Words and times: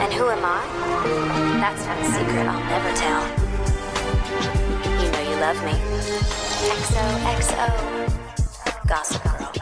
And 0.00 0.12
who 0.14 0.30
am 0.30 0.42
I? 0.42 0.64
That's 1.60 1.84
one 1.84 2.02
secret 2.04 2.46
I'll 2.46 2.64
never 2.70 2.90
tell. 2.96 3.22
You 5.04 5.10
know 5.12 5.20
you 5.20 5.36
love 5.36 5.62
me. 5.62 5.72
XOXO. 6.80 7.66
Gossip 8.88 9.22
Girl. 9.22 9.52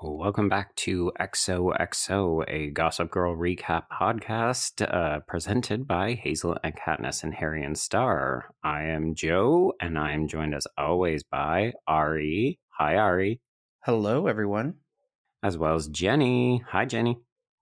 Welcome 0.00 0.48
back 0.48 0.76
to 0.76 1.10
XOXO, 1.18 2.44
a 2.46 2.70
Gossip 2.70 3.10
Girl 3.10 3.36
recap 3.36 3.86
podcast 3.92 4.82
uh, 4.82 5.18
presented 5.26 5.88
by 5.88 6.14
Hazel 6.14 6.56
and 6.62 6.76
Katniss 6.76 7.24
and 7.24 7.34
Harry 7.34 7.64
and 7.64 7.76
Star. 7.76 8.54
I 8.62 8.84
am 8.84 9.16
Joe, 9.16 9.72
and 9.80 9.98
I 9.98 10.12
am 10.12 10.28
joined 10.28 10.54
as 10.54 10.68
always 10.78 11.24
by 11.24 11.72
Ari. 11.88 12.60
Hi, 12.78 12.94
Ari. 12.96 13.40
Hello, 13.84 14.28
everyone. 14.28 14.74
As 15.42 15.58
well 15.58 15.74
as 15.74 15.88
Jenny. 15.88 16.62
Hi, 16.68 16.84
Jenny. 16.84 17.18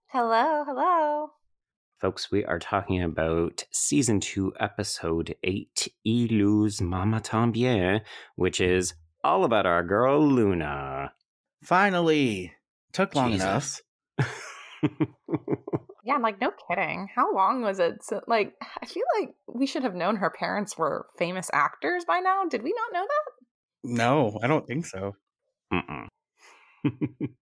Hello, 0.08 0.64
hello. 0.66 1.30
Folks, 2.02 2.32
we 2.32 2.44
are 2.44 2.58
talking 2.58 3.00
about 3.00 3.62
season 3.70 4.18
two, 4.18 4.52
episode 4.58 5.36
eight, 5.44 5.86
Ilus 6.04 6.80
Mama 6.80 7.20
Tambien, 7.20 8.00
which 8.34 8.60
is 8.60 8.94
all 9.22 9.44
about 9.44 9.66
our 9.66 9.84
girl 9.84 10.20
Luna. 10.20 11.12
Finally, 11.62 12.54
took 12.92 13.14
long 13.14 13.30
Jesus. 13.30 13.82
enough. 14.18 14.28
Yeah, 16.04 16.14
I'm 16.14 16.22
like, 16.22 16.40
no 16.40 16.50
kidding. 16.68 17.08
How 17.14 17.32
long 17.32 17.62
was 17.62 17.78
it? 17.78 18.02
So, 18.02 18.20
like, 18.26 18.54
I 18.82 18.86
feel 18.86 19.04
like 19.20 19.28
we 19.46 19.68
should 19.68 19.84
have 19.84 19.94
known 19.94 20.16
her 20.16 20.30
parents 20.30 20.76
were 20.76 21.06
famous 21.16 21.48
actors 21.52 22.04
by 22.04 22.18
now. 22.18 22.42
Did 22.50 22.64
we 22.64 22.74
not 22.74 22.92
know 22.92 23.06
that? 23.06 23.30
No, 23.84 24.40
I 24.42 24.48
don't 24.48 24.66
think 24.66 24.84
so. 24.84 25.14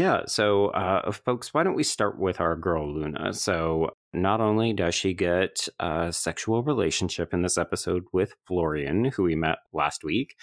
Yeah, 0.00 0.22
so 0.26 0.68
uh, 0.68 1.12
folks, 1.12 1.52
why 1.52 1.62
don't 1.62 1.74
we 1.74 1.82
start 1.82 2.18
with 2.18 2.40
our 2.40 2.56
girl 2.56 2.90
Luna? 2.90 3.34
So, 3.34 3.90
not 4.14 4.40
only 4.40 4.72
does 4.72 4.94
she 4.94 5.12
get 5.12 5.68
a 5.78 6.10
sexual 6.10 6.62
relationship 6.62 7.34
in 7.34 7.42
this 7.42 7.58
episode 7.58 8.04
with 8.10 8.32
Florian, 8.46 9.04
who 9.04 9.24
we 9.24 9.34
met 9.34 9.58
last 9.74 10.02
week, 10.02 10.36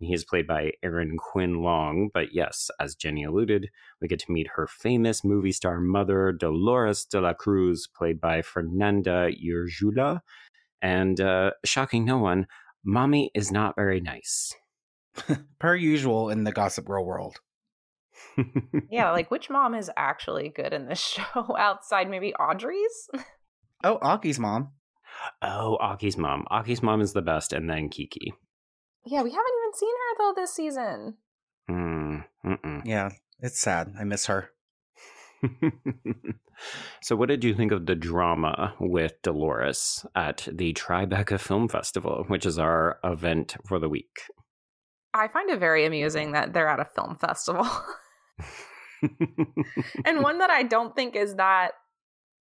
he 0.00 0.12
is 0.12 0.24
played 0.24 0.48
by 0.48 0.72
Aaron 0.82 1.16
Quinn 1.16 1.62
Long, 1.62 2.10
but 2.12 2.34
yes, 2.34 2.70
as 2.80 2.96
Jenny 2.96 3.22
alluded, 3.22 3.70
we 4.00 4.08
get 4.08 4.18
to 4.18 4.32
meet 4.32 4.48
her 4.56 4.66
famous 4.66 5.22
movie 5.22 5.52
star 5.52 5.78
mother, 5.78 6.32
Dolores 6.32 7.04
de 7.04 7.20
la 7.20 7.34
Cruz, 7.34 7.86
played 7.86 8.20
by 8.20 8.42
Fernanda 8.42 9.30
Urrejola. 9.30 10.22
And 10.82 11.20
uh, 11.20 11.52
shocking 11.64 12.04
no 12.04 12.18
one, 12.18 12.48
mommy 12.84 13.30
is 13.32 13.52
not 13.52 13.76
very 13.76 14.00
nice. 14.00 14.52
Per 15.60 15.76
usual 15.76 16.30
in 16.30 16.42
the 16.42 16.50
Gossip 16.50 16.86
Girl 16.86 17.06
world. 17.06 17.36
Yeah, 18.90 19.10
like 19.12 19.30
which 19.30 19.50
mom 19.50 19.74
is 19.74 19.90
actually 19.96 20.48
good 20.48 20.72
in 20.72 20.86
this 20.86 21.00
show 21.34 21.56
outside 21.56 22.08
maybe 22.10 22.34
Audrey's? 22.34 23.08
Oh, 23.86 23.98
Aki's 24.00 24.38
mom. 24.38 24.70
Oh, 25.42 25.76
Aki's 25.76 26.16
mom. 26.16 26.46
Aki's 26.50 26.82
mom 26.82 27.02
is 27.02 27.12
the 27.12 27.20
best, 27.20 27.52
and 27.52 27.68
then 27.68 27.90
Kiki. 27.90 28.32
yeah, 29.04 29.22
we 29.22 29.30
haven't 29.30 29.52
even 29.62 29.74
seen 29.74 29.94
her 29.94 30.16
though 30.18 30.32
this 30.40 30.54
season. 30.54 31.14
Mm, 31.70 32.24
mm-mm. 32.46 32.82
Yeah, 32.86 33.10
it's 33.40 33.60
sad. 33.60 33.92
I 34.00 34.04
miss 34.04 34.24
her. 34.24 34.48
so, 37.02 37.16
what 37.16 37.28
did 37.28 37.44
you 37.44 37.54
think 37.54 37.72
of 37.72 37.84
the 37.84 37.94
drama 37.94 38.74
with 38.80 39.20
Dolores 39.22 40.06
at 40.14 40.48
the 40.50 40.72
Tribeca 40.72 41.38
Film 41.38 41.68
Festival, 41.68 42.24
which 42.28 42.46
is 42.46 42.58
our 42.58 42.98
event 43.04 43.56
for 43.66 43.78
the 43.78 43.88
week? 43.90 44.22
I 45.12 45.28
find 45.28 45.50
it 45.50 45.60
very 45.60 45.84
amusing 45.84 46.32
that 46.32 46.54
they're 46.54 46.68
at 46.68 46.80
a 46.80 46.86
film 46.86 47.16
festival. 47.20 47.68
And 50.04 50.22
one 50.22 50.38
that 50.38 50.50
I 50.50 50.62
don't 50.62 50.94
think 50.96 51.16
is 51.16 51.36
that 51.36 51.72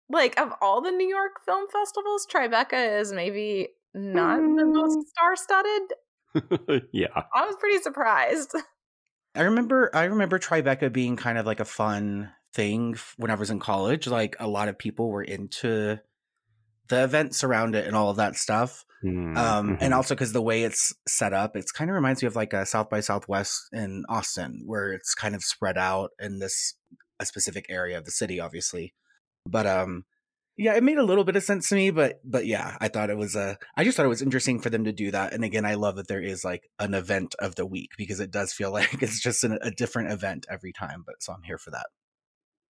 like 0.08 0.38
of 0.38 0.52
all 0.60 0.80
the 0.80 0.90
New 0.90 1.08
York 1.08 1.40
film 1.44 1.66
festivals, 1.72 2.26
Tribeca 2.26 3.00
is 3.00 3.12
maybe 3.12 3.68
not 3.94 4.36
the 4.36 4.66
most 4.66 4.98
mm. 4.98 5.02
star-studded. 5.08 6.82
yeah. 6.92 7.22
I 7.34 7.46
was 7.46 7.56
pretty 7.58 7.78
surprised. 7.82 8.54
I 9.34 9.42
remember 9.42 9.90
I 9.94 10.04
remember 10.04 10.38
Tribeca 10.38 10.92
being 10.92 11.16
kind 11.16 11.38
of 11.38 11.46
like 11.46 11.60
a 11.60 11.64
fun 11.64 12.30
thing 12.52 12.92
f- 12.94 13.14
when 13.16 13.30
I 13.30 13.34
was 13.34 13.50
in 13.50 13.60
college. 13.60 14.06
Like 14.06 14.36
a 14.38 14.46
lot 14.46 14.68
of 14.68 14.78
people 14.78 15.10
were 15.10 15.22
into 15.22 15.98
the 16.88 17.04
events 17.04 17.42
around 17.44 17.74
it 17.74 17.86
and 17.86 17.96
all 17.96 18.10
of 18.10 18.16
that 18.16 18.36
stuff. 18.36 18.84
Mm, 19.04 19.36
Um, 19.36 19.70
mhm. 19.70 19.78
and 19.80 19.94
also 19.94 20.14
because 20.14 20.32
the 20.32 20.42
way 20.42 20.62
it's 20.62 20.94
set 21.08 21.32
up, 21.32 21.56
it's 21.56 21.72
kind 21.72 21.90
of 21.90 21.94
reminds 21.94 22.22
me 22.22 22.26
of 22.28 22.36
like 22.36 22.52
a 22.52 22.64
South 22.66 22.88
by 22.90 23.00
Southwest 23.00 23.68
in 23.72 24.04
Austin, 24.08 24.62
where 24.66 24.92
it's 24.92 25.14
kind 25.14 25.34
of 25.34 25.42
spread 25.42 25.76
out 25.78 26.10
in 26.20 26.38
this 26.38 26.74
a 27.18 27.26
specific 27.26 27.66
area 27.68 27.98
of 27.98 28.04
the 28.04 28.10
city, 28.10 28.38
obviously. 28.40 28.94
But 29.46 29.66
um, 29.66 30.04
yeah, 30.56 30.74
it 30.76 30.82
made 30.84 30.98
a 30.98 31.04
little 31.04 31.24
bit 31.24 31.34
of 31.36 31.42
sense 31.42 31.68
to 31.70 31.74
me. 31.74 31.90
But 31.90 32.20
but 32.24 32.46
yeah, 32.46 32.76
I 32.80 32.88
thought 32.88 33.10
it 33.10 33.16
was 33.16 33.34
a. 33.34 33.58
I 33.76 33.84
just 33.84 33.96
thought 33.96 34.06
it 34.06 34.10
was 34.10 34.22
interesting 34.22 34.60
for 34.60 34.70
them 34.70 34.84
to 34.84 34.92
do 34.92 35.10
that. 35.10 35.32
And 35.32 35.44
again, 35.44 35.64
I 35.64 35.74
love 35.74 35.96
that 35.96 36.08
there 36.08 36.22
is 36.22 36.44
like 36.44 36.68
an 36.78 36.94
event 36.94 37.34
of 37.40 37.54
the 37.56 37.66
week 37.66 37.90
because 37.98 38.20
it 38.20 38.30
does 38.30 38.52
feel 38.52 38.70
like 38.78 39.02
it's 39.02 39.20
just 39.20 39.42
an, 39.44 39.58
a 39.62 39.70
different 39.70 40.12
event 40.12 40.46
every 40.50 40.72
time. 40.72 41.02
But 41.06 41.22
so 41.22 41.32
I'm 41.32 41.42
here 41.42 41.58
for 41.58 41.70
that. 41.72 41.86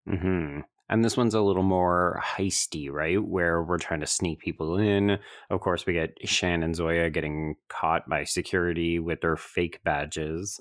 hmm 0.05 0.61
And 0.91 1.05
this 1.05 1.15
one's 1.15 1.33
a 1.33 1.41
little 1.41 1.63
more 1.63 2.21
heisty, 2.21 2.91
right? 2.91 3.23
Where 3.23 3.63
we're 3.63 3.77
trying 3.77 4.01
to 4.01 4.07
sneak 4.07 4.39
people 4.39 4.77
in. 4.77 5.19
Of 5.49 5.61
course, 5.61 5.85
we 5.85 5.93
get 5.93 6.17
Shan 6.27 6.63
and 6.63 6.75
Zoya 6.75 7.09
getting 7.09 7.55
caught 7.69 8.09
by 8.09 8.25
security 8.25 8.99
with 8.99 9.21
their 9.21 9.37
fake 9.37 9.79
badges. 9.85 10.59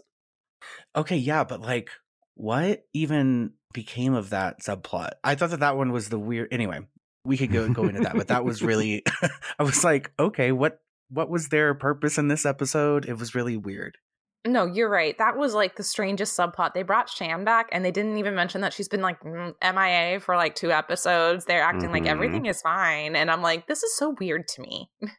Okay, 0.95 1.17
yeah, 1.17 1.43
but 1.43 1.61
like, 1.61 1.91
what 2.35 2.85
even 2.95 3.55
became 3.75 4.15
of 4.15 4.31
that 4.31 4.61
subplot? 4.61 5.11
I 5.25 5.35
thought 5.35 5.51
that 5.51 5.61
that 5.61 5.77
one 5.77 5.91
was 5.91 6.09
the 6.09 6.19
weird. 6.19 6.49
Anyway, 6.53 6.81
we 7.25 7.37
could 7.37 7.53
go 7.53 7.69
go 7.69 7.85
into 7.85 8.01
that, 8.03 8.15
but 8.15 8.29
that 8.29 8.45
was 8.45 8.63
really. 8.63 9.03
I 9.59 9.65
was 9.65 9.83
like, 9.83 10.13
okay, 10.19 10.53
what 10.53 10.81
what 11.09 11.29
was 11.29 11.49
their 11.49 11.75
purpose 11.75 12.19
in 12.19 12.29
this 12.29 12.47
episode? 12.47 13.09
It 13.09 13.19
was 13.19 13.35
really 13.35 13.57
weird. 13.57 13.99
No, 14.47 14.65
you're 14.65 14.89
right. 14.89 15.17
That 15.19 15.37
was 15.37 15.53
like 15.55 15.77
the 15.77 15.83
strangest 15.83 16.37
subplot. 16.39 16.73
They 16.73 16.83
brought 16.83 17.11
Shan 17.11 17.45
back 17.45 17.69
and 17.73 17.85
they 17.85 17.91
didn't 17.91 18.17
even 18.17 18.35
mention 18.35 18.63
that 18.63 18.73
she's 18.73 18.89
been 18.89 19.03
like 19.03 19.19
MIA 19.25 20.19
for 20.21 20.35
like 20.37 20.55
two 20.55 20.73
episodes. 20.73 21.45
They're 21.45 21.61
acting 21.63 21.93
like 21.93 22.05
Mhm. 22.05 22.09
everything 22.11 22.47
is 22.47 22.63
fine. 22.63 23.17
And 23.17 23.31
I'm 23.31 23.43
like, 23.43 23.67
this 23.67 23.83
is 23.83 23.95
so 23.97 24.17
weird 24.19 24.49
to 24.49 24.63
me. 24.63 24.91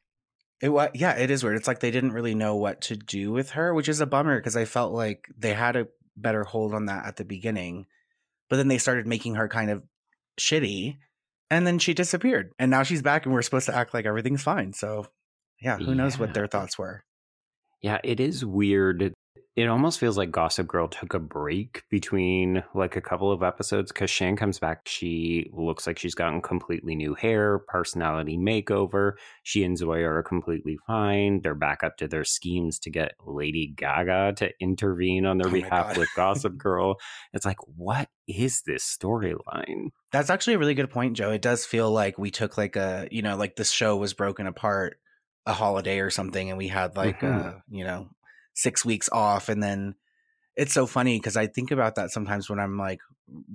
It 0.63 0.69
was 0.69 0.89
yeah, 0.93 1.13
it 1.17 1.31
is 1.31 1.43
weird. 1.43 1.55
It's 1.57 1.67
like 1.67 1.79
they 1.79 1.89
didn't 1.89 2.11
really 2.13 2.35
know 2.35 2.55
what 2.55 2.81
to 2.81 2.95
do 2.95 3.31
with 3.31 3.49
her, 3.51 3.73
which 3.73 3.89
is 3.89 3.99
a 3.99 4.05
bummer 4.05 4.37
because 4.37 4.55
I 4.55 4.65
felt 4.65 4.93
like 4.93 5.25
they 5.35 5.55
had 5.55 5.75
a 5.75 5.87
better 6.15 6.43
hold 6.43 6.75
on 6.75 6.85
that 6.85 7.03
at 7.07 7.15
the 7.15 7.25
beginning, 7.25 7.87
but 8.47 8.57
then 8.57 8.67
they 8.67 8.77
started 8.77 9.07
making 9.07 9.33
her 9.35 9.47
kind 9.47 9.71
of 9.71 9.81
shitty, 10.39 10.97
and 11.49 11.65
then 11.65 11.79
she 11.79 11.95
disappeared, 11.95 12.51
and 12.59 12.69
now 12.69 12.83
she's 12.83 13.01
back, 13.01 13.25
and 13.25 13.33
we're 13.33 13.41
supposed 13.41 13.65
to 13.65 13.75
act 13.75 13.95
like 13.95 14.05
everything's 14.05 14.43
fine. 14.43 14.71
So 14.73 15.07
yeah, 15.59 15.77
who 15.77 15.95
knows 15.95 16.19
what 16.19 16.35
their 16.35 16.45
thoughts 16.45 16.77
were? 16.77 17.05
Yeah, 17.81 17.99
it 18.03 18.19
is 18.19 18.45
weird. 18.45 19.13
It 19.57 19.67
almost 19.67 19.99
feels 19.99 20.17
like 20.17 20.31
Gossip 20.31 20.65
Girl 20.65 20.87
took 20.87 21.13
a 21.13 21.19
break 21.19 21.83
between 21.89 22.63
like 22.73 22.95
a 22.95 23.01
couple 23.01 23.33
of 23.33 23.43
episodes 23.43 23.91
because 23.91 24.09
Shan 24.09 24.37
comes 24.37 24.59
back. 24.59 24.87
She 24.87 25.49
looks 25.51 25.85
like 25.85 25.99
she's 25.99 26.15
gotten 26.15 26.41
completely 26.41 26.95
new 26.95 27.15
hair, 27.15 27.59
personality 27.59 28.37
makeover. 28.37 29.13
She 29.43 29.65
and 29.65 29.77
Zoya 29.77 30.09
are 30.09 30.23
completely 30.23 30.77
fine. 30.87 31.41
They're 31.41 31.53
back 31.53 31.83
up 31.83 31.97
to 31.97 32.07
their 32.07 32.23
schemes 32.23 32.79
to 32.79 32.89
get 32.89 33.15
Lady 33.25 33.73
Gaga 33.75 34.35
to 34.37 34.51
intervene 34.61 35.25
on 35.25 35.37
their 35.37 35.49
Oh 35.49 35.51
behalf 35.51 35.97
with 35.97 36.07
Gossip 36.15 36.57
Girl. 36.57 36.95
It's 37.33 37.45
like, 37.45 37.59
what 37.75 38.07
is 38.29 38.61
this 38.65 38.85
storyline? 38.85 39.89
That's 40.13 40.29
actually 40.29 40.53
a 40.53 40.59
really 40.59 40.75
good 40.75 40.91
point, 40.91 41.17
Joe. 41.17 41.31
It 41.31 41.41
does 41.41 41.65
feel 41.65 41.91
like 41.91 42.17
we 42.17 42.31
took 42.31 42.57
like 42.57 42.77
a, 42.77 43.09
you 43.11 43.21
know, 43.21 43.35
like 43.35 43.57
this 43.57 43.71
show 43.71 43.97
was 43.97 44.13
broken 44.13 44.47
apart 44.47 44.97
a 45.45 45.53
holiday 45.53 45.99
or 45.99 46.09
something, 46.09 46.49
and 46.49 46.57
we 46.57 46.67
had 46.67 46.95
like, 46.95 47.23
Mhm. 47.23 47.23
uh, 47.23 47.55
you 47.69 47.83
know, 47.83 48.09
six 48.53 48.85
weeks 48.85 49.09
off. 49.11 49.49
And 49.49 49.61
then 49.63 49.95
it's 50.55 50.73
so 50.73 50.87
funny 50.87 51.17
because 51.19 51.37
I 51.37 51.47
think 51.47 51.71
about 51.71 51.95
that 51.95 52.11
sometimes 52.11 52.49
when 52.49 52.59
I'm 52.59 52.77
like 52.77 52.99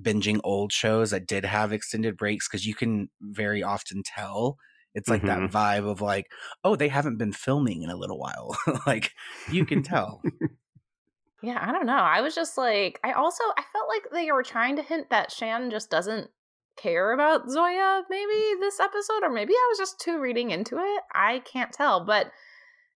binging 0.03 0.41
old 0.45 0.73
shows 0.73 1.11
that 1.11 1.27
did 1.27 1.45
have 1.45 1.73
extended 1.73 2.17
breaks 2.17 2.49
because 2.49 2.67
you 2.67 2.75
can 2.75 3.11
very 3.21 3.63
often 3.63 4.03
tell. 4.05 4.59
It's 4.95 5.11
like 5.11 5.27
that 5.27 5.43
Mhm. 5.43 5.51
vibe 5.51 5.89
of 5.91 6.01
like, 6.01 6.27
oh, 6.65 6.77
they 6.77 6.89
haven't 6.89 7.19
been 7.19 7.33
filming 7.33 7.83
in 7.83 7.91
a 7.91 7.97
little 7.97 8.19
while. 8.19 8.57
like 8.87 9.13
you 9.47 9.67
can 9.67 9.83
tell. 9.83 10.23
Yeah, 11.43 11.59
I 11.67 11.73
don't 11.73 11.87
know. 11.87 11.97
I 11.97 12.21
was 12.23 12.35
just 12.35 12.57
like, 12.57 12.99
I 13.05 13.13
also 13.13 13.45
I 13.57 13.63
felt 13.73 13.89
like 13.89 14.11
they 14.13 14.33
were 14.33 14.43
trying 14.43 14.77
to 14.77 14.83
hint 14.83 15.11
that 15.11 15.31
Shan 15.31 15.71
just 15.71 15.91
doesn't 15.91 16.31
care 16.77 17.13
about 17.13 17.51
Zoya 17.51 18.03
maybe 18.11 18.61
this 18.61 18.81
episode 18.81 19.23
or 19.23 19.31
maybe 19.31 19.53
I 19.55 19.67
was 19.71 19.79
just 19.79 20.01
too 20.01 20.21
reading 20.21 20.51
into 20.51 20.77
it. 20.79 21.03
I 21.15 21.41
can't 21.51 21.73
tell, 21.73 22.05
but 22.05 22.31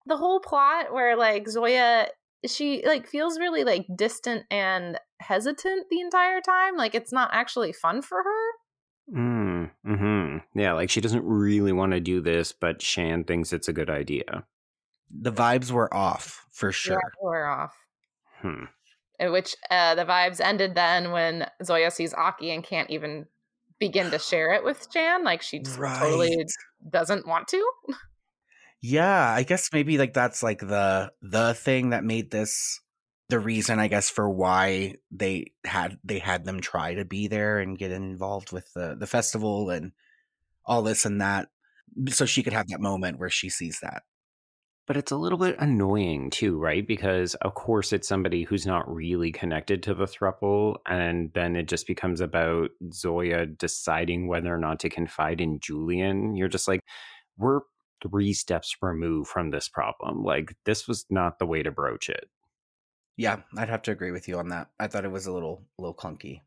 the 0.06 0.16
whole 0.16 0.40
plot 0.40 0.92
where 0.92 1.16
like 1.16 1.48
Zoya 1.48 2.08
she 2.46 2.82
like 2.86 3.06
feels 3.06 3.38
really 3.38 3.64
like 3.64 3.86
distant 3.96 4.44
and 4.50 4.98
hesitant 5.20 5.86
the 5.90 6.00
entire 6.00 6.40
time, 6.40 6.76
like 6.76 6.94
it's 6.94 7.12
not 7.12 7.30
actually 7.32 7.72
fun 7.72 8.00
for 8.02 8.22
her. 8.22 8.46
Mm, 9.14 9.70
hmm 9.84 10.36
Yeah, 10.58 10.72
like 10.74 10.88
she 10.88 11.00
doesn't 11.00 11.24
really 11.24 11.72
want 11.72 11.92
to 11.92 12.00
do 12.00 12.20
this, 12.20 12.52
but 12.52 12.80
Shan 12.80 13.24
thinks 13.24 13.52
it's 13.52 13.68
a 13.68 13.72
good 13.72 13.90
idea. 13.90 14.44
the 15.10 15.32
vibes 15.32 15.70
were 15.72 15.92
off 15.92 16.46
for 16.52 16.70
sure. 16.72 16.94
Yeah, 16.94 17.18
we're 17.22 17.46
off. 17.46 17.74
Hmm. 18.40 18.64
In 19.18 19.32
which 19.32 19.56
uh, 19.70 19.94
the 19.96 20.04
vibes 20.06 20.40
ended 20.40 20.74
then 20.74 21.10
when 21.12 21.46
Zoya 21.62 21.90
sees 21.90 22.14
Aki 22.14 22.52
and 22.52 22.64
can't 22.64 22.88
even 22.90 23.26
begin 23.80 24.10
to 24.12 24.18
share 24.18 24.52
it 24.52 24.62
with 24.62 24.86
Shan. 24.92 25.24
Like 25.24 25.42
she 25.42 25.58
just 25.58 25.76
totally 25.76 26.46
doesn't 26.88 27.26
want 27.26 27.48
to. 27.48 27.72
Yeah, 28.82 29.30
I 29.30 29.42
guess 29.42 29.68
maybe 29.72 29.98
like 29.98 30.14
that's 30.14 30.42
like 30.42 30.60
the 30.60 31.12
the 31.20 31.54
thing 31.54 31.90
that 31.90 32.04
made 32.04 32.30
this 32.30 32.80
the 33.28 33.38
reason 33.38 33.78
I 33.78 33.88
guess 33.88 34.08
for 34.08 34.28
why 34.28 34.96
they 35.10 35.52
had 35.64 35.98
they 36.02 36.18
had 36.18 36.44
them 36.44 36.60
try 36.60 36.94
to 36.94 37.04
be 37.04 37.28
there 37.28 37.58
and 37.58 37.78
get 37.78 37.90
involved 37.90 38.52
with 38.52 38.72
the 38.72 38.96
the 38.98 39.06
festival 39.06 39.70
and 39.70 39.92
all 40.64 40.82
this 40.82 41.04
and 41.04 41.20
that 41.20 41.48
so 42.08 42.24
she 42.24 42.42
could 42.42 42.52
have 42.52 42.68
that 42.68 42.80
moment 42.80 43.18
where 43.18 43.30
she 43.30 43.50
sees 43.50 43.80
that. 43.82 44.02
But 44.90 44.96
it's 44.96 45.12
a 45.12 45.16
little 45.16 45.38
bit 45.38 45.54
annoying 45.60 46.30
too, 46.30 46.58
right? 46.58 46.84
Because 46.84 47.36
of 47.36 47.54
course 47.54 47.92
it's 47.92 48.08
somebody 48.08 48.42
who's 48.42 48.66
not 48.66 48.92
really 48.92 49.30
connected 49.30 49.84
to 49.84 49.94
the 49.94 50.06
thruple, 50.06 50.78
and 50.84 51.32
then 51.32 51.54
it 51.54 51.68
just 51.68 51.86
becomes 51.86 52.20
about 52.20 52.70
Zoya 52.92 53.46
deciding 53.46 54.26
whether 54.26 54.52
or 54.52 54.58
not 54.58 54.80
to 54.80 54.88
confide 54.88 55.40
in 55.40 55.60
Julian. 55.60 56.34
You're 56.34 56.48
just 56.48 56.66
like, 56.66 56.80
we're 57.38 57.60
three 58.02 58.32
steps 58.32 58.74
removed 58.82 59.30
from 59.30 59.52
this 59.52 59.68
problem. 59.68 60.24
Like 60.24 60.56
this 60.64 60.88
was 60.88 61.06
not 61.08 61.38
the 61.38 61.46
way 61.46 61.62
to 61.62 61.70
broach 61.70 62.08
it. 62.08 62.28
Yeah, 63.16 63.42
I'd 63.56 63.68
have 63.68 63.82
to 63.82 63.92
agree 63.92 64.10
with 64.10 64.26
you 64.26 64.40
on 64.40 64.48
that. 64.48 64.70
I 64.80 64.88
thought 64.88 65.04
it 65.04 65.12
was 65.12 65.26
a 65.26 65.32
little 65.32 65.62
a 65.78 65.82
little 65.82 65.94
clunky. 65.94 66.40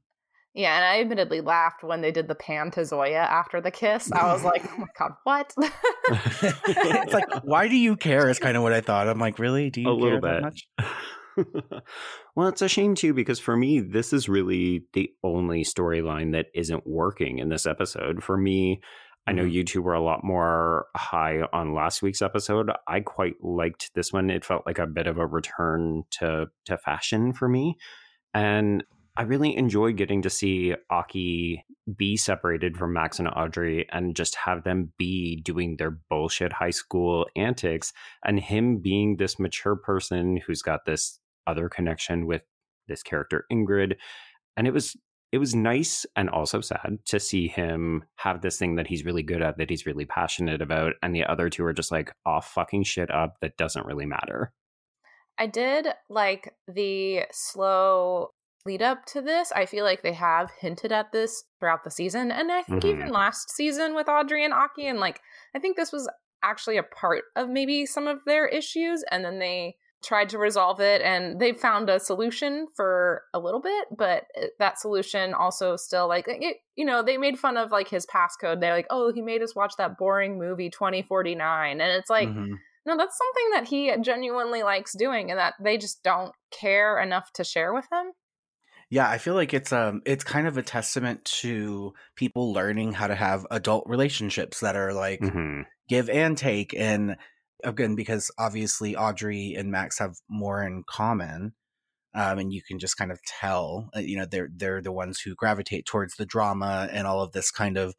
Yeah, 0.53 0.75
and 0.75 0.83
I 0.83 0.99
admittedly 0.99 1.39
laughed 1.39 1.81
when 1.81 2.01
they 2.01 2.11
did 2.11 2.27
the 2.27 2.35
pan 2.35 2.71
to 2.71 2.83
Zoya 2.83 3.19
after 3.19 3.61
the 3.61 3.71
kiss. 3.71 4.11
I 4.11 4.33
was 4.33 4.43
like, 4.43 4.65
oh 4.69 4.79
my 4.79 4.87
god, 4.99 5.13
what? 5.23 5.55
it's 6.09 7.13
like, 7.13 7.29
why 7.43 7.67
do 7.67 7.75
you 7.75 7.95
care? 7.95 8.29
Is 8.29 8.39
kind 8.39 8.57
of 8.57 8.63
what 8.63 8.73
I 8.73 8.81
thought. 8.81 9.07
I'm 9.07 9.19
like, 9.19 9.39
really? 9.39 9.69
Do 9.69 9.81
you 9.81 9.89
A 9.89 9.95
care 9.97 10.03
little 10.03 10.21
that 10.21 10.41
much? 10.41 10.67
well, 12.35 12.47
it's 12.47 12.61
a 12.61 12.67
shame 12.67 12.95
too 12.95 13.13
because 13.13 13.39
for 13.39 13.55
me, 13.57 13.79
this 13.79 14.13
is 14.13 14.29
really 14.29 14.85
the 14.93 15.09
only 15.23 15.63
storyline 15.63 16.31
that 16.33 16.47
isn't 16.53 16.85
working 16.85 17.39
in 17.39 17.49
this 17.49 17.65
episode. 17.65 18.23
For 18.23 18.37
me, 18.37 18.81
I 19.25 19.31
know 19.31 19.43
Mhm. 19.43 19.51
you 19.51 19.63
two 19.63 19.81
were 19.81 19.93
a 19.93 20.01
lot 20.03 20.23
more 20.23 20.87
high 20.95 21.41
on 21.53 21.73
last 21.73 22.01
week's 22.01 22.21
episode. 22.21 22.69
I 22.87 22.99
quite 22.99 23.35
liked 23.41 23.91
this 23.95 24.11
one. 24.11 24.29
It 24.29 24.43
felt 24.45 24.65
like 24.65 24.79
a 24.79 24.85
bit 24.87 25.07
of 25.07 25.17
a 25.17 25.25
return 25.25 26.03
to 26.19 26.47
to 26.65 26.77
fashion 26.77 27.33
for 27.33 27.47
me, 27.47 27.77
and 28.33 28.83
I 29.15 29.23
really 29.23 29.55
enjoyed 29.55 29.97
getting 29.97 30.23
to 30.23 30.29
see 30.29 30.73
Aki 30.89 31.63
be 31.95 32.17
separated 32.17 32.77
from 32.77 32.93
Max 32.93 33.19
and 33.19 33.27
Audrey 33.27 33.87
and 33.91 34.15
just 34.15 34.35
have 34.35 34.63
them 34.63 34.91
be 34.97 35.35
doing 35.35 35.77
their 35.77 35.99
bullshit 36.09 36.51
high 36.51 36.71
school 36.71 37.27
antics 37.35 37.93
and 38.25 38.39
him 38.39 38.79
being 38.79 39.17
this 39.17 39.37
mature 39.37 39.75
person 39.75 40.37
who's 40.37 40.63
got 40.63 40.85
this 40.85 41.19
other 41.45 41.69
connection 41.69 42.25
with 42.25 42.41
this 42.87 43.03
character 43.03 43.45
Ingrid. 43.51 43.97
And 44.57 44.65
it 44.65 44.73
was 44.73 44.95
it 45.31 45.37
was 45.39 45.55
nice 45.55 46.05
and 46.15 46.29
also 46.29 46.61
sad 46.61 46.99
to 47.05 47.19
see 47.19 47.47
him 47.47 48.03
have 48.17 48.41
this 48.41 48.57
thing 48.57 48.75
that 48.75 48.87
he's 48.87 49.03
really 49.03 49.23
good 49.23 49.41
at 49.41 49.57
that 49.57 49.69
he's 49.69 49.85
really 49.85 50.05
passionate 50.05 50.61
about 50.61 50.93
and 51.01 51.13
the 51.13 51.23
other 51.23 51.49
two 51.49 51.65
are 51.65 51.73
just 51.73 51.91
like 51.91 52.13
off 52.23 52.51
fucking 52.51 52.83
shit 52.83 53.09
up 53.09 53.35
that 53.41 53.57
doesn't 53.57 53.85
really 53.85 54.05
matter. 54.05 54.51
I 55.37 55.47
did 55.47 55.87
like 56.09 56.53
the 56.67 57.25
slow 57.31 58.29
lead 58.65 58.81
up 58.81 59.05
to 59.07 59.21
this. 59.21 59.51
I 59.51 59.65
feel 59.65 59.83
like 59.83 60.01
they 60.03 60.13
have 60.13 60.51
hinted 60.51 60.91
at 60.91 61.11
this 61.11 61.43
throughout 61.59 61.83
the 61.83 61.91
season. 61.91 62.31
And 62.31 62.51
I 62.51 62.63
think 62.63 62.83
Mhm. 62.83 62.85
even 62.85 63.09
last 63.09 63.49
season 63.51 63.93
with 63.93 64.07
Audrey 64.07 64.43
and 64.45 64.53
Aki, 64.53 64.87
and 64.87 64.99
like, 64.99 65.21
I 65.55 65.59
think 65.59 65.75
this 65.75 65.91
was 65.91 66.09
actually 66.43 66.77
a 66.77 66.83
part 66.83 67.25
of 67.35 67.49
maybe 67.49 67.85
some 67.85 68.07
of 68.07 68.23
their 68.25 68.47
issues. 68.47 69.03
And 69.11 69.23
then 69.25 69.39
they 69.39 69.77
tried 70.03 70.27
to 70.29 70.37
resolve 70.37 70.81
it 70.81 71.01
and 71.01 71.39
they 71.39 71.53
found 71.53 71.89
a 71.89 71.99
solution 71.99 72.67
for 72.75 73.23
a 73.33 73.39
little 73.39 73.61
bit. 73.61 73.87
But 73.97 74.25
that 74.59 74.77
solution 74.79 75.33
also 75.33 75.75
still, 75.77 76.07
like, 76.09 76.25
it, 76.27 76.57
you 76.75 76.83
know, 76.85 77.01
they 77.01 77.17
made 77.17 77.39
fun 77.39 77.55
of 77.57 77.71
like 77.71 77.87
his 77.87 78.05
passcode. 78.05 78.59
They're 78.59 78.73
like, 78.75 78.87
oh, 78.89 79.13
he 79.13 79.21
made 79.21 79.41
us 79.41 79.55
watch 79.55 79.73
that 79.77 79.97
boring 79.97 80.37
movie 80.37 80.69
2049. 80.69 81.79
And 81.81 81.91
it's 81.91 82.09
like, 82.09 82.29
Mhm. 82.29 82.57
no, 82.85 82.97
that's 82.97 83.17
something 83.17 83.49
that 83.53 83.67
he 83.69 83.95
genuinely 84.01 84.63
likes 84.63 84.93
doing 84.93 85.31
and 85.31 85.39
that 85.39 85.53
they 85.61 85.77
just 85.77 86.03
don't 86.03 86.33
care 86.51 86.99
enough 86.99 87.31
to 87.33 87.43
share 87.45 87.73
with 87.73 87.87
him. 87.91 88.11
Yeah, 88.89 89.09
I 89.09 89.17
feel 89.17 89.33
like 89.33 89.53
it's 89.53 89.71
um 89.71 90.01
it's 90.05 90.23
kind 90.23 90.47
of 90.47 90.57
a 90.57 90.63
testament 90.63 91.25
to 91.41 91.93
people 92.15 92.53
learning 92.53 92.93
how 92.93 93.07
to 93.07 93.15
have 93.15 93.45
adult 93.51 93.85
relationships 93.87 94.59
that 94.59 94.75
are 94.75 94.93
like 94.93 95.21
Mhm. 95.21 95.65
give 95.89 96.09
and 96.09 96.37
take 96.37 96.73
and 96.75 97.17
again 97.63 97.95
because 97.95 98.29
obviously 98.37 98.95
Audrey 98.95 99.55
and 99.57 99.71
Max 99.71 99.99
have 99.99 100.15
more 100.29 100.61
in 100.63 100.83
common 100.87 101.53
um 102.13 102.39
and 102.39 102.53
you 102.53 102.61
can 102.61 102.79
just 102.79 102.97
kind 102.97 103.11
of 103.11 103.19
tell 103.23 103.89
uh, 103.95 103.99
you 103.99 104.17
know 104.17 104.25
they're 104.25 104.49
they're 104.55 104.81
the 104.81 104.91
ones 104.91 105.19
who 105.19 105.35
gravitate 105.35 105.85
towards 105.85 106.15
the 106.15 106.25
drama 106.25 106.87
and 106.91 107.07
all 107.07 107.21
of 107.21 107.31
this 107.31 107.51
kind 107.51 107.77
of 107.77 107.95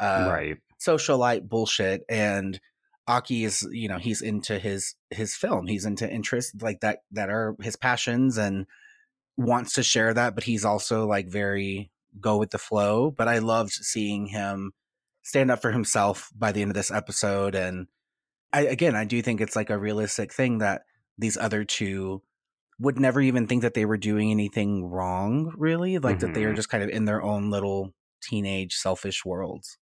uh 0.00 0.26
right 0.28 0.56
socialite 0.80 1.48
bullshit 1.48 2.02
and 2.08 2.60
Aki 3.06 3.44
is 3.44 3.68
you 3.72 3.88
know 3.88 3.98
he's 3.98 4.22
into 4.22 4.58
his 4.58 4.94
his 5.10 5.34
film 5.36 5.66
he's 5.66 5.84
into 5.84 6.10
interests 6.10 6.54
like 6.60 6.80
that 6.80 7.00
that 7.12 7.30
are 7.30 7.56
his 7.60 7.76
passions 7.76 8.38
and 8.38 8.66
wants 9.36 9.72
to 9.74 9.82
share 9.82 10.12
that 10.14 10.34
but 10.34 10.44
he's 10.44 10.64
also 10.64 11.06
like 11.06 11.26
very 11.28 11.90
go 12.20 12.36
with 12.38 12.50
the 12.50 12.58
flow 12.58 13.10
but 13.10 13.28
I 13.28 13.38
loved 13.38 13.72
seeing 13.72 14.26
him 14.26 14.72
stand 15.22 15.50
up 15.50 15.62
for 15.62 15.72
himself 15.72 16.30
by 16.36 16.52
the 16.52 16.60
end 16.62 16.70
of 16.70 16.74
this 16.74 16.90
episode 16.90 17.54
and 17.54 17.86
I 18.52 18.62
again 18.62 18.94
I 18.94 19.04
do 19.04 19.22
think 19.22 19.40
it's 19.40 19.56
like 19.56 19.70
a 19.70 19.78
realistic 19.78 20.32
thing 20.32 20.58
that 20.58 20.82
these 21.18 21.36
other 21.38 21.64
two 21.64 22.22
would 22.78 22.98
never 23.00 23.20
even 23.20 23.46
think 23.46 23.62
that 23.62 23.74
they 23.74 23.84
were 23.84 23.96
doing 23.96 24.30
anything 24.30 24.84
wrong 24.84 25.52
really 25.56 25.98
like 25.98 26.18
that 26.18 26.34
they 26.34 26.44
are 26.44 26.52
Mhm. 26.52 26.56
just 26.56 26.68
kind 26.68 26.82
of 26.84 26.90
in 26.90 27.04
their 27.06 27.22
own 27.22 27.48
little 27.50 27.94
teenage 28.22 28.74
selfish 28.74 29.24
worlds 29.24 29.78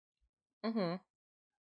Mm-hmm. 0.64 0.94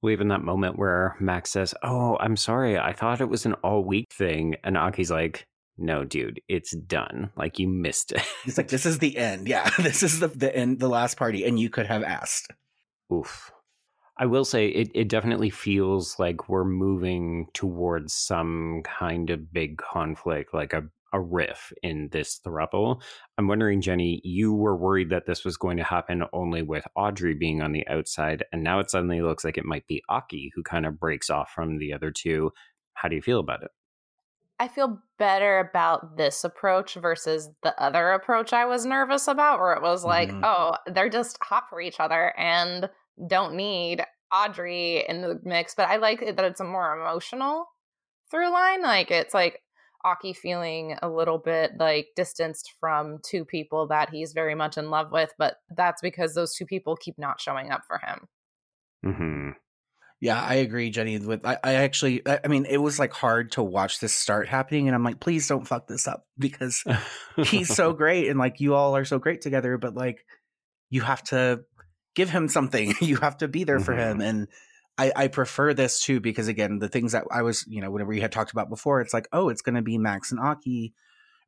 Well, 0.03 0.12
even 0.12 0.29
that 0.29 0.43
moment 0.43 0.79
where 0.79 1.17
Max 1.21 1.50
says, 1.50 1.75
"Oh, 1.82 2.17
I'm 2.21 2.37
sorry. 2.37 2.79
I 2.79 2.93
thought 2.93 3.21
it 3.21 3.29
was 3.29 3.44
an 3.47 3.55
all 3.65 3.85
week 3.85 4.12
thing," 4.12 4.56
and 4.65 4.77
Aki's 4.79 5.11
like, 5.11 5.47
"No, 5.81 6.05
dude, 6.05 6.41
it's 6.49 6.77
done. 6.77 7.31
Like 7.37 7.59
you 7.59 7.69
missed 7.69 8.12
it." 8.12 8.23
He's 8.44 8.59
like, 8.59 8.69
this 8.69 8.87
is 8.87 8.99
the 8.99 9.17
end. 9.17 9.49
Yeah, 9.49 9.69
this 9.79 10.03
is 10.03 10.21
the 10.21 10.29
the 10.29 10.55
end, 10.55 10.79
the 10.79 10.88
last 10.88 11.17
party, 11.17 11.44
and 11.44 11.59
you 11.59 11.71
could 11.71 11.87
have 11.87 12.03
asked. 12.03 12.53
Oof. 13.12 13.50
I 14.21 14.27
will 14.27 14.44
say 14.44 14.69
it, 14.69 14.91
it 14.94 15.09
definitely 15.09 15.49
feels 15.49 16.19
like 16.19 16.47
we're 16.47 16.65
moving 16.65 17.47
towards 17.55 18.12
some 18.12 18.82
kind 18.85 19.31
of 19.31 19.50
big 19.50 19.79
conflict, 19.79 20.53
like 20.53 20.75
a, 20.75 20.82
a 21.15 21.19
riff 21.19 21.73
in 21.82 22.11
this 22.12 22.38
throuple. 22.47 23.00
I'm 23.38 23.49
wondering, 23.49 23.81
Jenny, 23.81 24.21
you 24.23 24.53
were 24.53 24.77
worried 24.77 25.09
that 25.09 25.25
this 25.25 25.43
was 25.43 25.56
going 25.56 25.79
to 25.79 25.85
happen 25.85 26.23
only 26.35 26.61
with 26.61 26.87
Audrey 26.94 27.35
being 27.35 27.62
on 27.62 27.73
the 27.73 27.88
outside, 27.88 28.44
and 28.53 28.62
now 28.62 28.79
it 28.79 28.91
suddenly 28.91 29.22
looks 29.22 29.43
like 29.43 29.56
it 29.56 29.65
might 29.65 29.87
be 29.87 30.03
Aki 30.10 30.53
who 30.55 30.63
kind 30.63 30.84
of 30.84 31.01
breaks 31.01 31.31
off 31.31 31.51
from 31.55 31.79
the 31.79 31.94
other 31.94 32.10
two. 32.10 32.53
How 32.93 33.08
do 33.08 33.17
you 33.17 33.22
feel 33.22 33.41
about 33.41 33.63
it? 33.63 33.70
I 34.60 34.69
feel 34.69 35.00
better 35.19 35.58
about 35.58 36.17
this 36.19 36.44
approach 36.44 36.94
versus 36.94 37.48
the 37.62 37.74
other 37.82 38.12
approach 38.12 38.52
I 38.52 38.67
was 38.67 38.84
nervous 38.84 39.26
about, 39.26 39.58
where 39.58 39.72
it 39.72 39.82
was 39.82 40.05
like, 40.05 40.31
Mhm. 40.31 40.44
oh, 40.44 40.76
they're 40.86 41.08
just 41.08 41.38
hot 41.43 41.69
for 41.70 41.81
each 41.81 41.98
other 41.98 42.32
and 42.38 42.88
don't 43.26 43.55
need 43.55 44.05
Audrey 44.32 45.05
in 45.08 45.22
the 45.22 45.40
mix. 45.43 45.74
But 45.74 45.88
I 45.88 45.96
like 45.96 46.22
it 46.22 46.36
that 46.36 46.44
it's 46.44 46.60
a 46.60 46.64
more 46.64 46.94
emotional 46.94 47.67
through 48.31 48.50
line. 48.50 48.82
Like 48.82 49.10
it's 49.10 49.34
like 49.34 49.62
Aki 50.05 50.34
feeling 50.34 50.96
a 51.02 51.08
little 51.08 51.38
bit 51.38 51.72
like 51.79 52.08
distanced 52.14 52.72
from 52.79 53.19
two 53.24 53.44
people 53.44 53.86
that 53.88 54.10
he's 54.10 54.32
very 54.34 54.55
much 54.55 54.79
in 54.79 54.90
love 54.90 55.10
with, 55.10 55.32
but 55.38 55.56
that's 55.74 56.00
because 56.02 56.34
those 56.34 56.55
two 56.55 56.67
people 56.67 56.96
keep 56.96 57.19
not 57.19 57.40
showing 57.40 57.70
up 57.72 57.82
for 57.86 57.98
him. 57.98 58.29
hmm 59.02 59.50
Yeah, 60.20 60.41
I 60.41 60.56
agree, 60.56 60.91
Jenny. 60.91 61.19
With 61.19 61.46
I, 61.46 61.56
I 61.65 61.74
actually, 61.77 62.27
I, 62.29 62.41
I 62.44 62.48
mean, 62.48 62.67
it 62.67 62.77
was 62.77 62.98
like 62.98 63.12
hard 63.12 63.53
to 63.53 63.62
watch 63.62 64.00
this 64.00 64.12
start 64.12 64.48
happening, 64.48 64.86
and 64.86 64.94
I'm 64.94 65.03
like, 65.03 65.19
please 65.19 65.48
don't 65.48 65.67
fuck 65.67 65.86
this 65.86 66.06
up 66.06 66.27
because 66.39 66.84
he's 67.44 67.74
so 67.74 67.93
great, 67.94 68.29
and 68.29 68.39
like 68.39 68.60
you 68.60 68.74
all 68.74 68.96
are 68.96 69.06
so 69.06 69.19
great 69.19 69.41
together, 69.41 69.79
but 69.79 69.94
like 69.94 70.24
you 70.91 71.00
have 71.00 71.22
to 71.24 71.62
give 72.15 72.29
him 72.29 72.48
something. 72.48 72.94
you 73.00 73.17
have 73.17 73.39
to 73.39 73.48
be 73.48 73.65
there 73.65 73.81
for 73.81 73.94
him, 73.94 74.19
mm-hmm. 74.19 74.29
and 74.29 74.48
I, 74.98 75.12
I 75.17 75.29
prefer 75.29 75.72
this 75.72 76.03
too 76.03 76.20
because 76.20 76.48
again, 76.48 76.79
the 76.79 76.89
things 76.89 77.12
that 77.12 77.24
I 77.31 77.41
was, 77.41 77.65
you 77.67 77.81
know, 77.81 77.91
whenever 77.91 78.12
you 78.12 78.20
had 78.20 78.32
talked 78.32 78.53
about 78.53 78.69
before, 78.69 79.00
it's 79.00 79.15
like, 79.15 79.27
oh, 79.32 79.48
it's 79.48 79.62
going 79.62 79.77
to 79.77 79.82
be 79.82 79.96
Max 79.96 80.31
and 80.31 80.41
Aki 80.41 80.93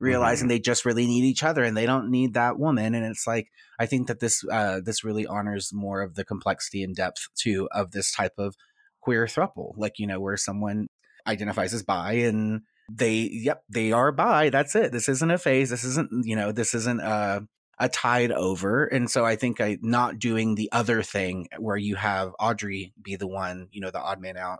realizing 0.02 0.48
they 0.48 0.58
just 0.58 0.84
really 0.84 1.06
need 1.06 1.24
each 1.24 1.44
other 1.44 1.62
and 1.62 1.76
they 1.76 1.86
don't 1.86 2.10
need 2.10 2.34
that 2.34 2.58
woman 2.58 2.94
and 2.94 3.06
it's 3.06 3.26
like 3.26 3.48
i 3.78 3.86
think 3.86 4.08
that 4.08 4.18
this 4.18 4.44
uh 4.50 4.80
this 4.84 5.04
really 5.04 5.26
honors 5.26 5.70
more 5.72 6.02
of 6.02 6.16
the 6.16 6.24
complexity 6.24 6.82
and 6.82 6.96
depth 6.96 7.28
too 7.36 7.68
of 7.70 7.92
this 7.92 8.12
type 8.12 8.32
of 8.36 8.56
queer 9.00 9.26
thruple 9.26 9.72
like 9.76 9.98
you 9.98 10.06
know 10.06 10.20
where 10.20 10.36
someone 10.36 10.88
identifies 11.26 11.72
as 11.72 11.84
bi 11.84 12.14
and 12.14 12.62
they 12.90 13.30
yep 13.32 13.62
they 13.68 13.92
are 13.92 14.10
bi 14.10 14.50
that's 14.50 14.74
it 14.74 14.90
this 14.90 15.08
isn't 15.08 15.30
a 15.30 15.38
phase 15.38 15.70
this 15.70 15.84
isn't 15.84 16.10
you 16.26 16.34
know 16.34 16.50
this 16.50 16.74
isn't 16.74 17.00
a 17.00 17.46
a 17.78 17.88
tide 17.88 18.32
over 18.32 18.84
and 18.84 19.08
so 19.08 19.24
i 19.24 19.36
think 19.36 19.60
i 19.60 19.78
not 19.82 20.18
doing 20.18 20.56
the 20.56 20.68
other 20.72 21.02
thing 21.02 21.46
where 21.58 21.76
you 21.76 21.94
have 21.94 22.32
audrey 22.40 22.92
be 23.00 23.14
the 23.14 23.26
one 23.26 23.68
you 23.70 23.80
know 23.80 23.90
the 23.90 24.00
odd 24.00 24.20
man 24.20 24.36
out 24.36 24.58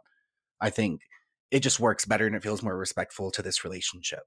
i 0.61 0.71
think 0.71 1.01
it 1.51 1.61
just 1.61 1.81
works 1.81 2.05
better 2.05 2.27
and 2.27 2.37
it 2.37 2.43
feels 2.43 2.63
more 2.63 2.77
respectful 2.77 3.31
to 3.33 3.43
this 3.43 3.65
relationship 3.65 4.23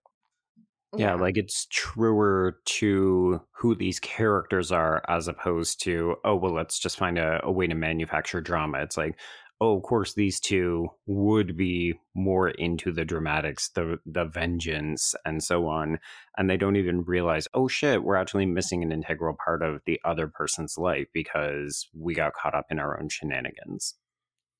Yeah, 0.94 1.16
like 1.16 1.38
it's 1.38 1.68
truer 1.72 2.58
to 2.66 3.42
who 3.52 3.76
these 3.76 4.00
characters 4.00 4.72
are 4.72 5.04
as 5.10 5.28
opposed 5.28 5.82
to, 5.84 6.16
oh, 6.24 6.36
well, 6.36 6.54
let's 6.54 6.80
just 6.80 6.98
find 6.98 7.18
a, 7.18 7.42
a 7.44 7.52
way 7.52 7.68
to 7.68 7.76
manufacture 7.76 8.40
drama. 8.40 8.80
It's 8.80 8.96
like, 8.96 9.20
oh, 9.60 9.76
of 9.76 9.84
course, 9.84 10.14
these 10.14 10.40
two 10.40 10.88
would 11.06 11.58
be 11.58 11.96
more 12.16 12.50
into 12.50 12.94
the 12.94 13.04
dramatics, 13.04 13.70
the 13.70 14.00
the 14.06 14.24
vengeance, 14.26 15.16
and 15.26 15.44
so 15.44 15.68
on, 15.68 16.00
and 16.38 16.50
they 16.50 16.58
don't 16.58 16.78
even 16.78 17.04
realize, 17.04 17.48
oh 17.54 17.68
shit, 17.68 18.04
we're 18.04 18.16
actually 18.16 18.46
missing 18.46 18.82
an 18.84 18.92
integral 18.94 19.36
part 19.44 19.62
of 19.64 19.82
the 19.86 20.00
other 20.06 20.28
person's 20.28 20.78
life 20.78 21.08
because 21.14 21.90
we 21.94 22.14
got 22.14 22.34
caught 22.34 22.56
up 22.56 22.68
in 22.70 22.80
our 22.80 23.00
own 23.00 23.10
shenanigans. 23.10 23.96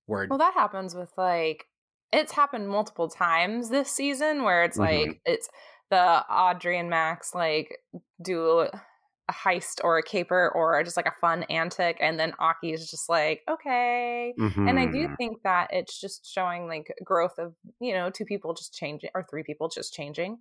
Word. 0.08 0.30
Well, 0.30 0.40
that 0.40 0.54
happens 0.54 0.96
with 0.96 1.12
like 1.18 1.66
it's 2.14 2.32
happened 2.32 2.70
multiple 2.70 3.10
times 3.10 3.70
this 3.70 3.90
season 3.92 4.44
where 4.44 4.64
it's 4.64 4.78
Mhm. 4.78 4.80
like 4.80 5.22
it's 5.26 5.50
the 5.90 6.26
Audrey 6.32 6.80
and 6.80 6.90
Max 6.90 7.34
like 7.36 7.80
do 8.24 8.62
a 8.62 9.32
heist 9.32 9.82
or 9.84 9.98
a 9.98 10.04
caper 10.04 10.52
or 10.54 10.84
just 10.84 10.98
like 10.98 11.08
a 11.08 11.12
fun 11.22 11.44
antic, 11.44 11.98
and 12.00 12.20
then 12.20 12.34
Aki 12.40 12.74
is 12.74 12.90
just 12.90 13.10
like, 13.10 13.44
okay. 13.50 14.36
And 14.66 14.80
I 14.80 14.88
do 14.88 15.08
Mhm. 15.08 15.16
think 15.18 15.42
that 15.44 15.70
it's 15.74 16.00
just 16.00 16.26
showing 16.32 16.68
like 16.68 16.94
growth 17.04 17.38
of, 17.40 17.56
you 17.80 17.94
know, 17.94 18.10
two 18.10 18.26
people 18.26 18.54
just 18.54 18.74
changing 18.74 19.10
or 19.16 19.24
three 19.24 19.44
people 19.44 19.68
just 19.70 19.94
changing. 19.94 20.40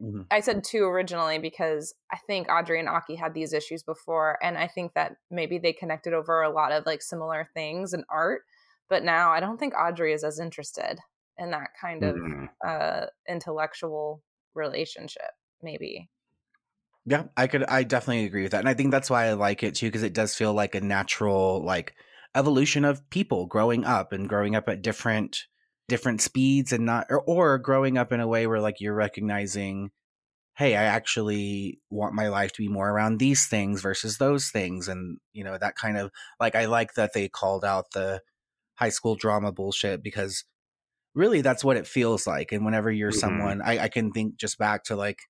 Mhm. 0.00 0.30
I 0.30 0.40
said 0.40 0.64
two 0.64 0.84
originally 0.84 1.38
because 1.38 1.94
I 2.12 2.18
think 2.26 2.48
Audrey 2.48 2.80
and 2.80 2.88
Aki 2.88 3.14
had 3.16 3.32
these 3.34 3.52
issues 3.52 3.82
before, 3.84 4.38
and 4.42 4.58
I 4.58 4.66
think 4.66 4.94
that 4.94 5.16
maybe 5.30 5.58
they 5.58 5.72
connected 5.72 6.12
over 6.14 6.42
a 6.42 6.50
lot 6.50 6.72
of 6.72 6.84
like 6.84 7.00
similar 7.02 7.48
things 7.54 7.94
in 7.94 8.04
art. 8.10 8.42
But 8.88 9.04
now 9.04 9.32
I 9.32 9.40
don't 9.40 9.58
think 9.58 9.74
Audrey 9.74 10.12
is 10.12 10.24
as 10.24 10.40
interested 10.40 10.98
in 11.38 11.50
that 11.52 11.70
kind 11.80 12.02
of 12.04 12.18
Mhm. 12.18 12.48
uh, 12.66 13.06
intellectual 13.28 14.22
relationship. 14.56 15.30
Maybe. 15.62 16.08
Yeah, 17.04 17.24
I 17.36 17.46
could 17.46 17.64
I 17.64 17.84
definitely 17.84 18.24
agree 18.24 18.42
with 18.42 18.52
that. 18.52 18.60
And 18.60 18.68
I 18.68 18.74
think 18.74 18.90
that's 18.90 19.08
why 19.08 19.26
I 19.26 19.34
like 19.34 19.62
it 19.62 19.76
too, 19.76 19.86
because 19.86 20.02
it 20.02 20.12
does 20.12 20.34
feel 20.34 20.52
like 20.52 20.74
a 20.74 20.80
natural 20.80 21.64
like 21.64 21.94
evolution 22.34 22.84
of 22.84 23.08
people 23.10 23.46
growing 23.46 23.84
up 23.84 24.12
and 24.12 24.28
growing 24.28 24.56
up 24.56 24.68
at 24.68 24.82
different 24.82 25.44
different 25.88 26.20
speeds 26.20 26.72
and 26.72 26.84
not 26.84 27.06
or, 27.08 27.20
or 27.22 27.58
growing 27.58 27.96
up 27.96 28.12
in 28.12 28.20
a 28.20 28.26
way 28.26 28.46
where 28.46 28.60
like 28.60 28.80
you're 28.80 28.94
recognizing, 28.94 29.90
hey, 30.56 30.74
I 30.76 30.84
actually 30.84 31.80
want 31.90 32.14
my 32.14 32.28
life 32.28 32.52
to 32.54 32.62
be 32.62 32.68
more 32.68 32.90
around 32.90 33.18
these 33.18 33.46
things 33.46 33.80
versus 33.82 34.18
those 34.18 34.48
things. 34.50 34.88
And 34.88 35.18
you 35.32 35.44
know, 35.44 35.58
that 35.58 35.76
kind 35.76 35.96
of 35.98 36.10
like 36.40 36.56
I 36.56 36.66
like 36.66 36.94
that 36.94 37.12
they 37.12 37.28
called 37.28 37.64
out 37.64 37.92
the 37.92 38.20
high 38.74 38.90
school 38.90 39.14
drama 39.14 39.52
bullshit 39.52 40.02
because 40.02 40.44
really 41.16 41.42
that's 41.42 41.64
what 41.64 41.78
it 41.78 41.88
feels 41.88 42.26
like. 42.28 42.52
And 42.52 42.64
whenever 42.64 42.92
you're 42.92 43.12
Mhm. 43.12 43.12
someone 43.12 43.62
I, 43.62 43.80
I 43.84 43.88
can 43.88 44.12
think 44.12 44.36
just 44.36 44.58
back 44.58 44.84
to 44.86 44.96
like 44.96 45.20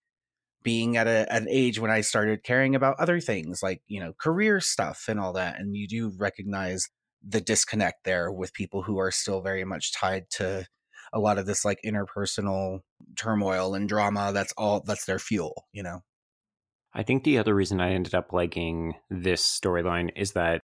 being 0.63 0.97
at 0.97 1.07
a, 1.07 1.33
an 1.33 1.47
age 1.49 1.79
when 1.79 1.91
I 1.91 2.01
started 2.01 2.43
caring 2.45 2.75
about 2.75 2.99
other 2.99 3.21
things 3.21 3.63
like, 3.63 3.83
you 3.87 4.01
know, 4.01 4.13
career 4.15 4.61
stuff 4.61 5.05
and 5.09 5.21
all 5.21 5.33
that. 5.35 5.61
And 5.61 5.77
you 5.77 5.87
do 5.89 6.13
recognize 6.19 6.89
the 7.27 7.41
disconnect 7.41 8.05
there 8.05 8.33
with 8.33 8.53
people 8.53 8.83
who 8.83 8.99
are 8.99 9.11
still 9.13 9.41
very 9.43 9.65
much 9.65 9.93
tied 9.93 10.31
to 10.33 10.67
a 11.13 11.21
lot 11.21 11.39
of 11.39 11.47
this 11.47 11.65
like 11.65 11.79
interpersonal 11.85 12.81
turmoil 13.17 13.75
and 13.75 13.89
drama. 13.89 14.33
That's 14.33 14.53
all, 14.57 14.83
that's 14.85 15.05
their 15.07 15.19
fuel, 15.21 15.67
you 15.73 15.83
know? 15.83 16.01
I 16.93 17.03
think 17.03 17.25
the 17.25 17.39
other 17.39 17.55
reason 17.55 17.81
I 17.81 17.91
ended 17.93 18.15
up 18.15 18.33
liking 18.33 18.95
this 19.11 19.43
storyline 19.47 20.11
is 20.17 20.33
that 20.33 20.63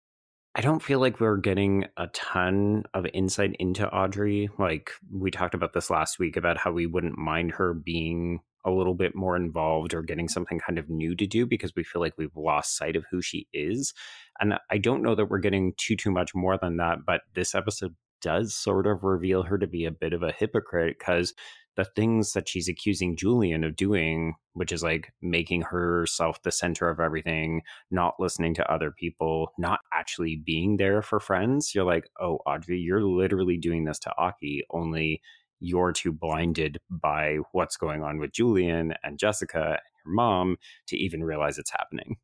I 0.58 0.60
don't 0.60 0.82
feel 0.82 0.98
like 0.98 1.20
we're 1.20 1.36
getting 1.36 1.84
a 1.96 2.08
ton 2.08 2.82
of 2.92 3.06
insight 3.14 3.54
into 3.60 3.88
Audrey. 3.88 4.50
Like 4.58 4.90
we 5.08 5.30
talked 5.30 5.54
about 5.54 5.72
this 5.72 5.88
last 5.88 6.18
week 6.18 6.36
about 6.36 6.58
how 6.58 6.72
we 6.72 6.84
wouldn't 6.84 7.16
mind 7.16 7.52
her 7.52 7.72
being 7.72 8.40
a 8.64 8.70
little 8.72 8.94
bit 8.94 9.14
more 9.14 9.36
involved 9.36 9.94
or 9.94 10.02
getting 10.02 10.26
something 10.26 10.58
kind 10.58 10.76
of 10.76 10.90
new 10.90 11.14
to 11.14 11.28
do 11.28 11.46
because 11.46 11.76
we 11.76 11.84
feel 11.84 12.02
like 12.02 12.14
we've 12.18 12.36
lost 12.36 12.76
sight 12.76 12.96
of 12.96 13.04
who 13.08 13.22
she 13.22 13.46
is. 13.52 13.94
And 14.40 14.54
I 14.68 14.78
don't 14.78 15.00
know 15.00 15.14
that 15.14 15.26
we're 15.26 15.38
getting 15.38 15.74
too 15.76 15.94
too 15.94 16.10
much 16.10 16.34
more 16.34 16.58
than 16.58 16.78
that, 16.78 17.06
but 17.06 17.20
this 17.36 17.54
episode 17.54 17.94
does 18.20 18.52
sort 18.52 18.88
of 18.88 19.04
reveal 19.04 19.44
her 19.44 19.58
to 19.58 19.68
be 19.68 19.84
a 19.84 19.92
bit 19.92 20.12
of 20.12 20.24
a 20.24 20.32
hypocrite 20.32 20.96
because 20.98 21.34
the 21.78 21.84
things 21.84 22.32
that 22.32 22.48
she's 22.48 22.68
accusing 22.68 23.16
Julian 23.16 23.62
of 23.62 23.76
doing, 23.76 24.34
which 24.54 24.72
is 24.72 24.82
like 24.82 25.12
making 25.22 25.62
herself 25.62 26.42
the 26.42 26.50
center 26.50 26.90
of 26.90 26.98
everything, 26.98 27.62
not 27.88 28.16
listening 28.18 28.52
to 28.54 28.70
other 28.70 28.90
people, 28.90 29.52
not 29.58 29.78
actually 29.94 30.34
being 30.34 30.76
there 30.76 31.02
for 31.02 31.20
friends, 31.20 31.76
you're 31.76 31.84
like, 31.84 32.10
oh, 32.20 32.40
Audrey, 32.46 32.80
you're 32.80 33.04
literally 33.04 33.56
doing 33.56 33.84
this 33.84 34.00
to 34.00 34.12
Aki, 34.18 34.64
only 34.70 35.22
you're 35.60 35.92
too 35.92 36.10
blinded 36.10 36.80
by 36.90 37.36
what's 37.52 37.76
going 37.76 38.02
on 38.02 38.18
with 38.18 38.32
Julian 38.32 38.94
and 39.04 39.16
Jessica 39.16 39.64
and 39.68 39.78
your 40.04 40.14
mom 40.16 40.56
to 40.88 40.96
even 40.96 41.22
realize 41.22 41.58
it's 41.58 41.70
happening. 41.70 42.16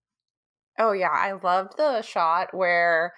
Oh 0.80 0.90
yeah, 0.90 1.12
I 1.12 1.30
loved 1.30 1.76
the 1.76 2.02
shot 2.02 2.52
where 2.52 3.12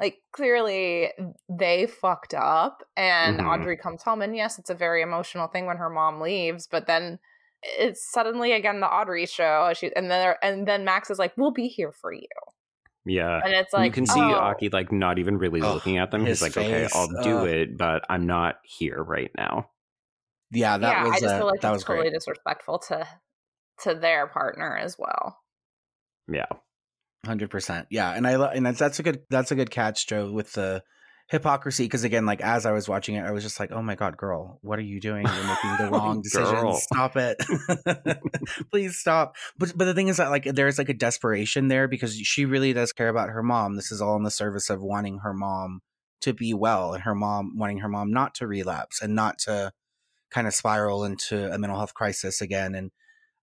like 0.00 0.18
clearly 0.32 1.10
they 1.48 1.86
fucked 1.86 2.34
up 2.34 2.82
and 2.96 3.38
Mhm. 3.38 3.46
Audrey 3.46 3.76
comes 3.76 4.02
home 4.02 4.22
and 4.22 4.34
yes, 4.34 4.58
it's 4.58 4.70
a 4.70 4.74
very 4.74 5.02
emotional 5.02 5.46
thing 5.46 5.66
when 5.66 5.76
her 5.76 5.90
mom 5.90 6.20
leaves, 6.20 6.66
but 6.66 6.86
then 6.86 7.18
it's 7.62 8.10
suddenly 8.10 8.52
again 8.52 8.80
the 8.80 8.90
Audrey 8.90 9.26
show. 9.26 9.72
She 9.74 9.94
and 9.94 10.10
then 10.10 10.34
and 10.42 10.66
then 10.66 10.84
Max 10.84 11.10
is 11.10 11.18
like, 11.18 11.36
"We'll 11.36 11.50
be 11.52 11.68
here 11.68 11.92
for 11.92 12.12
you," 12.12 12.26
Yeah. 13.04 13.40
and 13.44 13.52
it's 13.52 13.72
like 13.74 13.84
you 13.84 13.92
can 13.92 14.06
see 14.06 14.18
oh. 14.20 14.32
Aki 14.32 14.70
like 14.70 14.90
not 14.90 15.18
even 15.18 15.36
really 15.36 15.60
Ugh, 15.60 15.74
looking 15.74 15.98
at 15.98 16.10
them. 16.10 16.22
He's 16.22 16.40
his 16.40 16.42
like, 16.42 16.56
okay, 16.56 16.88
I'll 16.94 17.22
do 17.22 17.38
ugh. 17.40 17.46
it, 17.48 17.76
but 17.76 18.04
I'm 18.08 18.26
not 18.26 18.56
here 18.64 19.02
right 19.02 19.30
now. 19.36 19.70
Yeah, 20.50 20.78
that 20.78 20.90
yeah, 20.90 21.04
was, 21.04 21.12
I 21.12 21.20
just 21.20 21.34
uh, 21.34 21.38
feel 21.38 21.46
like 21.46 21.60
that 21.60 21.72
was 21.72 21.84
totally 21.84 22.08
great. 22.08 22.14
disrespectful 22.14 22.78
to 22.88 23.06
to 23.82 23.94
their 23.94 24.26
partner 24.26 24.76
as 24.76 24.96
well. 24.98 25.38
Yeah. 26.32 26.46
Hundred 27.26 27.50
percent, 27.50 27.86
yeah, 27.90 28.12
and 28.12 28.26
I 28.26 28.36
lo- 28.36 28.50
and 28.52 28.64
that's, 28.64 28.78
that's 28.78 28.98
a 28.98 29.02
good 29.02 29.20
that's 29.28 29.52
a 29.52 29.54
good 29.54 29.70
catch, 29.70 30.06
Joe, 30.06 30.32
with 30.32 30.54
the 30.54 30.82
hypocrisy. 31.28 31.84
Because 31.84 32.02
again, 32.02 32.24
like 32.24 32.40
as 32.40 32.64
I 32.64 32.72
was 32.72 32.88
watching 32.88 33.14
it, 33.16 33.24
I 33.24 33.30
was 33.30 33.42
just 33.42 33.60
like, 33.60 33.70
"Oh 33.72 33.82
my 33.82 33.94
god, 33.94 34.16
girl, 34.16 34.58
what 34.62 34.78
are 34.78 34.82
you 34.82 35.00
doing? 35.00 35.26
You're 35.26 35.46
making 35.46 35.76
the 35.78 35.90
wrong 35.92 36.22
decision. 36.22 36.72
Stop 36.74 37.16
it, 37.16 37.36
please 38.70 38.96
stop." 38.96 39.36
But 39.58 39.76
but 39.76 39.84
the 39.84 39.92
thing 39.92 40.08
is 40.08 40.16
that 40.16 40.30
like 40.30 40.44
there's 40.44 40.78
like 40.78 40.88
a 40.88 40.94
desperation 40.94 41.68
there 41.68 41.88
because 41.88 42.16
she 42.16 42.46
really 42.46 42.72
does 42.72 42.92
care 42.92 43.10
about 43.10 43.28
her 43.28 43.42
mom. 43.42 43.76
This 43.76 43.92
is 43.92 44.00
all 44.00 44.16
in 44.16 44.22
the 44.22 44.30
service 44.30 44.70
of 44.70 44.82
wanting 44.82 45.18
her 45.18 45.34
mom 45.34 45.80
to 46.22 46.32
be 46.32 46.54
well 46.54 46.94
and 46.94 47.02
her 47.02 47.14
mom 47.14 47.52
wanting 47.56 47.78
her 47.78 47.88
mom 47.88 48.10
not 48.12 48.34
to 48.36 48.46
relapse 48.46 49.02
and 49.02 49.14
not 49.14 49.38
to 49.40 49.72
kind 50.30 50.46
of 50.46 50.54
spiral 50.54 51.04
into 51.04 51.52
a 51.52 51.58
mental 51.58 51.78
health 51.78 51.94
crisis 51.94 52.40
again 52.40 52.74
and 52.74 52.90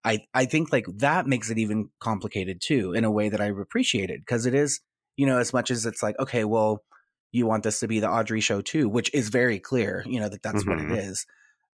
I 0.07 0.25
I 0.33 0.45
think 0.45 0.71
like 0.71 0.85
that 0.97 1.27
makes 1.27 1.49
it 1.49 1.57
even 1.57 1.89
complicated 1.99 2.61
too 2.61 2.93
in 2.93 3.03
a 3.03 3.11
way 3.11 3.29
that 3.29 3.41
I 3.41 3.47
appreciate 3.47 4.09
it 4.09 4.21
because 4.21 4.45
it 4.45 4.53
is 4.53 4.79
you 5.17 5.25
know 5.25 5.37
as 5.37 5.53
much 5.53 5.69
as 5.71 5.85
it's 5.85 6.01
like 6.01 6.17
okay 6.19 6.43
well 6.45 6.83
you 7.31 7.45
want 7.45 7.63
this 7.63 7.79
to 7.81 7.87
be 7.87 7.99
the 7.99 8.09
Audrey 8.09 8.41
show 8.41 8.61
too 8.61 8.87
which 8.87 9.13
is 9.13 9.29
very 9.29 9.59
clear 9.59 10.03
you 10.07 10.19
know 10.19 10.29
that 10.29 10.41
that's 10.43 10.65
what 10.65 10.77
Mhm. 10.77 10.91
it 10.91 10.99
is 10.99 11.25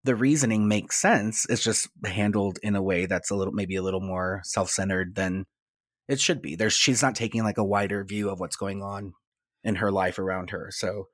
the 0.03 0.15
reasoning 0.15 0.67
makes 0.67 1.00
sense 1.00 1.45
it's 1.50 1.63
just 1.63 1.89
handled 2.05 2.57
in 2.63 2.75
a 2.75 2.81
way 2.81 3.05
that's 3.05 3.29
a 3.31 3.35
little 3.35 3.53
maybe 3.53 3.75
a 3.75 3.83
little 3.83 4.01
more 4.01 4.41
self-centered 4.45 5.15
than 5.15 5.45
it 6.07 6.19
should 6.19 6.41
be 6.41 6.55
there's 6.55 6.73
she's 6.73 7.01
not 7.01 7.15
taking 7.15 7.43
like 7.43 7.57
a 7.57 7.65
wider 7.65 8.03
view 8.03 8.29
of 8.29 8.39
what's 8.39 8.55
going 8.55 8.81
on 8.81 9.13
in 9.63 9.75
her 9.75 9.91
life 9.91 10.17
around 10.19 10.51
her 10.51 10.69
so 10.71 11.05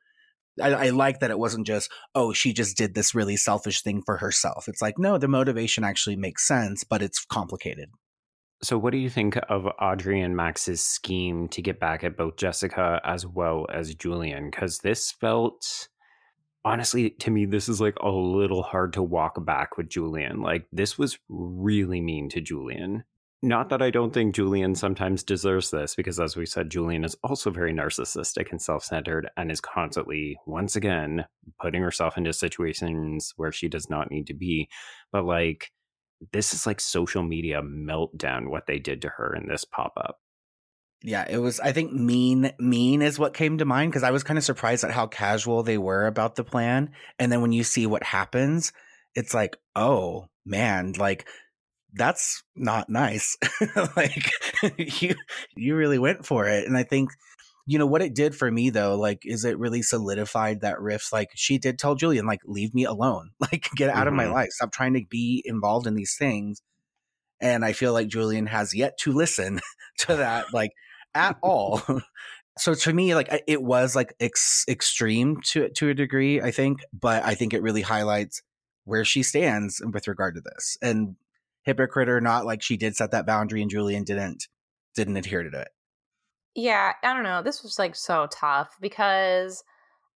I, 0.61 0.73
I 0.73 0.89
like 0.89 1.19
that 1.19 1.31
it 1.31 1.39
wasn't 1.39 1.67
just 1.67 1.91
oh 2.15 2.33
she 2.33 2.53
just 2.53 2.77
did 2.77 2.93
this 2.95 3.15
really 3.15 3.37
selfish 3.37 3.81
thing 3.81 4.01
for 4.05 4.17
herself 4.17 4.67
it's 4.67 4.81
like 4.81 4.97
no 4.97 5.17
the 5.17 5.27
motivation 5.27 5.83
actually 5.83 6.15
makes 6.15 6.47
sense 6.47 6.83
but 6.83 7.01
it's 7.01 7.25
complicated 7.25 7.89
So, 8.63 8.77
what 8.79 8.91
do 8.91 8.97
you 8.97 9.09
think 9.09 9.37
of 9.49 9.67
Audrey 9.79 10.19
and 10.21 10.35
Max's 10.35 10.83
scheme 10.83 11.47
to 11.49 11.61
get 11.61 11.79
back 11.79 12.03
at 12.03 12.17
both 12.17 12.37
Jessica 12.37 12.99
as 13.03 13.23
well 13.25 13.67
as 13.71 13.93
Julian? 13.93 14.49
Because 14.49 14.79
this 14.79 15.11
felt, 15.11 15.89
honestly, 16.65 17.11
to 17.11 17.29
me, 17.29 17.45
this 17.45 17.69
is 17.69 17.79
like 17.79 17.97
a 18.01 18.09
little 18.09 18.63
hard 18.63 18.93
to 18.93 19.03
walk 19.03 19.45
back 19.45 19.77
with 19.77 19.89
Julian. 19.89 20.41
Like, 20.41 20.65
this 20.71 20.97
was 20.97 21.19
really 21.29 22.01
mean 22.01 22.29
to 22.29 22.41
Julian. 22.41 23.03
Not 23.44 23.70
that 23.70 23.84
I 23.84 23.91
don't 23.91 24.13
think 24.13 24.34
Julian 24.34 24.74
sometimes 24.74 25.24
deserves 25.24 25.70
this, 25.70 25.94
because 25.96 26.20
as 26.20 26.36
we 26.36 26.48
said, 26.48 26.72
Julian 26.72 27.03
is 27.03 27.15
also 27.24 27.51
very 27.51 27.72
narcissistic 27.74 28.50
and 28.51 28.60
self 28.62 28.84
centered 28.84 29.29
and 29.38 29.51
is 29.51 29.62
constantly, 29.62 30.39
once 30.48 30.75
again, 30.75 31.25
putting 31.62 31.84
herself 31.84 32.17
into 32.17 32.34
situations 32.34 33.34
where 33.38 33.51
she 33.51 33.67
does 33.67 33.89
not 33.91 34.10
need 34.10 34.25
to 34.27 34.34
be. 34.34 34.70
But, 35.12 35.25
like, 35.25 35.72
this 36.34 36.53
is 36.53 36.65
like 36.65 36.79
social 36.79 37.22
media 37.22 37.62
meltdown 37.62 38.50
what 38.50 38.65
they 38.65 38.79
did 38.79 39.03
to 39.03 39.10
her 39.10 39.36
in 39.36 39.48
this 39.48 39.65
pop 39.65 39.94
up. 39.98 40.20
yeah 41.03 41.25
it 41.29 41.38
was 41.38 41.60
i 41.60 41.72
think 41.72 41.91
mean 41.94 42.51
mean 42.60 43.01
is 43.01 43.20
what 43.20 43.34
came 43.34 43.60
to 43.60 43.65
mind 43.65 43.91
because 43.91 44.03
i 44.03 44.12
was 44.12 44.24
kind 44.24 44.38
of 44.38 44.44
surprised 44.44 44.84
at 44.84 44.91
how 44.91 45.06
casual 45.06 45.62
they 45.63 45.77
were 45.77 46.08
about 46.08 46.36
the 46.36 46.44
plan 46.44 46.91
and 47.20 47.32
then 47.32 47.41
when 47.41 47.51
you 47.51 47.63
see 47.63 47.86
what 47.86 48.03
happens 48.03 48.74
it's 49.13 49.34
like 49.34 49.58
oh 49.75 50.25
man 50.46 50.94
like 50.98 51.27
that's 51.97 52.43
not 52.55 52.89
nice 52.89 53.37
like 53.97 54.31
you 55.01 55.15
you 55.55 55.75
really 55.75 55.99
went 55.99 56.25
for 56.25 56.47
it 56.47 56.65
and 56.67 56.77
i 56.77 56.83
think 56.83 57.09
you 57.65 57.77
know 57.77 57.85
what 57.85 58.01
it 58.01 58.15
did 58.15 58.35
for 58.35 58.51
me 58.51 58.69
though 58.69 58.95
like 58.97 59.19
is 59.23 59.43
it 59.45 59.59
really 59.59 59.81
solidified 59.81 60.61
that 60.61 60.79
rift 60.81 61.11
like 61.11 61.29
she 61.35 61.57
did 61.57 61.77
tell 61.79 61.95
julian 61.95 62.25
like 62.25 62.39
leave 62.45 62.73
me 62.73 62.85
alone 62.85 63.31
like 63.39 63.69
get 63.75 63.89
out 63.89 64.07
of 64.07 64.13
my 64.13 64.25
Mhm. 64.25 64.33
life 64.33 64.49
stop 64.51 64.71
trying 64.71 64.93
to 64.93 65.03
be 65.09 65.43
involved 65.45 65.87
in 65.87 65.95
these 65.95 66.15
things 66.17 66.61
And 67.39 67.63
I 67.65 67.73
feel 67.73 67.93
like 67.93 68.07
Julian 68.07 68.47
has 68.47 68.73
yet 68.75 68.97
to 68.99 69.11
listen 69.13 69.59
to 69.99 70.15
that, 70.17 70.53
like 70.53 70.71
at 71.13 71.37
all. 71.43 71.81
so 72.57 72.73
to 72.73 72.93
me, 72.93 73.13
like 73.15 73.29
it 73.47 73.61
was 73.61 73.95
like 73.95 74.13
ex- 74.19 74.65
extreme 74.67 75.37
to 75.47 75.69
to 75.69 75.89
a 75.89 75.93
degree, 75.93 76.41
I 76.41 76.51
think, 76.51 76.79
but 76.93 77.23
I 77.23 77.35
think 77.35 77.53
it 77.53 77.61
really 77.61 77.81
highlights 77.83 78.41
where 78.85 79.05
she 79.05 79.23
stands 79.23 79.81
with 79.93 80.07
regard 80.07 80.35
to 80.35 80.41
this. 80.41 80.77
And 80.81 81.15
hypocrite 81.67 82.09
or 82.09 82.21
not, 82.21 82.45
like 82.47 82.63
she 82.63 82.77
did 82.77 82.95
set 82.95 83.12
that 83.12 83.27
boundary, 83.27 83.62
and 83.62 83.71
Julian 83.71 84.05
didn't 84.05 84.45
didn't 84.95 85.17
adhere 85.17 85.43
to 85.43 85.62
it. 85.62 85.69
Yeah, 86.55 86.93
I 87.03 87.13
don't 87.13 87.24
know. 87.24 87.41
This 87.43 87.62
was 87.63 87.77
like 87.77 87.95
so 87.95 88.27
tough 88.31 88.77
because 88.81 89.63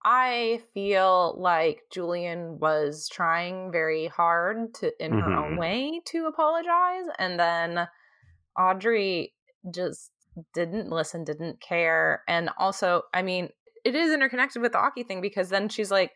I 0.06 0.62
feel 0.74 1.36
like 1.40 1.84
Julian 1.92 2.60
was 2.60 3.10
trying 3.10 3.72
very 3.72 4.08
hard 4.08 4.74
to, 4.76 4.94
in 5.04 5.14
her 5.16 5.36
own 5.36 5.56
Mhm. 5.56 5.58
way, 5.58 6.02
to 6.08 6.28
apologize, 6.28 7.06
and 7.20 7.40
then 7.40 7.88
Audrey 8.60 9.36
just 9.74 10.12
didn't 10.54 10.90
listen, 10.92 11.24
didn't 11.26 11.62
care, 11.62 12.24
and 12.28 12.50
also, 12.58 13.04
I 13.14 13.24
mean, 13.24 13.50
it 13.86 13.96
is 13.96 14.14
interconnected 14.14 14.62
with 14.62 14.74
the 14.74 14.80
Aki 14.80 15.04
thing 15.04 15.22
because 15.22 15.50
then 15.50 15.70
she's 15.70 15.92
like, 15.92 16.12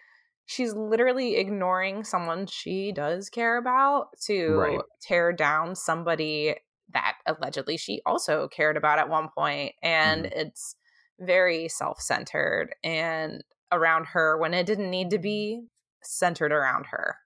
she's 0.46 0.74
literally 0.74 1.36
ignoring 1.38 2.04
someone 2.04 2.46
she 2.48 2.92
does 2.92 3.30
care 3.30 3.58
about 3.58 4.08
to 4.22 4.48
Right. 4.48 4.86
tear 5.02 5.34
down 5.34 5.76
somebody 5.76 6.56
that 6.94 7.18
allegedly 7.26 7.78
she 7.78 8.02
also 8.06 8.48
cared 8.48 8.78
about 8.78 9.00
at 9.00 9.10
one 9.10 9.30
point, 9.36 9.74
and 9.82 10.28
it's 10.28 10.76
very 11.20 11.68
self-centered 11.68 12.76
and 12.84 13.44
around 13.72 14.06
her 14.08 14.38
when 14.38 14.54
it 14.54 14.66
didn't 14.66 14.92
need 14.92 15.10
to 15.10 15.18
be 15.20 15.62
centered 16.04 16.52
around 16.52 16.86
her. 16.88 17.18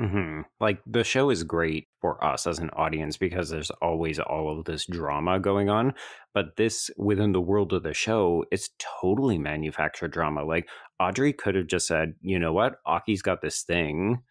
hmm 0.00 0.40
Like 0.58 0.82
the 0.86 1.04
show 1.04 1.30
is 1.30 1.44
great 1.44 1.86
for 2.00 2.22
us 2.24 2.48
as 2.48 2.58
an 2.58 2.70
audience 2.70 3.16
because 3.16 3.50
there's 3.50 3.70
always 3.80 4.18
all 4.18 4.58
of 4.58 4.64
this 4.64 4.86
drama 4.86 5.38
going 5.38 5.68
on. 5.68 5.94
But 6.32 6.56
this 6.56 6.90
within 6.96 7.30
the 7.30 7.40
world 7.40 7.72
of 7.72 7.84
the 7.84 7.94
show, 7.94 8.44
it's 8.50 8.70
totally 9.00 9.38
manufactured 9.38 10.10
drama. 10.10 10.42
Like 10.44 10.68
Audrey 11.00 11.32
could 11.32 11.54
have 11.54 11.66
just 11.66 11.86
said, 11.86 12.14
you 12.20 12.38
know 12.38 12.52
what, 12.52 12.76
Aki's 12.86 13.22
got 13.22 13.42
this 13.42 13.62
thing. 13.62 14.22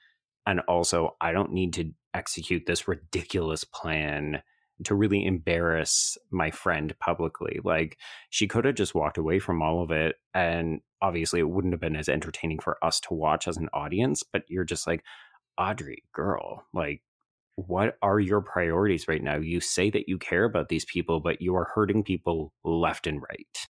And 0.45 0.59
also, 0.61 1.15
I 1.21 1.31
don't 1.31 1.53
need 1.53 1.73
to 1.73 1.91
execute 2.13 2.65
this 2.65 2.87
ridiculous 2.87 3.63
plan 3.63 4.41
to 4.83 4.95
really 4.95 5.25
embarrass 5.25 6.17
my 6.31 6.51
friend 6.51 6.93
publicly. 6.99 7.59
Like 7.63 7.97
she 8.29 8.47
could 8.47 8.65
have 8.65 8.75
just 8.75 8.95
walked 8.95 9.17
away 9.17 9.39
from 9.39 9.61
all 9.61 9.81
of 9.81 9.91
it. 9.91 10.15
And 10.33 10.81
obviously, 11.01 11.39
it 11.39 11.49
wouldn't 11.49 11.73
have 11.73 11.81
been 11.81 11.95
as 11.95 12.09
entertaining 12.09 12.59
for 12.59 12.83
us 12.83 12.99
to 13.01 13.13
watch 13.13 13.47
as 13.47 13.57
an 13.57 13.69
audience. 13.73 14.23
But 14.23 14.43
you're 14.47 14.65
just 14.65 14.87
like, 14.87 15.03
Audrey, 15.57 16.03
girl, 16.13 16.65
like, 16.73 17.01
what 17.55 17.97
are 18.01 18.19
your 18.19 18.41
priorities 18.41 19.07
right 19.07 19.21
now? 19.21 19.37
You 19.37 19.59
say 19.59 19.91
that 19.91 20.09
you 20.09 20.17
care 20.17 20.43
about 20.43 20.69
these 20.69 20.85
people, 20.85 21.19
but 21.19 21.41
you 21.41 21.55
are 21.55 21.69
hurting 21.75 22.03
people 22.03 22.51
left 22.63 23.05
and 23.05 23.21
right. 23.21 23.67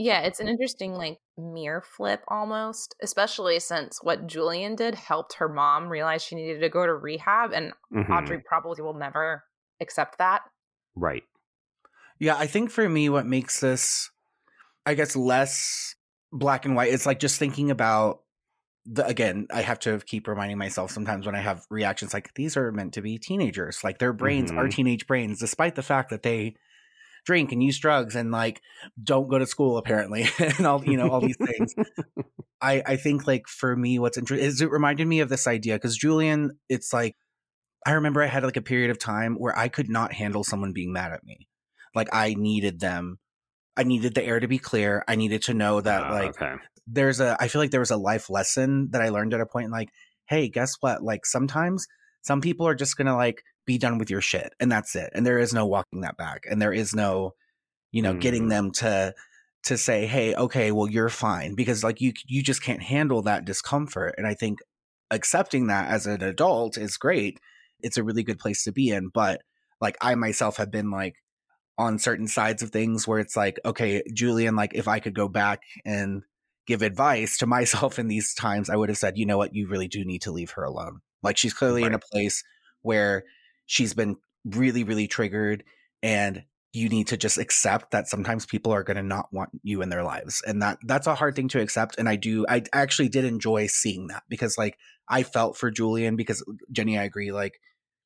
Yeah, 0.00 0.20
it's 0.22 0.40
an 0.40 0.48
interesting 0.48 0.94
like 0.94 1.18
mirror 1.36 1.82
flip 1.82 2.24
almost, 2.26 2.94
especially 3.02 3.60
since 3.60 4.02
what 4.02 4.26
Julian 4.26 4.74
did 4.74 4.94
helped 4.94 5.34
her 5.34 5.46
mom 5.46 5.90
realize 5.90 6.22
she 6.22 6.36
needed 6.36 6.60
to 6.60 6.70
go 6.70 6.86
to 6.86 6.94
rehab 6.94 7.52
and 7.52 7.74
Mhm. 7.90 8.10
Audrey 8.10 8.40
probably 8.40 8.80
will 8.82 8.94
never 8.94 9.44
accept 9.78 10.16
that. 10.16 10.40
Right. 10.94 11.24
Yeah, 12.20 12.36
I 12.36 12.46
think 12.46 12.70
for 12.70 12.88
me, 12.88 13.08
what 13.08 13.26
makes 13.26 13.60
this, 13.60 14.10
I 14.86 14.94
guess, 14.94 15.16
less 15.16 15.96
black 16.32 16.66
and 16.66 16.76
white, 16.76 16.92
it's 16.92 17.06
like 17.06 17.20
just 17.20 17.38
thinking 17.38 17.70
about 17.70 18.22
the, 18.86 19.06
again, 19.06 19.48
I 19.52 19.62
have 19.62 19.80
to 19.80 20.00
keep 20.00 20.28
reminding 20.28 20.58
myself 20.58 20.90
sometimes 20.92 21.26
when 21.26 21.36
I 21.36 21.40
have 21.40 21.66
reactions 21.70 22.14
like 22.14 22.34
these 22.34 22.56
are 22.56 22.72
meant 22.72 22.94
to 22.94 23.02
be 23.02 23.18
teenagers. 23.18 23.84
Like 23.84 23.98
their 23.98 24.12
brains 24.14 24.52
are 24.56 24.68
Mhm. 24.68 24.70
teenage 24.70 25.06
brains, 25.06 25.40
despite 25.40 25.76
the 25.76 25.82
fact 25.82 26.10
that 26.10 26.22
they 26.24 26.56
drink 27.24 27.52
and 27.52 27.62
use 27.62 27.78
drugs 27.78 28.16
and 28.16 28.30
like 28.30 28.60
don't 29.02 29.28
go 29.28 29.38
to 29.38 29.46
school 29.46 29.76
apparently 29.78 30.26
and 30.38 30.66
all 30.66 30.84
you 30.84 30.96
know 30.96 31.10
all 31.10 31.20
these 31.20 31.36
things. 31.36 31.74
I 32.60 32.82
i 32.86 32.96
think 32.96 33.26
like 33.26 33.46
for 33.46 33.74
me 33.76 33.98
what's 33.98 34.18
interesting 34.18 34.46
is 34.46 34.60
it 34.60 34.70
reminded 34.70 35.06
me 35.06 35.20
of 35.20 35.28
this 35.28 35.46
idea 35.46 35.76
because 35.76 35.96
julian 35.96 36.58
it's 36.68 36.92
like 36.92 37.16
i 37.86 37.92
remember 37.92 38.22
i 38.22 38.26
had 38.26 38.44
like 38.44 38.56
a 38.56 38.62
period 38.62 38.90
of 38.90 38.98
time 38.98 39.36
where 39.36 39.56
i 39.58 39.68
could 39.68 39.88
not 39.88 40.12
handle 40.12 40.44
someone 40.44 40.72
being 40.72 40.92
mad 40.92 41.12
at 41.12 41.24
me. 41.24 41.48
Like 41.94 42.08
i 42.12 42.34
needed 42.34 42.80
them. 42.80 43.18
I 43.76 43.84
needed 43.84 44.14
the 44.14 44.24
air 44.24 44.40
to 44.40 44.48
be 44.48 44.58
clear. 44.58 45.04
I 45.08 45.14
needed 45.16 45.42
to 45.42 45.54
know 45.54 45.80
that 45.80 46.04
Ah, 46.04 46.10
like 46.12 46.30
okay. 46.30 46.54
there's 46.86 47.20
a 47.20 47.36
i 47.40 47.48
feel 47.48 47.60
like 47.60 47.70
there 47.70 47.80
was 47.80 47.90
a 47.90 47.96
life 47.96 48.28
lesson 48.30 48.88
that 48.90 49.02
i 49.02 49.08
learned 49.08 49.34
at 49.34 49.40
a 49.40 49.46
point 49.46 49.70
like 49.70 49.90
hey 50.30 50.48
guess 50.48 50.74
what? 50.80 51.02
Like 51.02 51.26
sometimes 51.26 51.86
some 52.22 52.40
people 52.40 52.66
are 52.66 52.74
just 52.74 52.96
gonna 52.96 53.16
like 53.16 53.42
be 53.70 53.78
done 53.78 53.98
with 53.98 54.10
your 54.10 54.20
shit 54.20 54.52
and 54.58 54.70
that's 54.72 54.96
it 54.96 55.10
and 55.14 55.24
there 55.24 55.38
is 55.38 55.54
no 55.54 55.64
walking 55.64 56.00
that 56.00 56.16
back 56.16 56.40
and 56.50 56.60
there 56.60 56.72
is 56.72 56.92
no 56.92 57.34
you 57.92 58.02
know 58.02 58.14
getting 58.14 58.46
Mm. 58.46 58.50
them 58.50 58.70
to 58.72 59.14
to 59.62 59.76
say 59.78 60.06
hey 60.06 60.34
okay 60.34 60.72
well 60.72 60.88
you're 60.90 61.08
fine 61.08 61.54
because 61.54 61.84
like 61.84 62.00
you 62.00 62.12
you 62.26 62.42
just 62.42 62.62
can't 62.64 62.82
handle 62.82 63.22
that 63.22 63.44
discomfort 63.44 64.16
and 64.18 64.26
i 64.26 64.34
think 64.34 64.58
accepting 65.12 65.68
that 65.68 65.88
as 65.88 66.04
an 66.06 66.20
adult 66.22 66.76
is 66.76 66.96
great 66.96 67.38
it's 67.80 67.96
a 67.96 68.02
really 68.02 68.24
good 68.24 68.40
place 68.40 68.64
to 68.64 68.72
be 68.72 68.90
in 68.90 69.08
but 69.08 69.42
like 69.80 69.96
i 70.00 70.16
myself 70.16 70.56
have 70.56 70.70
been 70.72 70.90
like 70.90 71.14
on 71.78 71.96
certain 71.98 72.26
sides 72.26 72.62
of 72.64 72.70
things 72.70 73.06
where 73.06 73.20
it's 73.20 73.36
like 73.36 73.60
okay 73.64 74.02
julian 74.12 74.56
like 74.56 74.72
if 74.74 74.88
i 74.88 74.98
could 74.98 75.14
go 75.14 75.28
back 75.28 75.60
and 75.84 76.22
give 76.66 76.82
advice 76.82 77.38
to 77.38 77.46
myself 77.56 78.00
in 78.00 78.08
these 78.08 78.34
times 78.34 78.68
i 78.68 78.74
would 78.74 78.88
have 78.88 78.98
said 78.98 79.16
you 79.16 79.26
know 79.26 79.38
what? 79.38 79.54
You 79.54 79.68
really 79.68 79.88
do 79.88 80.04
need 80.04 80.22
to 80.22 80.32
leave 80.32 80.50
her 80.56 80.64
alone 80.64 81.00
like 81.22 81.36
she's 81.36 81.54
clearly 81.54 81.84
in 81.84 81.94
a 81.94 82.00
place 82.12 82.42
where 82.82 83.24
she's 83.70 83.94
been 83.94 84.16
really 84.44 84.82
really 84.82 85.06
triggered 85.06 85.62
and 86.02 86.42
you 86.72 86.88
need 86.88 87.06
to 87.08 87.16
just 87.16 87.38
accept 87.38 87.92
that 87.92 88.08
sometimes 88.08 88.46
people 88.46 88.72
are 88.72 88.82
going 88.82 88.96
to 88.96 89.02
not 89.02 89.26
want 89.32 89.50
you 89.62 89.80
in 89.80 89.90
their 89.90 90.02
lives 90.02 90.42
and 90.44 90.60
that 90.60 90.78
that's 90.82 91.06
a 91.06 91.14
hard 91.14 91.36
thing 91.36 91.46
to 91.46 91.60
accept 91.60 91.94
and 91.96 92.08
i 92.08 92.16
do 92.16 92.44
i 92.48 92.62
actually 92.72 93.08
did 93.08 93.24
enjoy 93.24 93.66
seeing 93.68 94.08
that 94.08 94.24
because 94.28 94.58
like 94.58 94.76
i 95.08 95.22
felt 95.22 95.56
for 95.56 95.70
julian 95.70 96.16
because 96.16 96.44
jenny 96.72 96.98
i 96.98 97.04
agree 97.04 97.30
like 97.30 97.60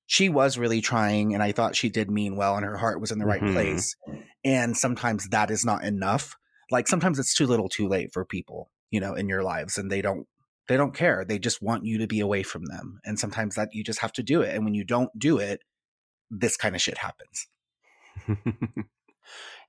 she 0.06 0.28
was 0.28 0.58
really 0.58 0.82
trying 0.82 1.32
and 1.32 1.42
i 1.42 1.50
thought 1.52 1.76
she 1.76 1.88
did 1.88 2.10
mean 2.10 2.36
well 2.36 2.56
and 2.56 2.66
her 2.66 2.76
heart 2.76 3.00
was 3.00 3.10
in 3.10 3.18
the 3.18 3.26
right 3.26 3.40
Mhm. 3.40 3.54
place 3.54 3.96
and 4.44 4.76
sometimes 4.76 5.28
that 5.30 5.50
is 5.50 5.64
not 5.64 5.82
enough 5.82 6.36
like 6.70 6.88
sometimes 6.88 7.18
it's 7.18 7.34
too 7.34 7.46
little 7.46 7.70
too 7.70 7.88
late 7.88 8.10
for 8.12 8.24
people 8.26 8.70
you 8.90 9.00
know 9.00 9.14
in 9.14 9.28
your 9.30 9.42
lives 9.42 9.78
and 9.78 9.90
they 9.90 10.02
don't 10.02 10.26
they 10.68 10.76
don't 10.76 10.94
care 10.94 11.24
they 11.24 11.38
just 11.38 11.62
want 11.62 11.84
you 11.84 11.98
to 11.98 12.06
be 12.06 12.20
away 12.20 12.42
from 12.42 12.64
them 12.66 13.00
and 13.04 13.18
sometimes 13.18 13.54
that 13.54 13.68
you 13.72 13.84
just 13.84 14.00
have 14.00 14.12
to 14.12 14.22
do 14.22 14.42
it 14.42 14.54
and 14.54 14.64
when 14.64 14.74
you 14.74 14.84
don't 14.84 15.10
do 15.18 15.38
it 15.38 15.62
this 16.30 16.56
kind 16.56 16.74
of 16.74 16.82
shit 16.82 16.98
happens 16.98 17.46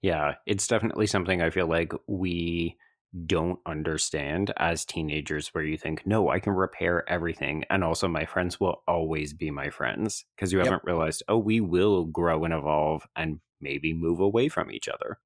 yeah, 0.02 0.36
it's 0.46 0.68
definitely 0.68 1.08
something 1.08 1.42
I 1.42 1.50
feel 1.50 1.68
like 1.68 1.94
we 2.08 2.78
don't 3.26 3.60
understand 3.66 4.54
as 4.58 4.84
teenagers 4.86 5.50
where 5.50 5.64
you 5.64 5.78
think, 5.78 6.06
no, 6.06 6.30
I 6.30 6.40
can 6.40 6.54
repair 6.54 7.10
everything. 7.10 7.64
And 7.70 7.84
also, 7.84 8.08
my 8.08 8.26
friends 8.26 8.60
will 8.60 8.84
always 8.88 9.34
be 9.34 9.52
my 9.52 9.70
friends 9.70 10.26
because 10.36 10.52
you 10.52 10.60
Yep. 10.60 10.68
haven't 10.68 10.84
realized, 10.84 11.24
oh, 11.28 11.38
we 11.38 11.62
will 11.62 12.06
grow 12.06 12.44
and 12.44 12.54
evolve 12.54 13.08
and 13.16 13.40
maybe 13.62 13.94
move 13.94 14.20
away 14.20 14.50
from 14.50 14.72
each 14.72 14.90
other. 14.90 15.20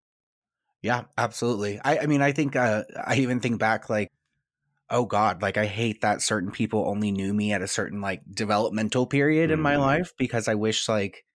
Yeah, 0.82 1.05
absolutely. 1.17 1.79
I, 1.84 1.99
I 1.99 2.05
mean, 2.05 2.21
I 2.21 2.32
think 2.32 2.55
uh, 2.55 2.84
I 3.05 3.15
even 3.15 3.39
think 3.39 3.60
back 3.60 3.89
like, 3.89 4.10
oh 4.91 5.06
God, 5.06 5.41
like 5.41 5.58
I 5.58 5.65
hate 5.65 6.02
that 6.02 6.21
certain 6.21 6.52
people 6.52 6.88
only 6.88 7.12
knew 7.12 7.34
me 7.34 7.54
at 7.54 7.62
a 7.62 7.67
certain 7.67 8.02
like 8.02 8.21
developmental 8.32 9.06
period 9.08 9.52
in 9.52 9.60
my 9.60 9.75
Mm. 9.75 9.80
life 9.80 10.13
because 10.17 10.47
I 10.47 10.56
wish 10.56 10.89
like, 10.89 11.25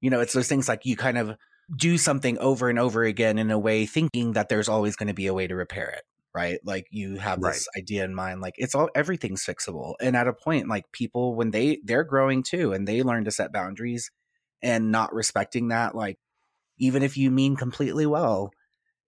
you 0.00 0.10
know, 0.10 0.20
it's 0.20 0.32
those 0.32 0.48
things 0.48 0.68
like 0.68 0.86
you 0.86 0.96
kind 0.96 1.18
of 1.18 1.36
do 1.76 1.98
something 1.98 2.38
over 2.38 2.68
and 2.68 2.78
over 2.78 3.04
again 3.04 3.38
in 3.38 3.50
a 3.50 3.58
way 3.58 3.86
thinking 3.86 4.32
that 4.32 4.48
there's 4.48 4.68
always 4.68 4.96
going 4.96 5.08
to 5.08 5.14
be 5.14 5.26
a 5.28 5.34
way 5.34 5.46
to 5.46 5.54
repair 5.54 5.88
it, 5.90 6.02
right? 6.34 6.58
Like 6.64 6.86
you 6.90 7.16
have 7.16 7.42
this 7.42 7.66
idea 7.78 8.04
in 8.04 8.14
mind, 8.14 8.40
like 8.40 8.54
it's 8.56 8.74
all 8.74 8.88
everything's 8.94 9.44
fixable. 9.44 9.94
And 10.00 10.16
at 10.16 10.28
a 10.28 10.32
point, 10.32 10.68
like 10.68 10.90
people 10.92 11.34
when 11.36 11.50
they 11.52 11.80
they're 11.84 12.04
growing 12.04 12.42
too 12.42 12.72
and 12.72 12.86
they 12.88 13.02
learn 13.02 13.24
to 13.24 13.30
set 13.30 13.52
boundaries 13.52 14.10
and 14.62 14.90
not 14.92 15.14
respecting 15.14 15.68
that, 15.68 15.94
like 15.94 16.18
even 16.78 17.02
if 17.02 17.16
you 17.16 17.30
mean 17.30 17.56
completely 17.56 18.06
well, 18.06 18.52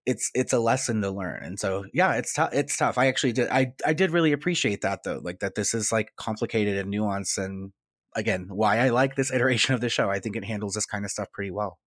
it's 0.05 0.29
it's 0.33 0.53
a 0.53 0.59
lesson 0.59 1.01
to 1.01 1.09
learn 1.11 1.41
and 1.43 1.59
so 1.59 1.85
yeah 1.93 2.13
it's 2.13 2.33
tough 2.33 2.49
it's 2.53 2.75
tough 2.77 2.97
i 2.97 3.07
actually 3.07 3.31
did 3.31 3.49
i 3.49 3.71
i 3.85 3.93
did 3.93 4.11
really 4.11 4.31
appreciate 4.31 4.81
that 4.81 4.99
though 5.03 5.19
like 5.23 5.39
that 5.39 5.55
this 5.55 5.73
is 5.73 5.91
like 5.91 6.11
complicated 6.17 6.77
and 6.77 6.93
nuanced 6.93 7.37
and 7.37 7.71
again 8.15 8.45
why 8.49 8.79
i 8.79 8.89
like 8.89 9.15
this 9.15 9.31
iteration 9.33 9.73
of 9.73 9.81
the 9.81 9.89
show 9.89 10.09
i 10.09 10.19
think 10.19 10.35
it 10.35 10.43
handles 10.43 10.73
this 10.73 10.85
kind 10.85 11.05
of 11.05 11.11
stuff 11.11 11.31
pretty 11.31 11.51
well 11.51 11.77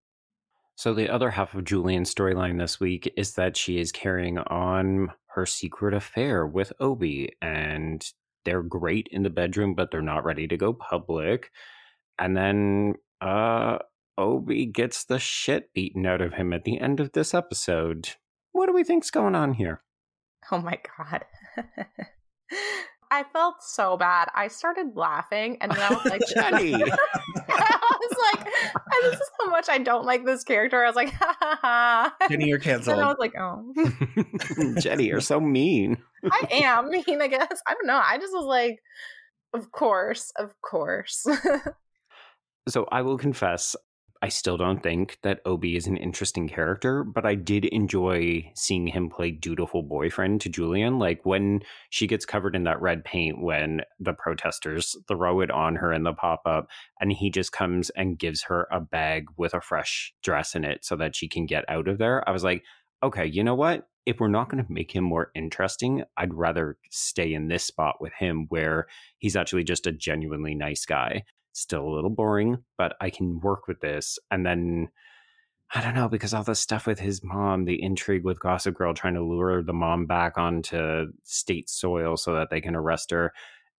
So, 0.76 0.92
the 0.92 1.08
other 1.08 1.30
half 1.30 1.54
of 1.54 1.64
Julian's 1.64 2.14
storyline 2.14 2.58
this 2.58 2.78
week 2.78 3.10
is 3.16 3.32
that 3.34 3.56
she 3.56 3.78
is 3.78 3.92
carrying 3.92 4.38
on 4.38 5.10
her 5.28 5.46
secret 5.46 5.94
affair 5.94 6.46
with 6.46 6.72
Obi, 6.80 7.30
and 7.40 8.04
they're 8.44 8.62
great 8.62 9.08
in 9.10 9.22
the 9.22 9.30
bedroom, 9.30 9.74
but 9.74 9.90
they're 9.90 10.02
not 10.02 10.24
ready 10.24 10.46
to 10.48 10.56
go 10.56 10.72
public. 10.74 11.50
And 12.18 12.36
then, 12.36 12.94
uh, 13.20 13.78
Obi 14.18 14.66
gets 14.66 15.04
the 15.04 15.18
shit 15.18 15.72
beaten 15.74 16.06
out 16.06 16.20
of 16.20 16.34
him 16.34 16.52
at 16.52 16.64
the 16.64 16.80
end 16.80 17.00
of 17.00 17.12
this 17.12 17.34
episode. 17.34 18.10
What 18.52 18.66
do 18.66 18.72
we 18.72 18.84
think's 18.84 19.10
going 19.10 19.34
on 19.34 19.54
here? 19.54 19.82
Oh 20.50 20.58
my 20.58 20.78
god. 20.98 21.24
I 23.10 23.24
felt 23.32 23.62
so 23.62 23.96
bad. 23.96 24.28
I 24.34 24.48
started 24.48 24.96
laughing 24.96 25.58
and 25.60 25.70
then 25.70 25.80
I 25.80 25.90
was 25.90 26.04
like 26.06 26.22
Jenny! 26.34 26.74
I 27.48 27.98
was 28.00 28.16
like, 28.34 28.46
this 29.02 29.14
is 29.14 29.30
how 29.40 29.50
much 29.50 29.68
I 29.68 29.78
don't 29.78 30.04
like 30.04 30.24
this 30.24 30.42
character. 30.42 30.82
I 30.82 30.86
was 30.86 30.96
like, 30.96 31.12
ha 31.12 31.36
ha 31.38 31.58
ha. 31.60 32.28
Jenny, 32.28 32.48
you're 32.48 32.58
canceled. 32.58 32.98
And 32.98 33.04
I 33.04 33.08
was 33.08 33.16
like, 33.18 33.34
oh. 33.38 34.74
Jenny, 34.80 35.06
you're 35.06 35.20
so 35.20 35.38
mean. 35.38 35.98
I 36.30 36.48
am 36.50 36.90
mean, 36.90 37.20
I 37.20 37.28
guess. 37.28 37.60
I 37.66 37.74
don't 37.74 37.86
know. 37.86 38.00
I 38.02 38.18
just 38.18 38.32
was 38.32 38.46
like, 38.46 38.80
of 39.54 39.70
course, 39.70 40.32
of 40.36 40.54
course. 40.62 41.24
So 42.68 42.86
I 42.90 43.02
will 43.02 43.18
confess, 43.18 43.76
I 44.26 44.28
still 44.28 44.56
don't 44.56 44.82
think 44.82 45.18
that 45.22 45.38
Obi 45.44 45.76
is 45.76 45.86
an 45.86 45.96
interesting 45.96 46.48
character, 46.48 47.04
but 47.04 47.24
I 47.24 47.36
did 47.36 47.64
enjoy 47.66 48.50
seeing 48.56 48.88
him 48.88 49.08
play 49.08 49.30
dutiful 49.30 49.84
boyfriend 49.84 50.40
to 50.40 50.48
Julian. 50.48 50.98
Like 50.98 51.24
when 51.24 51.60
she 51.90 52.08
gets 52.08 52.26
covered 52.26 52.56
in 52.56 52.64
that 52.64 52.82
red 52.82 53.04
paint 53.04 53.40
when 53.40 53.82
the 54.00 54.14
protesters 54.14 54.96
throw 55.06 55.42
it 55.42 55.52
on 55.52 55.76
her 55.76 55.92
in 55.92 56.02
the 56.02 56.12
pop 56.12 56.42
up, 56.44 56.66
and 56.98 57.12
he 57.12 57.30
just 57.30 57.52
comes 57.52 57.90
and 57.90 58.18
gives 58.18 58.42
her 58.42 58.66
a 58.72 58.80
bag 58.80 59.26
with 59.36 59.54
a 59.54 59.60
fresh 59.60 60.12
dress 60.24 60.56
in 60.56 60.64
it 60.64 60.84
so 60.84 60.96
that 60.96 61.14
she 61.14 61.28
can 61.28 61.46
get 61.46 61.64
out 61.68 61.86
of 61.86 61.98
there. 61.98 62.28
I 62.28 62.32
was 62.32 62.42
like, 62.42 62.64
okay, 63.04 63.26
you 63.26 63.44
know 63.44 63.54
what? 63.54 63.86
If 64.06 64.18
we're 64.18 64.26
not 64.26 64.48
going 64.48 64.64
to 64.64 64.72
make 64.72 64.90
him 64.90 65.04
more 65.04 65.30
interesting, 65.36 66.02
I'd 66.16 66.34
rather 66.34 66.78
stay 66.90 67.32
in 67.32 67.46
this 67.46 67.62
spot 67.62 68.00
with 68.00 68.12
him 68.14 68.46
where 68.48 68.88
he's 69.18 69.36
actually 69.36 69.62
just 69.62 69.86
a 69.86 69.92
genuinely 69.92 70.56
nice 70.56 70.84
guy 70.84 71.22
still 71.56 71.86
a 71.86 71.94
little 71.94 72.10
boring, 72.10 72.58
but 72.78 72.96
I 73.00 73.10
can 73.10 73.40
work 73.40 73.66
with 73.66 73.80
this. 73.80 74.18
And 74.30 74.44
then 74.44 74.88
I 75.74 75.80
don't 75.80 75.94
know, 75.94 76.08
because 76.08 76.32
all 76.32 76.44
the 76.44 76.54
stuff 76.54 76.86
with 76.86 77.00
his 77.00 77.24
mom, 77.24 77.64
the 77.64 77.82
intrigue 77.82 78.24
with 78.24 78.38
Gossip 78.38 78.74
Girl 78.76 78.94
trying 78.94 79.14
to 79.14 79.24
lure 79.24 79.62
the 79.62 79.72
mom 79.72 80.06
back 80.06 80.38
onto 80.38 81.06
state 81.24 81.68
soil 81.68 82.16
so 82.16 82.34
that 82.34 82.50
they 82.50 82.60
can 82.60 82.76
arrest 82.76 83.10
her. 83.10 83.32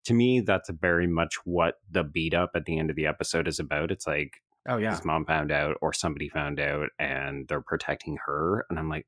To 0.04 0.14
me, 0.14 0.40
that's 0.40 0.68
very 0.70 1.06
much 1.06 1.36
what 1.44 1.76
the 1.90 2.04
beat 2.04 2.34
up 2.34 2.50
at 2.54 2.66
the 2.66 2.78
end 2.78 2.90
of 2.90 2.96
the 2.96 3.06
episode 3.06 3.48
is 3.48 3.58
about. 3.58 3.90
It's 3.90 4.06
like, 4.06 4.42
oh 4.68 4.76
yeah, 4.76 4.90
his 4.90 5.04
mom 5.04 5.24
found 5.24 5.50
out 5.50 5.76
or 5.80 5.94
somebody 5.94 6.28
found 6.28 6.60
out 6.60 6.90
and 6.98 7.48
they're 7.48 7.62
protecting 7.62 8.18
her. 8.26 8.66
And 8.68 8.78
I'm 8.78 8.90
like, 8.90 9.06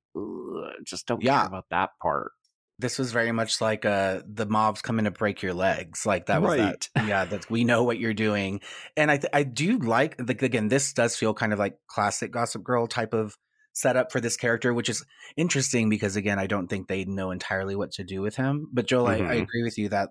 just 0.85 1.07
don't 1.07 1.23
Yeah. 1.23 1.41
care 1.41 1.49
about 1.49 1.67
that 1.71 1.91
part. 2.01 2.33
This 2.81 2.99
was 2.99 3.13
very 3.13 3.33
much 3.33 3.61
like 3.61 3.85
uh 3.85 4.23
the 4.27 4.47
mobs 4.47 4.83
coming 4.83 5.05
to 5.05 5.11
break 5.11 5.43
your 5.43 5.55
legs 5.55 6.07
like 6.07 6.27
that 6.27 6.43
was 6.43 6.53
Right. 6.53 6.73
that 6.73 6.89
yeah 7.07 7.25
that 7.25 7.49
we 7.51 7.65
know 7.65 7.85
what 7.85 7.99
you're 7.99 8.15
doing 8.15 8.61
and 8.97 9.11
i 9.11 9.17
th- 9.17 9.31
i 9.33 9.43
do 9.43 9.79
like 9.79 10.17
like 10.27 10.43
again 10.43 10.69
this 10.69 10.93
does 10.93 11.17
feel 11.17 11.35
kind 11.35 11.53
of 11.53 11.59
like 11.59 11.77
classic 11.89 12.31
gossip 12.33 12.63
girl 12.63 12.87
type 12.87 13.15
of 13.15 13.37
setup 13.73 14.11
for 14.11 14.21
this 14.21 14.37
character 14.37 14.75
which 14.75 14.89
is 14.89 15.05
interesting 15.37 15.89
because 15.89 16.17
again 16.17 16.39
i 16.39 16.47
don't 16.47 16.69
think 16.69 16.89
they 16.89 17.05
know 17.05 17.31
entirely 17.31 17.77
what 17.77 17.93
to 17.93 18.05
do 18.05 18.21
with 18.21 18.37
him 18.37 18.69
but 18.73 18.87
joel 18.87 19.07
I, 19.07 19.17
I 19.17 19.35
Mhm. 19.35 19.43
agree 19.43 19.63
with 19.63 19.79
you 19.79 19.89
that 19.91 20.11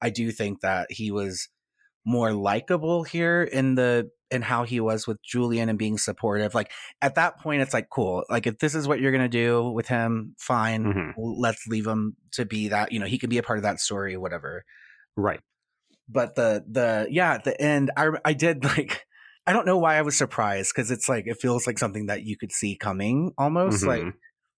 i 0.00 0.10
do 0.10 0.30
think 0.30 0.60
that 0.60 0.86
he 0.90 1.10
was 1.10 1.48
more 2.04 2.32
likable 2.32 3.04
here 3.04 3.42
in 3.42 3.74
the 3.74 4.10
in 4.30 4.40
how 4.42 4.64
he 4.64 4.80
was 4.80 5.06
with 5.06 5.18
Julian 5.22 5.68
and 5.68 5.78
being 5.78 5.98
supportive. 5.98 6.54
Like 6.54 6.70
at 7.02 7.16
that 7.16 7.38
point, 7.40 7.62
it's 7.62 7.74
like 7.74 7.88
cool. 7.90 8.24
Like 8.30 8.46
if 8.46 8.58
this 8.58 8.74
is 8.74 8.88
what 8.88 9.00
you're 9.00 9.12
gonna 9.12 9.28
do 9.28 9.70
with 9.70 9.88
him, 9.88 10.34
fine. 10.38 10.84
Mhm. 10.84 11.12
Let's 11.16 11.66
leave 11.68 11.86
him 11.86 12.16
to 12.32 12.44
be 12.46 12.68
that. 12.68 12.92
You 12.92 12.98
know, 13.00 13.06
he 13.06 13.18
can 13.18 13.28
be 13.30 13.38
a 13.38 13.42
part 13.42 13.58
of 13.58 13.62
that 13.64 13.78
story, 13.80 14.16
whatever. 14.16 14.64
Right. 15.16 15.40
But 16.08 16.34
the 16.34 16.64
the 16.70 17.06
yeah, 17.10 17.32
at 17.34 17.44
the 17.44 17.60
end, 17.60 17.90
I 17.96 18.08
I 18.24 18.32
did 18.32 18.64
like. 18.76 19.04
I 19.44 19.52
don't 19.52 19.66
know 19.66 19.76
why 19.78 19.96
I 19.96 20.02
was 20.02 20.16
surprised 20.16 20.70
because 20.72 20.92
it's 20.92 21.08
like 21.08 21.26
it 21.26 21.40
feels 21.40 21.66
like 21.66 21.76
something 21.76 22.06
that 22.06 22.22
you 22.22 22.36
could 22.36 22.52
see 22.52 22.76
coming 22.76 23.32
almost 23.36 23.84
like 23.84 24.02
Mhm. 24.02 24.12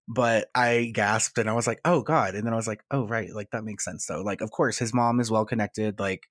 but 0.07 0.47
I 0.53 0.91
gasped 0.93 1.39
and 1.39 1.49
I 1.49 1.53
was 1.53 1.65
like, 1.65 1.79
"Oh 1.83 2.03
God!" 2.03 2.35
And 2.35 2.45
then 2.45 2.53
I 2.53 2.55
was 2.55 2.67
like, 2.67 2.81
"Oh 2.91 3.07
right, 3.07 3.33
like 3.33 3.49
that 3.51 3.63
makes 3.63 3.83
sense 3.83 4.05
though." 4.05 4.21
Like, 4.21 4.41
of 4.41 4.51
course, 4.51 4.77
his 4.77 4.93
mom 4.93 5.19
is 5.19 5.31
well 5.31 5.43
connected. 5.45 5.99
Like, 5.99 6.21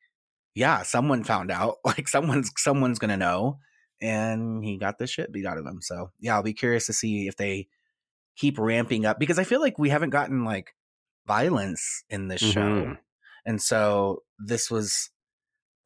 yeah, 0.55 0.83
someone 0.83 1.25
found 1.25 1.51
out. 1.51 1.77
Like, 1.85 2.09
someone's 2.09 2.51
someone's 2.57 2.99
gonna 2.99 3.17
know, 3.17 3.59
and 4.01 4.65
he 4.65 4.79
got 4.79 4.99
the 4.99 5.07
shit 5.07 5.33
beat 5.33 5.47
out 5.47 5.59
of 5.59 5.67
him. 5.67 5.81
So 5.83 6.11
yeah, 6.21 6.35
I'll 6.35 6.43
be 6.43 6.53
curious 6.55 6.87
to 6.87 6.93
see 6.93 7.29
if 7.29 7.37
they 7.37 7.69
keep 8.37 8.59
ramping 8.59 9.07
up 9.07 9.19
because 9.19 9.39
I 9.39 9.45
feel 9.45 9.61
like 9.61 9.79
we 9.79 9.91
haven't 9.91 10.11
gotten 10.11 10.45
like 10.45 10.75
violence 11.27 12.05
in 12.11 12.29
this 12.29 12.41
show, 12.43 12.61
Mhm. 12.61 12.99
and 13.47 13.63
so 13.63 14.23
this 14.39 14.71
was, 14.71 15.11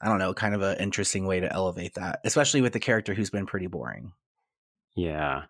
I 0.00 0.06
don't 0.08 0.18
know, 0.18 0.32
kind 0.34 0.54
of 0.54 0.62
an 0.62 0.78
interesting 0.78 1.26
way 1.26 1.40
to 1.40 1.52
elevate 1.52 1.94
that, 1.94 2.20
especially 2.24 2.60
with 2.62 2.72
the 2.72 2.80
character 2.80 3.14
who's 3.14 3.30
been 3.30 3.46
pretty 3.46 3.66
boring. 3.66 4.12
Yeah. 4.96 5.44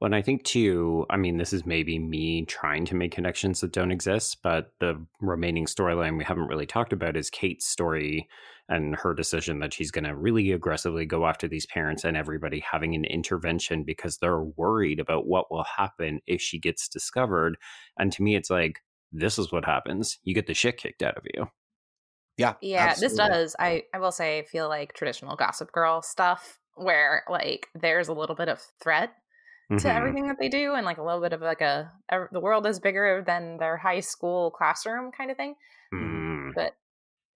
Well, 0.00 0.06
and 0.06 0.14
I 0.14 0.22
think 0.22 0.44
too, 0.44 1.06
I 1.10 1.16
mean, 1.16 1.38
this 1.38 1.52
is 1.52 1.66
maybe 1.66 1.98
me 1.98 2.44
trying 2.44 2.84
to 2.86 2.94
make 2.94 3.10
connections 3.12 3.60
that 3.60 3.72
don't 3.72 3.90
exist, 3.90 4.38
but 4.42 4.72
the 4.78 5.04
remaining 5.20 5.66
storyline 5.66 6.16
we 6.16 6.24
haven't 6.24 6.46
really 6.46 6.66
talked 6.66 6.92
about 6.92 7.16
is 7.16 7.30
Kate's 7.30 7.66
story 7.66 8.28
and 8.68 8.94
her 8.96 9.12
decision 9.12 9.58
that 9.58 9.72
she's 9.72 9.90
going 9.90 10.04
to 10.04 10.14
really 10.14 10.52
aggressively 10.52 11.04
go 11.04 11.26
after 11.26 11.48
these 11.48 11.66
parents 11.66 12.04
and 12.04 12.16
everybody 12.16 12.60
having 12.60 12.94
an 12.94 13.04
intervention 13.06 13.82
because 13.82 14.18
they're 14.18 14.42
worried 14.42 15.00
about 15.00 15.26
what 15.26 15.50
will 15.50 15.64
happen 15.64 16.20
if 16.26 16.40
she 16.40 16.60
gets 16.60 16.88
discovered. 16.88 17.56
And 17.98 18.12
to 18.12 18.22
me, 18.22 18.36
it's 18.36 18.50
like, 18.50 18.80
this 19.10 19.38
is 19.38 19.50
what 19.50 19.64
happens. 19.64 20.18
You 20.22 20.34
get 20.34 20.46
the 20.46 20.54
shit 20.54 20.76
kicked 20.76 21.02
out 21.02 21.16
of 21.16 21.24
you. 21.34 21.48
Yeah, 22.36 22.54
Yeah, 22.60 22.94
this 22.94 23.14
does. 23.14 23.56
I 23.58 23.82
I 23.92 23.98
will 23.98 24.12
say 24.12 24.38
I 24.38 24.44
feel 24.44 24.68
like 24.68 24.92
traditional 24.92 25.34
Gossip 25.34 25.72
Girl 25.72 26.02
stuff 26.02 26.60
where 26.76 27.24
like 27.28 27.66
there's 27.74 28.06
a 28.06 28.12
little 28.12 28.36
bit 28.36 28.48
of 28.48 28.62
threat 28.80 29.10
to 29.68 29.74
Mhm. 29.74 29.94
everything 29.96 30.26
that 30.28 30.38
they 30.38 30.48
do 30.48 30.74
and 30.74 30.86
like 30.86 30.98
a 30.98 31.02
little 31.02 31.20
bit 31.20 31.32
of 31.32 31.42
like 31.42 31.60
a, 31.60 31.92
a 32.08 32.24
the 32.32 32.40
world 32.40 32.66
is 32.66 32.80
bigger 32.80 33.22
than 33.26 33.58
their 33.58 33.76
high 33.76 34.00
school 34.00 34.50
classroom 34.50 35.12
kind 35.12 35.30
of 35.30 35.36
thing. 35.36 35.56
Mhm. 35.92 36.54
But 36.54 36.74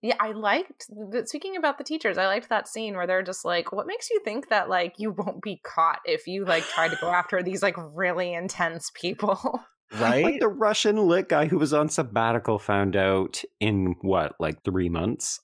yeah, 0.00 0.16
I 0.18 0.32
liked 0.32 0.86
speaking 1.26 1.56
about 1.56 1.78
the 1.78 1.84
teachers, 1.84 2.18
I 2.18 2.26
liked 2.26 2.48
that 2.48 2.66
scene 2.68 2.96
where 2.96 3.06
they're 3.06 3.22
just 3.22 3.44
like, 3.44 3.70
what 3.70 3.86
makes 3.86 4.10
you 4.10 4.20
think 4.24 4.48
that 4.48 4.68
like 4.68 4.94
you 4.98 5.10
won't 5.12 5.42
be 5.42 5.60
caught 5.62 6.00
if 6.04 6.26
you 6.26 6.44
like 6.44 6.64
try 6.64 6.88
to 6.88 6.96
go 7.00 7.08
after 7.12 7.42
these 7.42 7.62
like 7.62 7.76
really 7.78 8.32
intense 8.34 8.90
people? 8.94 9.38
right. 10.00 10.24
Like 10.24 10.40
the 10.40 10.48
Russian 10.48 10.96
lit 10.96 11.28
guy 11.28 11.46
who 11.46 11.58
was 11.58 11.72
on 11.74 11.88
sabbatical 11.88 12.58
found 12.58 12.96
out 12.96 13.42
in 13.60 13.94
what, 14.00 14.34
like 14.40 14.64
three 14.64 14.88
months? 14.88 15.38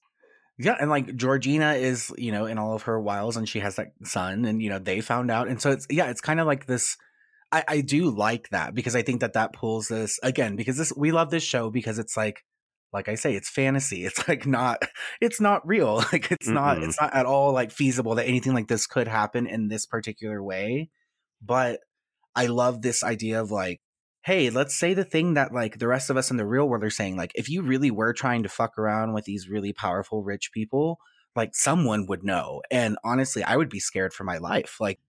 Yeah, 0.59 0.77
and 0.81 0.91
like 0.91 1.15
Georgina 1.15 1.75
is, 1.75 2.13
you 2.19 2.33
know, 2.33 2.47
in 2.47 2.59
all 2.59 2.75
of 2.75 2.83
her 2.83 3.01
wiles, 3.01 3.37
and 3.37 3.49
she 3.49 3.61
has 3.61 3.77
that 3.77 3.93
son, 4.05 4.45
and 4.45 4.61
you 4.61 4.71
know 4.71 4.79
they 4.79 5.01
found 5.01 5.31
out, 5.31 5.49
and 5.49 5.61
so 5.63 5.71
it's 5.71 5.87
yeah, 5.89 6.11
it's 6.11 6.21
kind 6.21 6.41
of 6.41 6.47
like 6.47 6.67
this. 6.67 6.97
I, 7.51 7.65
I 7.67 7.81
do 7.81 8.11
like 8.11 8.51
that 8.51 8.75
because 8.75 8.95
I 8.95 9.03
think 9.03 9.21
that 9.21 9.33
that 9.35 9.53
pulls 9.55 9.89
this 9.89 10.19
again 10.23 10.57
because 10.57 10.77
this 10.77 10.93
we 10.97 11.13
love 11.13 11.31
this 11.31 11.43
show 11.43 11.71
because 11.71 11.99
it's 11.99 12.17
like, 12.17 12.45
like 12.93 13.09
I 13.09 13.15
say, 13.15 13.35
it's 13.35 13.49
fantasy. 13.49 14.05
It's 14.07 14.29
like 14.29 14.47
not, 14.47 14.83
it's 15.21 15.41
not 15.41 15.67
real. 15.67 16.03
Like 16.13 16.31
it's 16.31 16.49
not, 16.49 16.79
Mm-mm. 16.79 16.89
it's 16.89 17.01
not 17.01 17.15
at 17.15 17.27
all 17.27 17.53
like 17.53 17.71
feasible 17.71 18.17
that 18.17 18.27
anything 18.27 18.55
like 18.55 18.69
this 18.69 18.87
could 18.87 19.09
happen 19.09 19.47
in 19.47 19.69
this 19.69 19.87
particular 19.87 20.43
way. 20.43 20.91
But 21.43 21.81
I 22.35 22.47
love 22.47 22.83
this 22.83 23.03
idea 23.03 23.41
of 23.41 23.51
like, 23.51 23.81
hey, 24.29 24.51
let's 24.51 24.75
say 24.75 24.93
the 24.93 25.05
thing 25.05 25.33
that 25.33 25.55
like 25.55 25.79
the 25.79 25.89
rest 25.89 26.11
of 26.11 26.19
us 26.19 26.31
in 26.31 26.37
the 26.37 26.45
real 26.45 26.69
world 26.69 26.85
are 26.85 26.91
saying. 26.91 27.17
Like, 27.17 27.33
if 27.35 27.49
you 27.49 27.63
really 27.63 27.91
were 27.91 28.13
trying 28.13 28.43
to 28.43 28.49
fuck 28.51 28.77
around 28.77 29.15
with 29.15 29.25
these 29.25 29.49
really 29.49 29.73
powerful 29.73 30.23
rich 30.23 30.53
people, 30.53 30.99
like 31.35 31.55
someone 31.55 32.05
would 32.09 32.23
know. 32.23 32.61
And 32.71 32.99
honestly, 33.03 33.43
I 33.43 33.57
would 33.57 33.71
be 33.71 33.81
scared 33.81 34.13
for 34.13 34.25
my 34.25 34.37
life. 34.37 34.77
Like, 34.81 35.01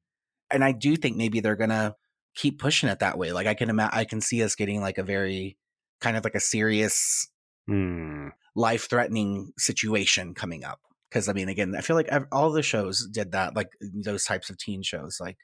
and 0.50 0.64
I 0.64 0.72
do 0.72 0.96
think 0.96 1.18
maybe 1.18 1.42
they're 1.42 1.58
gonna 1.58 1.98
keep 2.34 2.60
pushing 2.60 2.88
it 2.88 3.00
that 3.00 3.18
way. 3.18 3.34
Like, 3.34 3.46
I 3.46 3.56
can 3.56 3.70
imagine, 3.70 4.00
I 4.00 4.06
can 4.06 4.22
see 4.22 4.42
us 4.42 4.56
getting 4.56 4.80
like 4.80 4.98
a 4.98 5.04
very 5.04 5.58
kind 6.00 6.16
of 6.16 6.24
like 6.24 6.36
a 6.36 6.40
serious, 6.40 7.28
Hmm. 7.68 8.30
life 8.56 8.90
threatening 8.90 9.52
situation 9.58 10.34
coming 10.34 10.64
up. 10.64 10.80
Because 11.10 11.28
I 11.28 11.34
mean, 11.34 11.50
again, 11.50 11.76
I 11.78 11.82
feel 11.82 11.98
like 11.98 12.08
ev- 12.08 12.28
all 12.32 12.52
the 12.52 12.64
shows 12.64 13.06
did 13.12 13.34
that, 13.34 13.54
like 13.54 13.68
those 13.82 14.24
types 14.24 14.50
of 14.50 14.58
teen 14.58 14.82
shows. 14.82 15.18
Like 15.20 15.40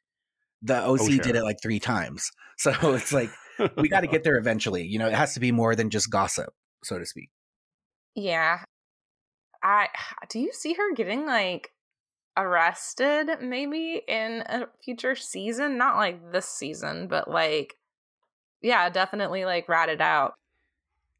the 0.61 0.81
OC 0.81 1.17
did 1.17 1.25
sure. 1.25 1.35
it 1.35 1.43
like 1.43 1.57
three 1.61 1.81
times. 1.81 2.31
So 2.57 2.71
it's 2.93 3.11
like 3.11 3.31
we 3.77 3.89
got 3.89 4.01
to 4.01 4.07
get 4.07 4.23
there 4.25 4.37
eventually. 4.37 4.83
You 4.85 4.99
know, 4.99 5.07
it 5.07 5.13
has 5.13 5.33
to 5.35 5.39
be 5.39 5.51
more 5.51 5.75
than 5.75 5.89
just 5.89 6.09
gossip, 6.09 6.53
so 6.83 6.97
to 6.99 7.05
speak. 7.05 7.29
Yeah. 8.15 8.59
I 9.63 9.87
do 10.29 10.39
you 10.39 10.51
see 10.53 10.73
her 10.73 10.93
getting 10.93 11.25
like 11.25 11.71
arrested 12.37 13.29
maybe 13.41 14.01
in 14.07 14.43
a 14.47 14.67
future 14.83 15.15
season? 15.15 15.77
Not 15.77 15.97
like 15.97 16.31
this 16.31 16.47
season, 16.47 17.07
but 17.07 17.29
like 17.29 17.75
yeah, 18.61 18.89
definitely 18.89 19.45
like 19.45 19.69
ratted 19.69 20.01
out. 20.01 20.33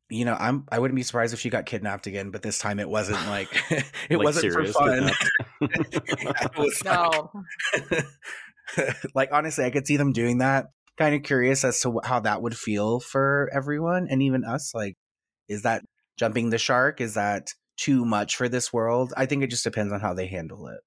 You 0.10 0.24
know, 0.26 0.36
I'm 0.40 0.66
I 0.72 0.78
wouldn't 0.80 0.96
be 0.96 1.04
surprised 1.04 1.34
if 1.34 1.40
she 1.40 1.50
got 1.50 1.66
kidnapped 1.66 2.06
again, 2.08 2.30
but 2.32 2.42
this 2.44 2.60
time 2.60 2.80
it 2.80 2.88
wasn't 2.90 3.26
like 3.28 3.50
it 3.72 3.86
Like 4.12 4.24
wasn't 4.24 4.54
for 4.54 4.66
fun. 4.66 5.12
kidnapped. 5.62 6.58
was 6.58 6.82
No. 6.86 7.32
like, 8.78 9.06
like 9.16 9.30
honestly, 9.32 9.66
I 9.66 9.72
could 9.72 9.88
see 9.88 9.98
them 9.98 10.14
doing 10.14 10.40
that. 10.40 10.68
Kind 10.98 11.16
of 11.16 11.24
curious 11.24 11.64
as 11.64 11.80
to 11.82 12.00
how 12.04 12.22
that 12.22 12.42
would 12.42 12.58
feel 12.58 13.00
for 13.00 13.50
everyone 13.54 14.08
and 14.10 14.22
even 14.22 14.46
us. 14.46 14.74
Like, 14.74 14.96
is 15.50 15.64
that 15.64 15.84
jumping 16.18 16.50
the 16.50 16.58
shark? 16.58 17.02
Is 17.02 17.16
that 17.16 17.50
too 17.78 18.06
much 18.06 18.36
for 18.36 18.48
this 18.48 18.72
world? 18.72 19.14
I 19.18 19.26
think 19.26 19.44
it 19.44 19.50
just 19.50 19.66
depends 19.66 19.92
on 19.92 20.00
how 20.00 20.14
they 20.14 20.28
handle 20.28 20.68
it. 20.68 20.80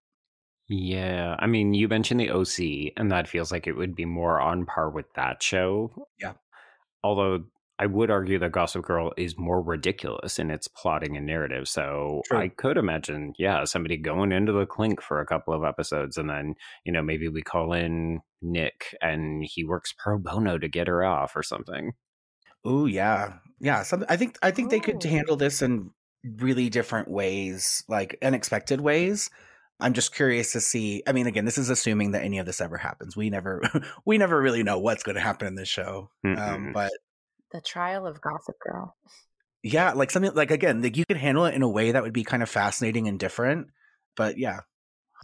Yeah, 0.69 1.35
I 1.39 1.47
mean, 1.47 1.73
you 1.73 1.89
mentioned 1.89 2.21
the 2.21 2.31
OC, 2.31 2.93
and 2.97 3.11
that 3.11 3.29
feels 3.29 3.51
like 3.51 3.67
it 3.67 3.73
would 3.73 3.95
be 3.95 4.05
more 4.05 4.39
on 4.41 4.67
par 4.67 4.91
with 4.91 5.07
that 5.15 5.43
show. 5.43 6.09
Yeah. 6.21 6.35
Although 7.03 7.45
I 7.79 7.87
would 7.87 8.11
argue 8.11 8.39
that 8.41 8.53
Gossip 8.53 8.85
Girl 8.85 9.13
is 9.17 9.39
more 9.39 9.63
ridiculous 9.63 10.39
in 10.39 10.51
its 10.51 10.67
plotting 10.67 11.17
and 11.17 11.27
narrative. 11.27 11.69
So 11.69 12.23
True. 12.27 12.39
I 12.39 12.49
could 12.49 12.77
imagine, 12.77 13.35
yeah, 13.39 13.65
somebody 13.65 13.97
going 13.97 14.33
into 14.33 14.53
the 14.53 14.67
clink 14.67 15.01
for 15.01 15.21
a 15.21 15.27
couple 15.27 15.55
of 15.55 15.65
episodes 15.65 16.17
and 16.17 16.29
then, 16.29 16.55
you 16.85 16.93
know, 16.93 17.03
maybe 17.03 17.29
we 17.29 17.43
call 17.43 17.73
in 17.73 18.21
Nick 18.43 18.97
and 19.01 19.45
he 19.45 19.65
works 19.65 19.95
pro 19.97 20.19
bono 20.19 20.59
to 20.59 20.69
get 20.69 20.89
her 20.89 21.05
off 21.05 21.37
or 21.37 21.43
something. 21.43 21.93
Oh 22.65 22.87
yeah, 22.87 23.35
yeah. 23.61 23.83
Some 23.85 24.05
I 24.09 24.17
think 24.17 24.37
I 24.43 24.51
think 24.51 24.71
they 24.71 24.81
could 24.81 25.03
handle 25.03 25.37
this 25.37 25.63
in 25.63 25.91
really 26.25 26.69
different 26.69 27.09
ways, 27.09 27.85
like 27.89 28.19
unexpected 28.23 28.81
ways. 28.81 29.31
I'm 29.81 29.93
just 29.93 30.13
curious 30.13 30.53
to 30.53 30.61
see. 30.61 31.05
I 31.07 31.13
mean, 31.13 31.29
again, 31.29 31.45
this 31.45 31.57
is 31.59 31.71
assuming 31.71 32.11
that 32.11 32.25
any 32.25 32.39
of 32.39 32.47
this 32.47 32.61
ever 32.61 32.77
happens. 32.77 33.17
We 33.17 33.31
never 33.31 33.63
we 34.05 34.19
never 34.19 34.41
really 34.41 34.65
know 34.65 34.81
what's 34.81 35.05
going 35.05 35.15
to 35.15 35.21
happen 35.21 35.47
in 35.47 35.55
this 35.55 35.69
show. 35.69 36.11
Um, 36.25 36.73
but 36.75 36.91
The 37.53 37.61
trial 37.61 38.07
of 38.07 38.21
Gossip 38.21 38.57
Girl. 38.61 38.97
yeah, 39.63 39.93
like 39.93 40.11
something 40.11 40.35
like 40.35 40.51
again, 40.51 40.83
like 40.83 40.97
you 40.97 41.05
could 41.07 41.17
handle 41.17 41.45
it 41.47 41.55
in 41.55 41.63
a 41.63 41.69
way 41.69 41.93
that 41.93 42.03
would 42.03 42.13
be 42.13 42.25
kind 42.25 42.43
of 42.43 42.49
fascinating 42.49 43.09
and 43.09 43.19
different. 43.19 43.69
But 44.17 44.39
yeah, 44.39 44.61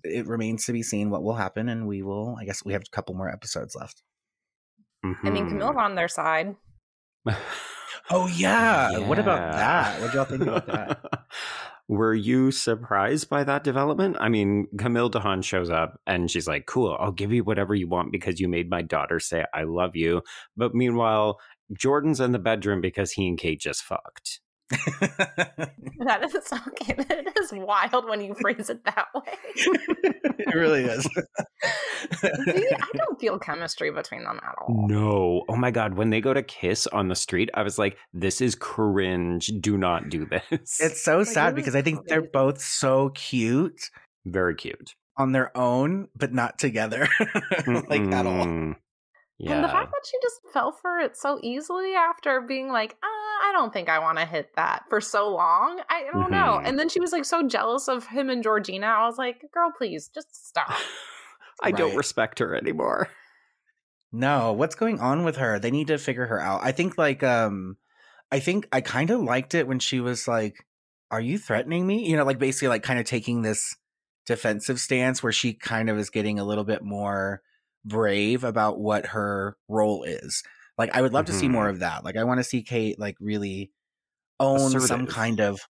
it 0.03 0.27
remains 0.27 0.67
to 0.67 0.73
be 0.73 0.83
seen 0.83 1.11
what 1.11 1.23
will 1.23 1.35
happen, 1.35 1.69
and 1.69 1.87
we 1.87 2.03
will. 2.03 2.37
I 2.41 2.45
guess 2.45 2.65
we 2.65 2.73
have 2.73 2.83
a 2.83 2.95
couple 2.95 3.15
more 3.15 3.31
episodes 3.31 3.75
left. 3.75 4.03
I 5.05 5.31
mean. 5.31 5.49
Camille's 5.49 5.71
mm-hmm. 5.73 5.79
on 5.79 5.95
their 5.95 6.09
side. 6.09 6.57
Oh 8.11 8.27
yeah, 8.27 8.99
what 8.99 9.19
about 9.19 9.53
that? 9.53 10.01
What 10.01 10.13
y'all 10.13 10.25
think 10.25 10.43
about 10.43 10.67
that? 10.67 11.01
Were 11.89 12.15
you 12.15 12.51
surprised 12.51 13.29
by 13.29 13.45
that 13.45 13.65
development? 13.65 14.17
I 14.21 14.29
mean, 14.29 14.67
Camille 14.79 15.11
Dehan 15.11 15.43
shows 15.45 15.71
up 15.71 16.01
and 16.07 16.31
she's 16.31 16.47
like, 16.47 16.67
Cool, 16.67 16.97
I'll 16.99 17.13
give 17.13 17.33
you 17.33 17.45
whatever 17.45 17.75
you 17.75 17.89
want 17.89 18.13
because 18.13 18.41
you 18.41 18.49
made 18.49 18.69
my 18.69 18.83
daughter 18.83 19.21
say 19.21 19.45
I 19.55 19.63
love 19.65 19.97
you. 19.97 20.23
But 20.57 20.75
meanwhile, 20.75 21.39
Jordan's 21.79 22.21
in 22.21 22.33
the 22.33 22.39
bedroom 22.39 22.81
because 22.81 23.13
he 23.13 23.29
and 23.29 23.39
Kate 23.39 23.61
just 23.61 23.83
fucked. 23.83 24.41
That 26.01 26.23
is 26.23 26.35
okay. 26.35 26.95
It 26.99 27.33
is 27.39 27.51
wild 27.53 28.07
when 28.07 28.21
you 28.21 28.35
phrase 28.35 28.69
it 28.69 28.85
that 28.85 29.07
way. 29.15 29.23
it 30.39 30.55
really 30.55 30.83
is. 30.85 31.05
See, 32.21 32.69
I 32.71 32.89
don't 32.97 33.19
feel 33.19 33.39
chemistry 33.39 33.91
between 33.91 34.25
them 34.25 34.39
at 34.43 34.55
all. 34.59 34.87
No. 34.87 35.45
Oh 35.49 35.57
my 35.57 35.71
God. 35.71 35.95
When 35.95 36.11
they 36.11 36.21
go 36.21 36.35
to 36.35 36.43
kiss 36.43 36.87
on 36.89 37.09
the 37.09 37.15
street, 37.15 37.49
I 37.55 37.63
was 37.63 37.79
like, 37.79 37.97
This 38.13 38.41
is 38.43 38.55
cringe. 38.55 39.51
Do 39.61 39.79
not 39.79 40.11
do 40.11 40.27
this. 40.27 40.79
It's 40.81 41.03
so 41.03 41.19
Like, 41.19 41.27
sad 41.29 41.53
it 41.53 41.57
because 41.57 41.75
was 41.75 41.77
I 41.77 41.83
think 41.83 42.01
they're 42.07 42.21
both 42.23 42.61
so 42.61 43.11
cute 43.11 43.89
very 44.27 44.55
cute. 44.57 44.95
on 45.17 45.33
their 45.33 45.57
own, 45.57 46.09
but 46.17 46.35
not 46.35 46.59
together, 46.59 47.09
like 47.89 48.03
at 48.13 48.27
all. 48.27 48.75
Yeah. 49.39 49.55
And 49.55 49.65
the 49.65 49.69
fact 49.69 49.91
that 49.91 50.07
she 50.09 50.17
just 50.23 50.41
fell 50.53 50.73
for 50.73 51.01
it 51.01 51.17
so 51.17 51.41
easily 51.43 51.95
after 51.95 52.41
being 52.41 52.69
like, 52.69 52.93
uh, 52.93 53.07
I 53.07 53.51
don't 53.53 53.73
think 53.73 53.89
I 53.89 53.99
want 53.99 54.19
to 54.19 54.25
hit 54.25 54.51
that 54.55 54.85
for 54.89 55.01
so 55.01 55.29
long. 55.29 55.81
I 55.91 56.05
don't 56.13 56.31
know. 56.31 56.61
Mhm. 56.61 56.69
And 56.69 56.79
then 56.79 56.89
she 56.89 57.01
was 57.01 57.13
like 57.13 57.25
so 57.25 57.47
jealous 57.47 57.89
of 57.89 58.07
him 58.07 58.31
and 58.31 58.43
Georgina. 58.43 58.87
I 58.87 59.07
was 59.07 59.19
like, 59.19 59.45
girl, 59.53 59.73
please 59.77 60.09
just 60.15 60.47
stop. 60.49 60.73
I 61.63 61.73
don't 61.73 61.97
respect 61.97 62.39
her 62.39 62.55
anymore. 62.55 63.09
No, 64.13 64.53
what's 64.53 64.77
going 64.77 65.01
on 65.01 65.25
with 65.25 65.37
her? 65.37 65.59
They 65.59 65.71
need 65.73 65.89
to 65.89 65.99
figure 65.99 66.27
her 66.27 66.41
out. 66.41 66.61
I 66.63 66.71
think 66.73 66.97
like 66.97 67.23
um 67.23 67.77
I 68.31 68.39
think 68.41 68.69
I 68.73 68.81
kind 68.81 69.11
of 69.11 69.21
liked 69.21 69.55
it 69.55 69.67
when 69.67 69.79
she 69.81 70.01
was 70.01 70.29
like, 70.29 70.65
"Are 71.11 71.21
you 71.21 71.39
threatening 71.39 71.87
me?" 71.87 72.09
You 72.09 72.17
know, 72.17 72.25
like 72.25 72.39
basically 72.39 72.69
like 72.69 72.83
kind 72.85 72.99
of 73.01 73.07
taking 73.07 73.43
this 73.43 73.77
defensive 74.27 74.81
stance 74.81 75.23
where 75.23 75.33
she 75.33 75.53
kind 75.55 75.91
of 75.91 75.99
is 75.99 76.11
getting 76.11 76.39
a 76.39 76.45
little 76.45 76.65
bit 76.65 76.83
more 76.83 77.43
brave 77.85 78.45
about 78.45 78.79
what 78.79 79.07
her 79.07 79.57
role 79.69 80.05
is. 80.05 80.43
Like 80.77 80.95
I 80.95 81.03
would 81.03 81.13
love 81.13 81.27
to 81.27 81.33
see 81.33 81.49
more 81.49 81.69
of 81.69 81.81
that. 81.81 82.05
Like 82.05 82.17
I 82.17 82.25
want 82.25 82.41
to 82.41 82.45
see 82.45 82.63
Kate 82.63 82.99
like 82.99 83.17
really 83.21 83.71
own 84.41 84.81
some 84.81 85.07
kind 85.07 85.41
of 85.41 85.61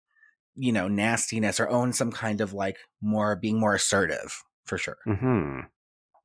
you 0.56 0.72
know, 0.72 0.88
nastiness 0.88 1.58
or 1.58 1.68
own 1.68 1.92
some 1.92 2.12
kind 2.12 2.40
of 2.40 2.52
like 2.52 2.78
more 3.02 3.36
being 3.36 3.58
more 3.58 3.74
assertive 3.74 4.42
for 4.64 4.78
sure. 4.78 4.98
Hmm. 5.04 5.60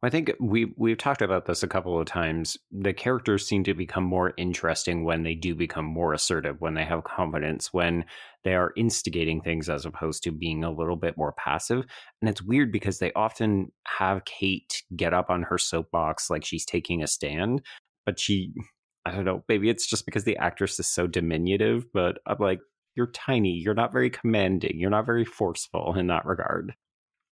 I 0.01 0.09
think 0.09 0.31
we 0.39 0.73
we've 0.77 0.97
talked 0.97 1.21
about 1.21 1.45
this 1.45 1.61
a 1.61 1.67
couple 1.67 1.99
of 1.99 2.05
times. 2.05 2.55
The 2.71 2.93
characters 2.93 3.45
seem 3.45 3.65
to 3.65 3.73
become 3.73 4.05
more 4.05 4.33
interesting 4.37 5.03
when 5.03 5.23
they 5.23 5.35
do 5.35 5.55
become 5.55 5.83
more 5.83 6.13
assertive, 6.13 6.61
when 6.61 6.73
they 6.73 6.85
have 6.85 7.03
confidence, 7.03 7.73
when 7.73 8.05
they 8.45 8.55
are 8.55 8.71
instigating 8.77 9.41
things 9.41 9.67
as 9.69 9.85
opposed 9.85 10.23
to 10.23 10.31
being 10.31 10.63
a 10.63 10.71
little 10.71 10.95
bit 10.95 11.17
more 11.17 11.33
passive. 11.33 11.85
And 12.21 12.29
it's 12.29 12.41
weird 12.41 12.71
because 12.71 12.99
they 12.99 13.11
often 13.13 13.73
have 13.87 14.23
Kate 14.23 14.83
get 14.95 15.13
up 15.13 15.29
on 15.29 15.43
her 15.43 15.57
soapbox 15.57 16.29
like 16.29 16.45
she's 16.45 16.65
taking 16.65 17.03
a 17.03 17.07
stand, 17.07 17.61
but 18.05 18.19
she 18.19 18.53
I 19.05 19.11
don't 19.11 19.25
know, 19.25 19.43
maybe 19.49 19.69
it's 19.69 19.87
just 19.87 20.05
because 20.05 20.23
the 20.23 20.37
actress 20.37 20.79
is 20.79 20.87
so 20.87 21.07
diminutive, 21.07 21.85
but 21.93 22.19
I'm 22.27 22.37
like, 22.39 22.59
you're 22.95 23.07
tiny, 23.07 23.53
you're 23.53 23.73
not 23.73 23.93
very 23.93 24.09
commanding, 24.09 24.77
you're 24.77 24.89
not 24.89 25.05
very 25.05 25.25
forceful 25.25 25.95
in 25.97 26.07
that 26.07 26.25
regard. 26.25 26.73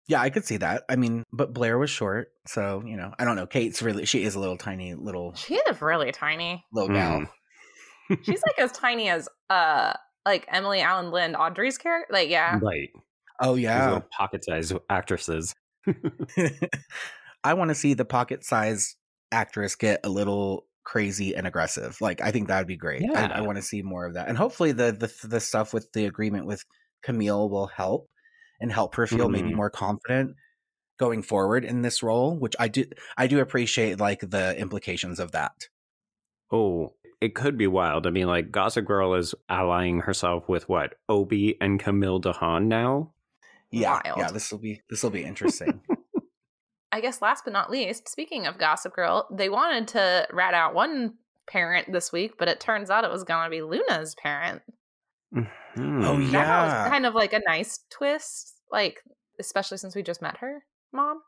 Yeah, 0.08 0.20
I 0.22 0.30
could 0.30 0.44
see 0.46 0.56
that. 0.56 0.84
I 0.88 0.96
mean, 0.96 1.22
but 1.32 1.52
Blair 1.52 1.78
was 1.78 1.90
short, 1.90 2.32
so 2.46 2.82
you 2.84 2.96
know, 2.96 3.12
I 3.18 3.24
don't 3.24 3.36
know. 3.36 3.46
Kate's 3.46 3.82
really 3.82 4.06
she 4.06 4.24
is 4.24 4.34
a 4.34 4.40
little 4.40 4.56
tiny 4.56 4.94
little 4.94 5.34
She 5.34 5.54
is 5.54 5.62
a 5.80 5.84
really 5.84 6.10
tiny. 6.12 6.64
little 6.72 6.88
gal. 6.94 7.26
Mm. 8.10 8.18
She's 8.24 8.42
like 8.46 8.58
as 8.58 8.72
tiny 8.72 9.10
as 9.10 9.28
uh 9.50 9.92
like 10.24 10.46
Emily 10.50 10.80
Alyn 10.80 11.12
Lind, 11.12 11.36
Audrey's 11.36 11.78
character. 11.78 12.12
Like, 12.12 12.28
yeah. 12.30 12.58
Right. 12.60 12.90
Oh 13.40 13.54
These 13.54 13.64
yeah. 13.64 13.84
little 13.86 14.08
pocket-sized 14.16 14.72
actresses. 14.90 15.54
I 17.44 17.54
want 17.54 17.68
to 17.68 17.74
see 17.74 17.94
the 17.94 18.04
pocket 18.04 18.44
size 18.44 18.96
actress 19.30 19.74
get 19.76 20.00
a 20.04 20.08
little 20.08 20.66
crazy 20.84 21.34
and 21.36 21.46
aggressive. 21.46 21.98
Like 22.00 22.20
I 22.20 22.30
think 22.30 22.48
that 22.48 22.58
would 22.58 22.66
be 22.66 22.76
great. 22.76 23.02
I, 23.02 23.06
Yeah. 23.12 23.32
I 23.34 23.40
want 23.42 23.56
to 23.56 23.62
see 23.62 23.82
more 23.82 24.06
of 24.06 24.14
that, 24.14 24.28
and 24.28 24.36
hopefully 24.38 24.72
the 24.72 24.90
the 24.92 25.28
the 25.28 25.40
stuff 25.40 25.72
with 25.74 25.92
the 25.92 26.06
agreement 26.06 26.46
with 26.46 26.64
Camille 27.02 27.48
will 27.50 27.66
help 27.68 28.08
and 28.60 28.72
help 28.72 28.94
her 28.96 29.06
feel 29.06 29.28
maybe 29.28 29.50
Mhm. 29.50 29.54
more 29.56 29.70
confident 29.70 30.36
going 30.98 31.22
forward 31.22 31.64
in 31.64 31.82
this 31.82 32.02
role. 32.02 32.36
Which 32.36 32.56
I 32.58 32.68
do 32.68 32.84
I 33.16 33.26
do 33.26 33.40
appreciate 33.40 33.98
like 34.00 34.20
the 34.20 34.56
implications 34.58 35.20
of 35.20 35.32
that. 35.32 35.68
Oh, 36.50 36.94
it 37.20 37.34
could 37.34 37.58
be 37.58 37.66
wild. 37.66 38.06
I 38.06 38.10
mean, 38.10 38.26
like 38.26 38.50
Gossip 38.50 38.84
Girl 38.86 39.14
is 39.14 39.34
allying 39.48 40.00
herself 40.00 40.48
with 40.48 40.68
what 40.68 40.94
Obi 41.08 41.56
and 41.60 41.78
Camille 41.80 42.20
Dehan 42.20 42.66
now. 42.66 43.12
Yeah, 43.70 44.00
Wild. 44.04 44.18
yeah. 44.18 44.30
This 44.30 44.50
will 44.50 44.58
be 44.60 44.80
this 44.88 45.02
will 45.02 45.10
be 45.10 45.24
interesting. 45.24 45.82
I 46.92 47.02
guess 47.02 47.20
last 47.20 47.44
but 47.44 47.52
not 47.52 47.70
least, 47.70 48.08
speaking 48.08 48.46
of 48.46 48.56
Gossip 48.56 48.94
Girl, 48.94 49.28
they 49.30 49.50
wanted 49.50 49.88
to 49.88 50.26
rat 50.32 50.54
out 50.54 50.72
one 50.74 51.14
parent 51.46 51.92
this 51.92 52.10
week, 52.12 52.38
but 52.38 52.48
it 52.48 52.60
turns 52.60 52.88
out 52.88 53.04
it 53.04 53.10
was 53.10 53.24
going 53.24 53.44
to 53.44 53.50
be 53.50 53.60
Luna's 53.60 54.14
parent. 54.14 54.62
Oh, 55.34 55.46
Mhm. 55.76 56.32
That 56.32 56.44
Yeah. 56.44 56.62
was 56.84 56.90
kind 56.92 57.06
of 57.06 57.14
like 57.14 57.32
a 57.32 57.40
nice 57.46 57.80
twist, 57.90 58.60
like 58.70 59.02
especially 59.38 59.78
since 59.78 59.94
we 59.94 60.02
just 60.02 60.22
met 60.22 60.38
her 60.38 60.64
mom. 60.92 61.22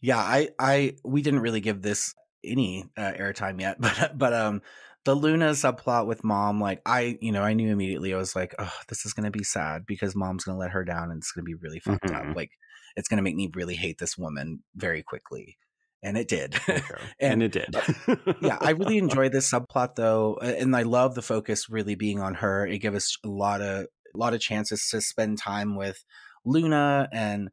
Yeah, 0.00 0.18
I, 0.18 0.50
I, 0.58 0.96
we 1.04 1.22
didn't 1.22 1.40
really 1.40 1.60
give 1.60 1.82
this 1.82 2.14
any 2.44 2.84
uh, 2.96 3.12
airtime 3.12 3.60
yet, 3.60 3.76
but, 3.80 4.18
but, 4.18 4.32
um, 4.32 4.62
the 5.04 5.14
Luna 5.16 5.50
subplot 5.50 6.06
with 6.06 6.22
mom, 6.22 6.60
like 6.60 6.80
I, 6.86 7.18
you 7.20 7.32
know, 7.32 7.42
I 7.42 7.54
knew 7.54 7.72
immediately. 7.72 8.14
I 8.14 8.18
was 8.18 8.36
like, 8.36 8.54
oh, 8.60 8.72
this 8.88 9.04
is 9.04 9.12
gonna 9.12 9.32
be 9.32 9.42
sad 9.42 9.84
because 9.84 10.14
mom's 10.14 10.44
gonna 10.44 10.58
let 10.58 10.70
her 10.70 10.84
down, 10.84 11.10
and 11.10 11.18
it's 11.18 11.32
gonna 11.32 11.44
be 11.44 11.54
really 11.56 11.80
fucked 11.80 12.10
Mhm. 12.10 12.14
up. 12.14 12.36
Like, 12.36 12.52
it's 12.94 13.08
gonna 13.08 13.22
make 13.22 13.34
me 13.34 13.50
really 13.52 13.74
hate 13.74 13.98
this 13.98 14.16
woman 14.16 14.62
very 14.76 15.02
quickly, 15.02 15.58
and 16.02 16.16
it 16.18 16.28
did. 16.28 16.56
Okay. 16.68 16.82
and 17.20 17.42
and 17.42 17.42
it 17.42 17.52
did. 17.52 17.74
yeah, 18.42 18.58
I 18.60 18.70
really 18.70 18.98
enjoyed 18.98 19.32
this 19.32 19.50
subplot 19.50 19.94
though, 19.96 20.36
and 20.36 20.74
I 20.76 20.82
love 20.82 21.14
the 21.14 21.22
focus 21.22 21.68
really 21.70 21.94
being 21.94 22.20
on 22.20 22.34
her. 22.34 22.66
It 22.66 22.78
gave 22.78 22.94
us 22.94 23.16
a 23.24 23.28
lot 23.28 23.60
of 23.60 23.86
a 24.14 24.18
lot 24.18 24.34
of 24.34 24.40
chances 24.40 24.88
to 24.90 25.00
spend 25.00 25.38
time 25.38 25.76
with 25.76 26.04
Luna 26.44 27.08
and 27.12 27.50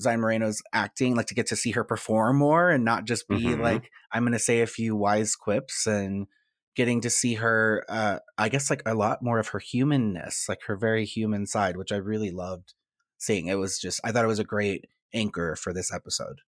Zion 0.00 0.20
Moreno's 0.20 0.62
acting, 0.72 1.14
like 1.14 1.26
to 1.26 1.34
get 1.34 1.46
to 1.48 1.56
see 1.56 1.72
her 1.72 1.84
perform 1.84 2.36
more 2.38 2.70
and 2.70 2.84
not 2.84 3.04
just 3.04 3.28
be 3.28 3.36
Mhm. 3.36 3.60
like 3.60 3.90
I'm 4.12 4.22
going 4.22 4.32
to 4.32 4.38
say 4.38 4.60
a 4.62 4.66
few 4.66 4.96
wise 4.96 5.36
quips 5.36 5.86
and 5.86 6.26
getting 6.74 7.00
to 7.02 7.10
see 7.10 7.34
her 7.34 7.84
uh 7.88 8.18
I 8.38 8.48
guess 8.48 8.70
like 8.70 8.82
a 8.86 8.94
lot 8.94 9.22
more 9.22 9.38
of 9.38 9.48
her 9.48 9.58
humanness, 9.58 10.46
like 10.48 10.60
her 10.66 10.76
very 10.76 11.04
human 11.04 11.46
side, 11.46 11.76
which 11.76 11.92
I 11.92 11.96
really 11.96 12.30
loved 12.30 12.74
seeing. 13.18 13.46
It 13.48 13.56
was 13.58 13.78
just 13.78 14.00
I 14.02 14.10
thought 14.12 14.24
it 14.24 14.28
was 14.28 14.38
a 14.38 14.44
great 14.44 14.86
anchor 15.12 15.54
for 15.56 15.72
this 15.74 15.92
episode. 15.92 16.40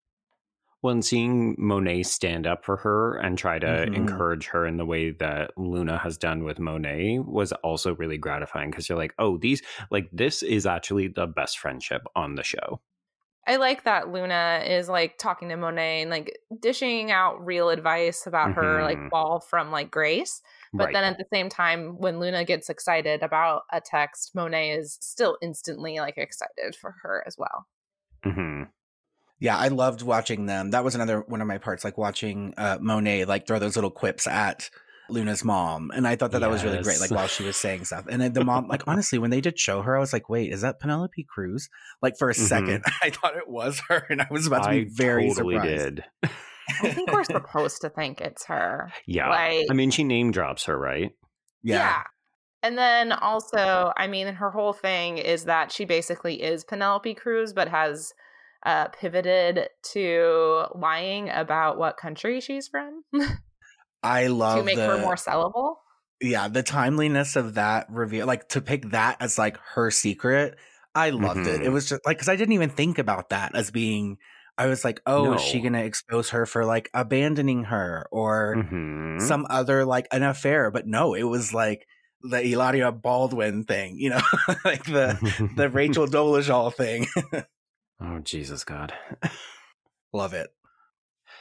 Well, 0.82 0.92
and 0.92 1.04
seeing 1.04 1.54
Monet 1.58 2.02
stand 2.04 2.44
up 2.46 2.64
for 2.64 2.76
her 2.78 3.16
and 3.18 3.38
try 3.38 3.58
to 3.60 3.88
Mhm. 3.88 3.92
encourage 3.96 4.46
her 4.48 4.66
in 4.66 4.76
the 4.78 4.84
way 4.84 5.10
that 5.12 5.56
Luna 5.56 5.96
has 5.98 6.18
done 6.18 6.42
with 6.42 6.58
Monet 6.58 7.20
was 7.20 7.52
also 7.52 7.94
really 7.94 8.18
gratifying 8.18 8.70
because 8.70 8.88
you're 8.88 8.98
like, 8.98 9.14
oh, 9.18 9.38
these, 9.38 9.62
like, 9.90 10.08
this 10.12 10.42
is 10.42 10.66
actually 10.66 11.06
the 11.08 11.26
best 11.28 11.58
friendship 11.58 12.02
on 12.16 12.34
the 12.34 12.42
show. 12.42 12.80
I 13.46 13.56
like 13.56 13.82
that 13.84 14.08
Luna 14.08 14.62
is 14.64 14.88
like 14.88 15.18
talking 15.18 15.48
to 15.48 15.56
Monet 15.56 16.02
and 16.02 16.10
like 16.10 16.38
dishing 16.60 17.10
out 17.10 17.44
real 17.44 17.70
advice 17.70 18.24
about 18.26 18.52
her 18.52 18.82
Mhm. 18.82 18.84
like 18.84 19.08
fall 19.10 19.40
from 19.40 19.72
like 19.72 19.90
Grace. 19.90 20.42
But 20.78 20.90
Right. 20.90 20.92
then 20.92 21.02
at 21.04 21.18
the 21.18 21.26
same 21.32 21.48
time, 21.48 21.98
when 21.98 22.20
Luna 22.20 22.44
gets 22.44 22.70
excited 22.70 23.22
about 23.22 23.62
a 23.72 23.80
text, 23.80 24.34
Monet 24.34 24.70
is 24.72 24.96
still 25.00 25.38
instantly 25.42 25.98
like 25.98 26.18
excited 26.18 26.76
for 26.76 26.92
her 27.02 27.24
as 27.26 27.36
well. 27.36 27.66
Mhm. 28.24 28.72
Yeah, 29.42 29.58
I 29.58 29.68
loved 29.68 30.02
watching 30.02 30.46
them. 30.46 30.70
That 30.70 30.84
was 30.84 30.94
another 30.94 31.20
one 31.26 31.40
of 31.40 31.48
my 31.48 31.58
parts, 31.58 31.82
like 31.82 31.98
watching 31.98 32.54
uh, 32.56 32.78
Monet 32.80 33.24
like 33.24 33.44
throw 33.44 33.58
those 33.58 33.74
little 33.76 33.90
quips 33.90 34.28
at 34.28 34.70
Luna's 35.10 35.42
mom, 35.44 35.90
and 35.92 36.06
I 36.06 36.14
thought 36.14 36.30
that 36.30 36.38
that 36.38 36.48
was 36.48 36.62
really 36.62 36.80
great. 36.80 37.00
Like 37.00 37.10
while 37.10 37.26
she 37.26 37.42
was 37.42 37.56
saying 37.56 37.86
stuff, 37.86 38.04
and 38.08 38.22
then 38.22 38.34
the 38.34 38.44
mom, 38.44 38.68
like 38.68 38.84
honestly, 38.86 39.18
when 39.18 39.30
they 39.30 39.40
did 39.40 39.58
show 39.58 39.82
her, 39.82 39.96
I 39.96 40.00
was 40.00 40.12
like, 40.12 40.28
wait, 40.28 40.52
is 40.52 40.60
that 40.60 40.78
Penelope 40.78 41.26
Cruz? 41.28 41.68
Like 42.00 42.16
for 42.16 42.30
a 42.30 42.34
Mhm. 42.34 42.36
second, 42.46 42.84
I 43.02 43.10
thought 43.10 43.36
it 43.36 43.48
was 43.48 43.82
her, 43.88 44.06
and 44.08 44.22
I 44.22 44.28
was 44.30 44.46
about 44.46 44.62
to 44.62 44.68
I 44.70 44.84
be 44.84 44.88
very 44.88 45.28
totally 45.28 45.56
surprised. 45.56 45.96
did. 45.96 46.04
I 46.84 46.92
think 46.92 47.12
we're 47.12 47.24
supposed 47.24 47.80
to 47.80 47.88
think 47.88 48.20
it's 48.20 48.46
her. 48.46 48.92
Yeah. 49.06 49.28
Like, 49.28 49.66
I 49.68 49.74
mean, 49.74 49.90
she 49.90 50.04
name 50.04 50.30
drops 50.30 50.66
her, 50.66 50.78
right? 50.78 51.10
Yeah. 51.64 52.04
And 52.62 52.78
then 52.78 53.10
also, 53.10 53.92
I 53.96 54.06
mean, 54.06 54.28
her 54.28 54.50
whole 54.50 54.72
thing 54.72 55.18
is 55.18 55.46
that 55.46 55.72
she 55.72 55.84
basically 55.84 56.40
is 56.40 56.62
Penelope 56.62 57.12
Cruz, 57.14 57.52
but 57.52 57.66
has 57.68 58.12
uh, 58.64 58.88
pivoted 58.88 59.68
to 59.92 60.66
lying 60.74 61.28
about 61.30 61.78
what 61.78 61.96
country 61.96 62.40
she's 62.40 62.68
from 62.68 63.02
I 64.02 64.26
love 64.28 64.58
to 64.58 64.64
make 64.64 64.76
the 64.76 64.86
her 64.86 64.98
more 64.98 65.14
sellable. 65.16 65.76
yeah 66.20 66.48
the 66.48 66.62
timeliness 66.62 67.36
of 67.36 67.54
that 67.54 67.86
reveal. 67.90 68.26
Like 68.26 68.48
to 68.50 68.60
pick 68.60 68.90
that 68.90 69.16
as 69.20 69.38
like 69.38 69.56
her 69.74 69.90
secret. 69.90 70.56
I 70.94 71.10
loved 71.10 71.46
it. 71.46 71.62
It 71.62 71.68
Mhm. 71.68 71.72
was 71.72 71.88
just 71.88 72.04
like 72.04 72.18
because 72.18 72.28
I 72.28 72.36
didn't 72.36 72.52
even 72.52 72.70
think 72.70 72.98
about 72.98 73.30
that 73.30 73.54
as 73.54 73.70
being. 73.70 74.18
I 74.58 74.66
was 74.66 74.84
like, 74.84 75.00
oh, 75.06 75.34
is 75.34 75.40
she 75.40 75.60
gonna 75.60 75.82
expose 75.84 76.30
her 76.30 76.44
for 76.46 76.64
like 76.66 76.90
abandoning 76.92 77.64
her 77.64 78.06
or 78.12 78.56
Mhm. 78.58 79.20
some 79.20 79.46
other 79.48 79.84
like 79.86 80.06
an 80.12 80.22
affair? 80.22 80.70
But 80.70 80.86
no, 80.86 81.14
it 81.14 81.22
was 81.22 81.54
like 81.54 81.86
the 82.20 82.40
Hilaria 82.42 82.92
Baldwin 82.92 83.64
thing, 83.64 83.96
you 83.98 84.10
know, 84.10 84.20
like 84.64 84.84
the 84.84 85.16
the 85.56 85.68
Rachel 85.80 86.06
Dolezal 86.06 86.74
thing. 86.74 87.06
Oh, 88.02 88.18
Jesus 88.20 88.64
God. 88.64 88.92
Love 90.12 90.34
it. 90.34 90.50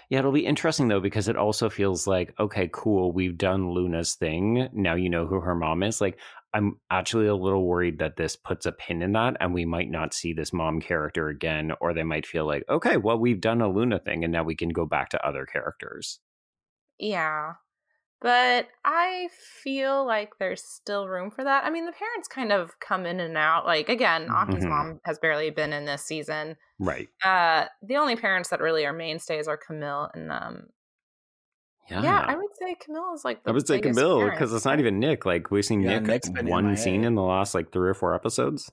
Yeah, 0.10 0.19
it'll 0.19 0.34
be 0.34 0.45
interesting 0.45 0.89
though 0.89 1.00
because 1.00 1.30
it 1.30 1.38
also 1.38 1.69
feels 1.69 2.06
like 2.06 2.34
okay, 2.38 2.69
cool, 2.71 3.13
we've 3.13 3.38
done 3.38 3.71
Luna's 3.71 4.15
thing. 4.15 4.67
Now 4.74 4.95
you 4.95 5.10
know 5.10 5.26
who 5.26 5.39
her 5.39 5.56
mom 5.56 5.84
is. 5.84 6.02
Like 6.02 6.19
I'm 6.54 6.80
actually 6.89 7.28
a 7.28 7.36
little 7.36 7.65
worried 7.65 8.00
that 8.00 8.17
this 8.17 8.36
puts 8.36 8.65
a 8.65 8.74
pin 8.74 9.02
in 9.02 9.13
that 9.13 9.38
and 9.39 9.54
we 9.54 9.63
might 9.63 9.89
not 9.89 10.13
see 10.13 10.34
this 10.34 10.52
mom 10.52 10.82
character 10.82 11.30
again 11.30 11.71
or 11.80 11.93
they 11.93 12.04
might 12.04 12.26
feel 12.26 12.45
like, 12.45 12.63
okay, 12.69 12.97
well 12.97 13.17
we've 13.17 13.39
done 13.39 13.62
a 13.62 13.69
Luna 13.69 14.00
thing 14.00 14.26
and 14.26 14.34
now 14.34 14.43
we 14.43 14.56
can 14.56 14.69
go 14.69 14.86
back 14.86 15.10
to 15.10 15.26
other 15.26 15.45
characters. 15.45 16.19
Yeah. 17.00 17.54
But 18.22 18.68
I 18.86 19.30
feel 19.64 20.06
like 20.06 20.34
there's 20.38 20.64
still 20.64 21.08
room 21.08 21.32
for 21.32 21.44
that. 21.44 21.64
I 21.66 21.72
mean, 21.72 21.88
the 21.88 21.92
parents 21.92 22.28
kind 22.28 22.52
of 22.52 22.80
come 22.80 23.08
in 23.08 23.20
and 23.20 23.36
out. 23.36 23.66
Like, 23.66 23.90
again, 23.90 24.30
Aki's 24.30 24.64
Mhm. 24.64 24.70
mom 24.70 25.00
has 25.06 25.18
barely 25.18 25.50
been 25.50 25.74
in 25.74 25.86
this 25.86 26.04
season. 26.04 26.56
Right. 26.78 27.10
Uh, 27.24 27.66
the 27.82 27.98
only 27.98 28.16
parents 28.16 28.50
that 28.50 28.62
really 28.62 28.86
are 28.86 28.94
mainstays 28.94 29.48
are 29.48 29.58
Camille 29.58 30.12
and 30.14 30.32
um. 30.32 30.68
Yeah. 31.90 32.04
Yeah, 32.04 32.20
I 32.28 32.36
would 32.36 32.56
say 32.60 32.76
Camille 32.80 33.14
is 33.16 33.26
like. 33.26 33.44
The 33.44 33.50
I 33.50 33.54
would 33.54 33.68
say 33.68 33.80
Camille 33.82 34.30
because 34.30 34.54
it's 34.54 34.66
not 34.66 34.80
even 34.80 35.00
Nick. 35.00 35.26
Like 35.26 35.50
we've 35.50 35.66
seen 35.66 35.82
Yeah, 35.82 35.98
Nick 36.00 36.04
Nick's 36.04 36.30
been 36.30 36.46
one 36.48 36.66
MIA. 36.68 36.78
scene 36.78 37.04
in 37.04 37.16
the 37.16 37.24
last 37.24 37.56
like 37.56 37.72
three 37.72 37.90
or 37.90 37.94
four 37.96 38.14
episodes. 38.14 38.72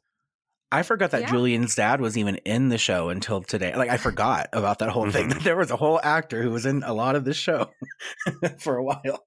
I 0.70 0.82
forgot 0.82 1.10
that 1.12 1.22
Yeah. 1.22 1.30
Julien's 1.30 1.74
dad 1.74 2.02
was 2.02 2.18
even 2.18 2.36
in 2.44 2.68
the 2.68 2.76
show 2.76 3.08
until 3.08 3.40
today. 3.42 3.74
Like 3.74 3.88
I 3.88 3.96
forgot 3.96 4.50
about 4.52 4.78
that 4.80 4.90
whole 4.90 5.10
thing. 5.10 5.30
Mhm. 5.30 5.42
There 5.42 5.56
was 5.56 5.70
a 5.70 5.76
whole 5.76 5.98
actor 6.04 6.42
who 6.42 6.50
was 6.50 6.66
in 6.66 6.82
a 6.82 6.92
lot 6.92 7.16
of 7.16 7.24
this 7.24 7.38
show 7.38 7.70
for 8.60 8.76
a 8.76 8.84
while. 8.84 9.24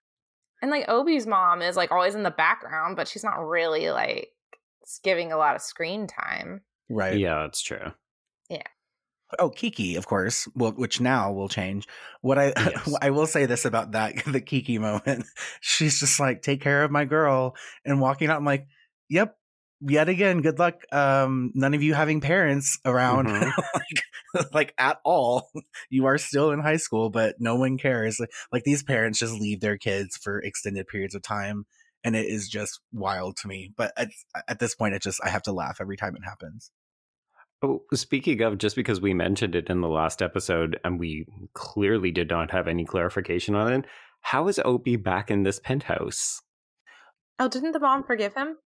And 0.62 0.69
like 0.69 0.88
Obie's 0.88 1.26
mom 1.26 1.62
is 1.62 1.76
like 1.76 1.91
always 1.91 2.15
in 2.15 2.24
the 2.24 2.32
background, 2.32 2.95
but 2.95 3.08
she's 3.08 3.24
not 3.24 3.39
really 3.39 3.89
like 3.89 4.30
giving 5.04 5.32
a 5.32 5.38
lot 5.38 5.56
of 5.56 5.62
screen 5.62 6.08
time. 6.08 6.62
Right. 6.89 7.17
Yeah, 7.17 7.43
that's 7.43 7.62
true. 7.62 7.91
Yeah. 8.50 8.63
Oh, 9.39 9.50
Kiki, 9.50 9.95
of 9.95 10.08
course. 10.08 10.47
Well, 10.56 10.71
which 10.74 11.00
now 11.00 11.32
will 11.32 11.47
change. 11.47 11.88
What 12.21 12.38
I 12.38 12.47
Yes. 12.58 12.95
I 13.02 13.12
will 13.12 13.28
say 13.28 13.45
this 13.45 13.65
about 13.65 13.93
that 13.93 14.24
the 14.28 14.41
Kiki 14.41 14.78
moment. 14.78 15.26
She's 15.62 16.00
just 16.00 16.19
like, 16.19 16.41
take 16.41 16.62
care 16.62 16.84
of 16.84 16.91
my 16.91 17.06
girl, 17.06 17.56
and 17.86 18.02
walking 18.02 18.30
out. 18.30 18.38
I'm 18.38 18.45
like, 18.45 18.67
yep. 19.10 19.36
Yet 19.84 20.10
again, 20.10 20.41
good 20.41 20.60
luck. 20.60 20.82
Um, 20.91 21.52
none 21.56 21.74
of 21.74 21.82
you 21.82 21.94
having 21.96 22.22
parents 22.22 22.78
around, 22.86 23.28
Mhm. 23.28 23.52
like, 24.36 24.54
like 24.54 24.74
at 24.78 25.00
all. 25.04 25.50
You 25.89 26.06
are 26.06 26.17
still 26.20 26.52
in 26.52 26.60
high 26.60 26.78
school, 26.78 27.10
but 27.10 27.36
no 27.39 27.56
one 27.56 27.78
cares. 27.78 28.20
Like, 28.20 28.32
like 28.52 28.63
these 28.63 28.84
parents 28.84 29.17
just 29.20 29.34
leave 29.34 29.60
their 29.60 29.78
kids 29.78 30.17
for 30.17 30.39
extended 30.39 30.88
periods 30.88 31.15
of 31.15 31.24
time, 31.24 31.65
and 32.04 32.15
it 32.15 32.28
is 32.28 32.48
just 32.48 32.80
wild 32.94 33.38
to 33.38 33.48
me. 33.48 33.74
But 33.76 33.91
at, 33.98 34.10
at 34.48 34.60
this 34.60 34.76
point, 34.76 34.94
it 34.94 35.02
just 35.02 35.20
I 35.24 35.30
have 35.30 35.41
to 35.44 35.52
laugh 35.52 35.78
every 35.82 35.98
time 35.98 36.15
it 36.15 36.24
happens. 36.24 36.70
Oh, 37.63 37.84
speaking 37.94 38.41
of, 38.41 38.58
just 38.58 38.76
because 38.76 39.02
we 39.02 39.13
mentioned 39.13 39.56
it 39.56 39.67
in 39.70 39.82
the 39.82 39.88
last 39.89 40.22
episode 40.22 40.80
and 40.84 41.00
we 41.00 41.26
clearly 41.54 42.10
did 42.12 42.30
not 42.30 42.52
have 42.52 42.67
any 42.67 42.86
clarification 42.86 43.54
on 43.56 43.72
it, 43.72 43.86
how 44.22 44.48
is 44.48 44.60
Obie 44.63 44.96
back 44.96 45.30
in 45.32 45.44
this 45.44 45.60
penthouse? 45.60 46.41
Oh, 47.39 47.48
didn't 47.48 47.72
the 47.74 47.80
mom 47.80 48.04
forgive 48.04 48.34
him? 48.36 48.58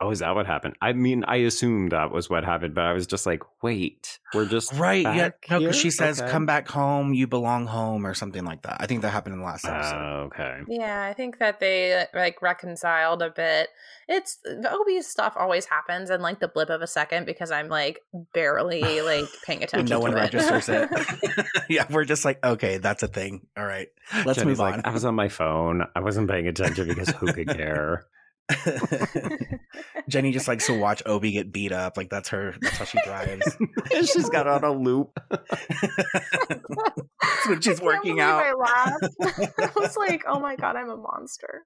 Oh, 0.00 0.10
is 0.10 0.20
that 0.20 0.34
what 0.34 0.46
happened? 0.46 0.76
I 0.80 0.92
mean, 0.92 1.24
I 1.24 1.36
assumed 1.36 1.92
that 1.92 2.10
was 2.12 2.30
what 2.30 2.44
happened, 2.44 2.74
but 2.74 2.84
I 2.84 2.92
was 2.92 3.06
just 3.06 3.26
like, 3.26 3.42
wait, 3.62 4.18
we're 4.34 4.46
just 4.46 4.72
Right. 4.74 5.02
Yeah. 5.02 5.30
No, 5.50 5.58
because 5.60 5.76
she 5.76 5.90
says, 5.90 6.20
Okay. 6.20 6.30
come 6.30 6.46
back 6.46 6.68
home. 6.68 7.14
You 7.14 7.26
belong 7.26 7.66
home 7.66 8.06
or 8.06 8.14
something 8.14 8.44
like 8.44 8.62
that. 8.62 8.76
I 8.80 8.86
think 8.86 9.02
that 9.02 9.10
happened 9.10 9.34
in 9.34 9.40
the 9.40 9.46
last 9.46 9.64
episode. 9.64 9.96
Oh, 9.96 10.20
okay. 10.26 10.60
Yeah, 10.68 11.02
I 11.04 11.14
think 11.14 11.38
that 11.38 11.60
they 11.60 12.04
like 12.14 12.40
reconciled 12.42 13.22
a 13.22 13.30
bit. 13.30 13.68
It's 14.08 14.36
the 14.44 14.72
Obie's 14.72 15.06
stuff 15.06 15.34
always 15.36 15.66
happens 15.66 16.10
in 16.10 16.22
like 16.22 16.40
the 16.40 16.48
blip 16.48 16.70
of 16.70 16.80
a 16.80 16.86
second 16.86 17.26
because 17.26 17.50
I'm 17.50 17.68
like 17.68 18.00
barely 18.32 19.00
like 19.00 19.26
paying 19.44 19.62
attention. 19.62 19.88
no 19.88 20.00
one 20.00 20.12
to 20.12 20.16
registers 20.16 20.68
it. 20.68 20.88
it. 20.92 21.46
yeah. 21.68 21.86
We're 21.90 22.04
just 22.04 22.24
like, 22.24 22.44
okay, 22.44 22.78
that's 22.78 23.02
a 23.02 23.08
thing. 23.08 23.46
All 23.56 23.64
right. 23.66 23.88
Let's 24.24 24.38
Jenny's 24.38 24.58
move 24.58 24.60
on. 24.60 24.72
like, 24.72 24.86
I 24.86 24.90
was 24.90 25.04
on 25.04 25.14
my 25.14 25.28
phone. 25.28 25.82
I 25.94 26.00
wasn't 26.00 26.30
paying 26.30 26.46
attention 26.46 26.88
because 26.88 27.10
who 27.10 27.32
could 27.32 27.48
care? 27.48 28.06
Jenny 30.08 30.32
just 30.32 30.48
likes 30.48 30.66
to 30.66 30.78
watch 30.78 31.02
Obie 31.06 31.32
get 31.32 31.52
beat 31.52 31.72
up. 31.72 31.96
Like 31.96 32.10
that's 32.10 32.28
her, 32.30 32.54
that's 32.60 32.76
how 32.78 32.84
she 32.84 32.98
drives. 33.04 33.56
She's 34.12 34.28
got 34.30 34.46
on 34.46 34.64
a 34.64 34.72
loop. 34.72 35.18
That's 35.30 35.48
when 37.48 37.60
she's 37.60 37.80
I 37.80 37.84
working 37.84 38.20
out. 38.20 38.42
I 38.44 38.52
laughed. 38.54 39.54
I 39.58 39.70
was 39.76 39.96
like, 39.96 40.24
"Oh 40.26 40.40
my 40.40 40.56
god, 40.56 40.76
I'm 40.76 40.88
a 40.90 40.96
monster." 40.96 41.64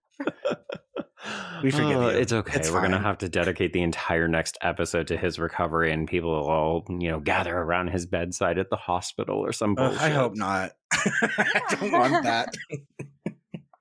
We 1.62 1.70
forgive 1.70 1.96
Oh, 1.98 2.10
you. 2.10 2.18
It's 2.18 2.32
okay. 2.32 2.58
It's 2.58 2.70
We're 2.70 2.82
gonna 2.82 2.98
have 2.98 3.18
to 3.18 3.28
dedicate 3.28 3.72
the 3.72 3.82
entire 3.82 4.26
next 4.26 4.58
episode 4.60 5.06
to 5.08 5.16
his 5.16 5.38
recovery, 5.38 5.92
and 5.92 6.08
people 6.08 6.30
will 6.30 6.48
all, 6.50 6.84
you 6.88 7.10
know, 7.10 7.20
gather 7.20 7.56
around 7.56 7.88
his 7.88 8.06
bedside 8.06 8.58
at 8.58 8.70
the 8.70 8.76
hospital 8.76 9.38
or 9.38 9.52
some 9.52 9.76
Ugh, 9.78 9.90
bullshit. 9.90 10.02
I 10.02 10.10
hope 10.10 10.34
not. 10.34 10.72
I 10.92 11.60
don't 11.70 11.92
want 11.92 12.24
that. 12.24 12.54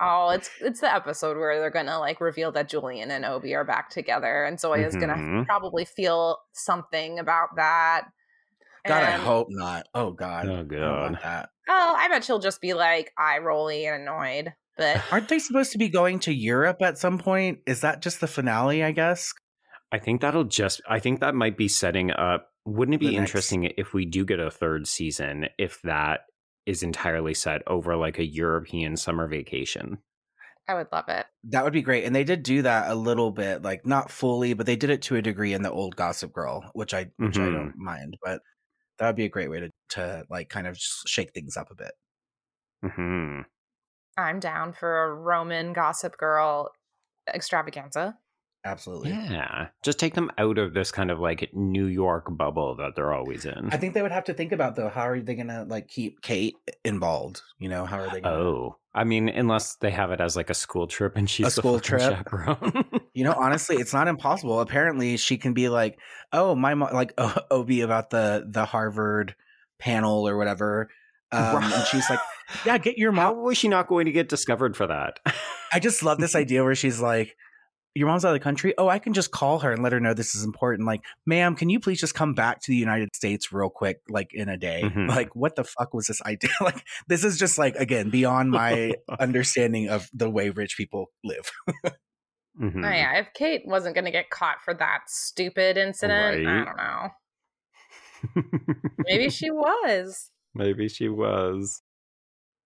Oh, 0.01 0.29
it's 0.29 0.49
it's 0.59 0.81
the 0.81 0.93
episode 0.93 1.37
where 1.37 1.59
they're 1.59 1.69
gonna 1.69 1.99
like 1.99 2.19
reveal 2.19 2.51
that 2.53 2.67
Julien 2.69 3.11
and 3.11 3.23
Obie 3.23 3.53
are 3.53 3.63
back 3.63 3.89
together, 3.91 4.43
and 4.45 4.59
Zoya's 4.59 4.95
gonna 4.95 5.13
Mhm. 5.15 5.45
probably 5.45 5.85
feel 5.85 6.39
something 6.53 7.19
about 7.19 7.49
that. 7.57 8.05
God, 8.87 9.03
I 9.03 9.11
hope 9.11 9.47
not. 9.49 9.85
Oh 9.93 10.11
God. 10.11 10.47
Oh 10.49 10.59
I 10.61 10.63
god. 10.63 11.11
want. 11.23 11.49
Oh, 11.69 11.95
I 11.97 12.07
bet 12.07 12.23
she'll 12.23 12.39
just 12.39 12.61
be 12.61 12.73
like 12.73 13.13
eye 13.17 13.37
rolly 13.37 13.85
and 13.85 14.01
annoyed. 14.01 14.53
But 14.77 15.03
Aren't 15.11 15.27
they 15.29 15.37
supposed 15.37 15.71
to 15.73 15.77
be 15.77 15.89
going 15.89 16.19
to 16.21 16.33
Europe 16.33 16.81
at 16.81 16.97
some 16.97 17.19
point? 17.19 17.59
Is 17.67 17.81
that 17.81 18.01
just 18.01 18.21
the 18.21 18.27
finale, 18.27 18.83
I 18.83 18.91
guess? 18.91 19.31
I 19.91 19.99
think 19.99 20.21
that'll 20.21 20.45
just. 20.45 20.81
I 20.89 20.97
think 20.99 21.19
that 21.19 21.35
might 21.35 21.57
be 21.57 21.67
setting 21.67 22.09
up. 22.09 22.47
Wouldn't 22.65 22.95
it 22.95 22.99
be 22.99 23.15
interesting 23.15 23.65
if 23.77 23.93
we 23.93 24.05
do 24.05 24.25
get 24.25 24.39
a 24.39 24.49
third 24.49 24.87
season? 24.87 25.47
If 25.59 25.79
that 25.83 26.21
is 26.65 26.83
entirely 26.83 27.33
set 27.33 27.61
over 27.67 27.95
like 27.95 28.19
a 28.19 28.25
European 28.25 28.97
summer 28.97 29.27
vacation. 29.27 30.01
I 30.67 30.73
would 30.75 30.91
love 30.91 31.09
it. 31.09 31.27
That 31.45 31.63
would 31.63 31.73
be 31.73 31.81
great. 31.81 32.03
And 32.05 32.15
they 32.15 32.23
did 32.23 32.43
do 32.43 32.61
that 32.61 32.91
a 32.91 32.95
little 32.95 33.31
bit, 33.31 33.63
like 33.63 33.85
not 33.85 34.11
fully, 34.11 34.53
but 34.53 34.65
they 34.67 34.75
did 34.75 34.91
it 34.91 35.01
to 35.03 35.15
a 35.15 35.21
degree 35.23 35.53
in 35.53 35.63
the 35.63 35.71
old 35.71 35.95
Gossip 35.95 36.33
Girl, 36.33 36.69
which 36.73 36.93
I 36.93 37.11
which 37.23 37.39
I 37.39 37.49
Mhm. 37.49 37.49
don't 37.49 37.75
mind. 37.75 38.17
But 38.21 38.41
that 38.99 39.07
would 39.07 39.15
be 39.17 39.25
a 39.25 39.29
great 39.29 39.49
way 39.51 39.61
to 39.61 39.71
to 39.91 40.25
like 40.29 40.49
kind 40.49 40.67
of 40.67 40.77
shake 40.79 41.33
things 41.33 41.57
up 41.57 41.71
a 41.71 41.75
bit. 41.75 41.93
hmm 42.83 43.41
I'm 44.17 44.39
down 44.39 44.73
for 44.73 45.03
a 45.03 45.13
Roman 45.13 45.73
Gossip 45.73 46.17
Girl 46.17 46.73
extravaganza. 47.27 48.19
Absolutely. 48.63 49.09
Yeah, 49.09 49.69
just 49.81 49.97
take 49.99 50.13
them 50.13 50.31
out 50.37 50.57
of 50.57 50.73
this 50.73 50.91
kind 50.91 51.09
of 51.09 51.19
like 51.19 51.49
New 51.53 51.85
York 51.87 52.25
bubble 52.29 52.75
that 52.75 52.95
they're 52.95 53.13
always 53.13 53.45
in. 53.45 53.69
I 53.71 53.77
think 53.77 53.93
they 53.93 54.03
would 54.03 54.11
have 54.11 54.25
to 54.25 54.33
think 54.33 54.51
about 54.51 54.75
though, 54.75 54.89
how 54.89 55.07
are 55.07 55.19
they 55.19 55.33
gonna 55.33 55.65
like 55.67 55.87
keep 55.87 56.21
Kate 56.21 56.55
involved? 56.85 57.41
You 57.57 57.69
know, 57.69 57.85
how 57.85 57.99
are 57.99 58.09
they 58.09 58.21
gonna 58.21 58.35
Oh, 58.35 58.77
I 58.93 59.03
mean, 59.03 59.29
unless 59.29 59.75
they 59.75 59.89
have 59.91 60.11
it 60.11 60.21
as 60.21 60.35
like 60.35 60.49
a 60.49 60.53
school 60.53 60.85
trip 60.85 61.15
and 61.15 61.29
she's 61.29 61.47
A 61.47 61.51
school 61.51 61.79
trip? 61.79 62.01
chaperone. 62.01 62.85
You 63.13 63.25
know, 63.25 63.33
honestly, 63.33 63.75
it's 63.75 63.91
not 63.93 64.07
impossible. 64.07 64.61
Apparently, 64.61 65.17
she 65.17 65.37
can 65.37 65.53
be 65.53 65.67
like, 65.67 65.99
"Oh, 66.31 66.55
my 66.55 66.75
mom," 66.75 66.93
like 66.93 67.13
Obie 67.51 67.81
about 67.81 68.09
the 68.09 68.45
the 68.47 68.63
Harvard 68.63 69.35
panel 69.79 70.25
or 70.25 70.37
whatever, 70.37 70.89
um, 71.33 71.61
and 71.61 71.85
she's 71.87 72.09
like, 72.09 72.19
"Yeah, 72.65 72.77
get 72.77 72.97
your 72.97 73.11
mom." 73.11 73.25
How 73.25 73.33
mom." 73.33 73.43
was 73.43 73.57
she 73.57 73.67
not 73.67 73.87
going 73.87 74.05
to 74.05 74.13
get 74.13 74.29
discovered 74.29 74.77
for 74.77 74.87
that? 74.87 75.19
I 75.73 75.79
just 75.79 76.03
love 76.03 76.19
this 76.19 76.35
idea 76.37 76.63
where 76.63 76.73
she's 76.73 77.01
like, 77.01 77.35
your 77.93 78.07
mom's 78.07 78.23
out 78.23 78.29
of 78.29 78.33
the 78.35 78.43
country. 78.43 78.73
Oh, 78.77 78.87
I 78.87 78.99
can 78.99 79.13
just 79.13 79.31
call 79.31 79.59
her 79.59 79.71
and 79.71 79.83
let 79.83 79.91
her 79.91 79.99
know 79.99 80.13
this 80.13 80.35
is 80.35 80.43
important. 80.43 80.87
Like, 80.87 81.01
ma'am, 81.25 81.55
can 81.55 81.69
you 81.69 81.79
please 81.79 81.99
just 81.99 82.15
come 82.15 82.33
back 82.33 82.61
to 82.61 82.71
the 82.71 82.77
United 82.77 83.15
States 83.15 83.51
real 83.51 83.69
quick, 83.69 83.99
like 84.09 84.33
in 84.33 84.47
a 84.49 84.57
day? 84.57 84.81
Mhm. 84.83 85.07
Like, 85.09 85.35
what 85.35 85.55
the 85.55 85.63
fuck 85.63 85.93
was 85.93 86.07
this 86.07 86.21
idea? 86.23 86.51
like, 86.61 86.83
this 87.07 87.23
is 87.23 87.37
just 87.37 87.57
like 87.57 87.75
again 87.75 88.09
beyond 88.09 88.51
my 88.51 88.93
understanding 89.19 89.89
of 89.89 90.09
the 90.13 90.29
way 90.29 90.49
rich 90.49 90.77
people 90.77 91.11
live. 91.23 91.51
Mhm. 92.59 92.85
Oh, 92.85 92.89
yeah, 92.89 93.17
if 93.17 93.33
Kate 93.33 93.61
wasn't 93.65 93.95
going 93.95 94.03
to 94.03 94.11
get 94.11 94.29
caught 94.29 94.61
for 94.61 94.73
that 94.73 95.03
stupid 95.07 95.77
incident, 95.77 96.45
I 96.45 96.65
don't 96.65 96.75
know. 96.75 97.09
Maybe 98.99 99.29
she 99.29 99.49
was. 99.49 100.31
Maybe 100.53 100.89
she 100.89 101.07
was. 101.07 101.81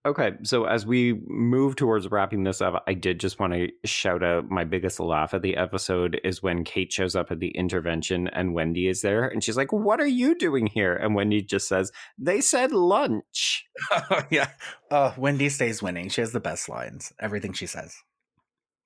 Okay, 0.06 0.34
so 0.44 0.66
as 0.66 0.86
we 0.86 1.14
move 1.26 1.76
towards 1.76 2.12
wrapping 2.12 2.44
this 2.44 2.62
up, 2.62 2.84
I 2.86 2.94
did 2.94 3.20
just 3.20 3.40
want 3.40 3.54
to 3.54 3.72
shout 3.86 4.24
out 4.24 4.52
my 4.52 4.64
biggest 4.64 5.00
laugh 5.00 5.34
of 5.34 5.42
the 5.42 5.58
episode 5.58 6.22
is 6.24 6.44
when 6.44 6.64
Kate 6.64 6.94
shows 6.94 7.16
up 7.16 7.32
at 7.32 7.40
the 7.40 7.50
intervention 7.50 8.28
and 8.28 8.54
Wendy 8.54 8.88
is 8.88 9.02
there 9.02 9.28
and 9.28 9.44
she's 9.44 9.58
like, 9.58 9.74
What 9.74 10.00
are 10.00 10.06
you 10.06 10.36
doing 10.36 10.68
here? 10.68 10.96
And 10.96 11.16
Wendy 11.16 11.42
just 11.42 11.68
says, 11.68 11.92
They 12.20 12.40
said 12.40 12.72
lunch. 12.72 13.66
yeah. 14.30 14.50
Uh, 14.92 15.14
Wendy 15.18 15.50
stays 15.50 15.82
winning. 15.82 16.10
She 16.10 16.22
has 16.22 16.34
the 16.34 16.40
best 16.40 16.70
lines. 16.70 17.12
Everything 17.20 17.54
she 17.54 17.66
says. 17.66 17.96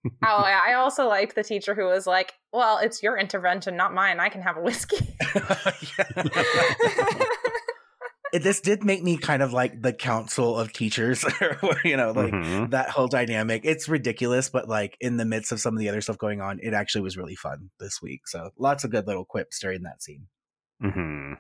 Oh, 0.06 0.10
I 0.24 0.76
also 0.76 1.08
liked 1.08 1.36
the 1.36 1.44
teacher 1.44 1.76
who 1.76 1.86
was 1.86 2.08
like, 2.08 2.34
"Well, 2.54 2.78
it's 2.78 3.04
your 3.04 3.18
intervention, 3.18 3.76
not 3.76 3.94
mine. 3.94 4.22
I 4.22 4.30
can 4.30 4.42
have 4.42 4.56
a 4.56 4.62
whiskey." 4.62 4.96
It- 8.34 8.44
this 8.44 8.62
did 8.62 8.84
make 8.84 9.04
me 9.04 9.18
kind 9.18 9.42
of 9.42 9.54
like 9.54 9.82
the 9.82 9.94
council 9.94 10.58
of 10.58 10.72
teachers, 10.74 11.24
you 11.84 11.98
know, 11.98 12.12
like 12.12 12.34
Mhm. 12.34 12.72
that 12.72 12.90
whole 12.90 13.08
dynamic. 13.08 13.62
It's 13.66 13.88
ridiculous, 13.90 14.50
but 14.50 14.68
like 14.70 14.96
in 15.00 15.18
the 15.18 15.26
midst 15.26 15.52
of 15.52 15.60
some 15.60 15.74
of 15.74 15.80
the 15.80 15.90
other 15.90 16.02
stuff 16.02 16.18
going 16.18 16.42
on, 16.42 16.60
it 16.62 16.74
actually 16.74 17.02
was 17.02 17.18
really 17.18 17.36
fun 17.36 17.70
this 17.80 18.02
week. 18.02 18.28
So 18.28 18.52
lots 18.58 18.84
of 18.84 18.92
good 18.92 19.08
little 19.08 19.26
quips 19.26 19.60
during 19.60 19.84
that 19.84 20.02
scene. 20.04 20.28
hmm 20.82 21.34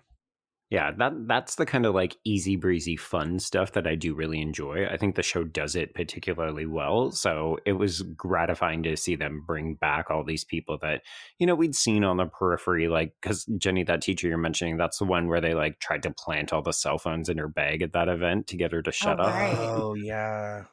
Yeah, 0.72 0.91
that 0.99 1.28
that's 1.28 1.55
the 1.55 1.65
kind 1.65 1.88
of 1.88 1.95
like 1.95 2.15
easy 2.24 2.55
breezy 2.55 2.95
fun 2.95 3.39
stuff 3.39 3.72
that 3.72 3.88
I 3.88 3.95
do 3.95 4.13
really 4.13 4.39
enjoy. 4.39 4.86
I 4.86 4.97
think 4.97 5.15
the 5.15 5.24
show 5.24 5.43
does 5.43 5.76
it 5.76 5.95
particularly 5.95 6.67
well. 6.67 7.11
So 7.11 7.57
it 7.65 7.74
was 7.74 8.03
gratifying 8.03 8.84
to 8.84 8.95
see 8.95 9.15
them 9.15 9.43
bring 9.47 9.74
back 9.74 10.11
all 10.11 10.24
these 10.24 10.43
people 10.43 10.78
that, 10.84 11.01
you 11.39 11.47
know, 11.47 11.55
we'd 11.55 11.74
seen 11.74 12.03
on 12.03 12.17
the 12.17 12.28
periphery, 12.28 12.88
like 12.88 13.15
because 13.20 13.45
Jenny, 13.57 13.84
that 13.86 14.01
teacher 14.03 14.28
you're 14.28 14.38
mentioning, 14.38 14.78
that's 14.78 14.99
the 14.99 15.05
one 15.05 15.28
where 15.28 15.41
they 15.41 15.55
like 15.55 15.80
tried 15.80 16.03
to 16.03 16.11
plant 16.11 16.53
all 16.53 16.61
the 16.61 16.72
cell 16.72 16.99
phones 16.99 17.30
in 17.30 17.39
her 17.39 17.47
bag 17.47 17.82
at 17.82 17.93
that 17.93 18.07
event 18.07 18.45
to 18.47 18.57
get 18.57 18.72
her 18.72 18.84
to 18.84 18.91
shut 18.91 19.20
Oh, 19.20 19.24
up. 19.24 19.34
Right. 19.34 19.57
Oh 19.57 19.95
yeah. 19.95 20.65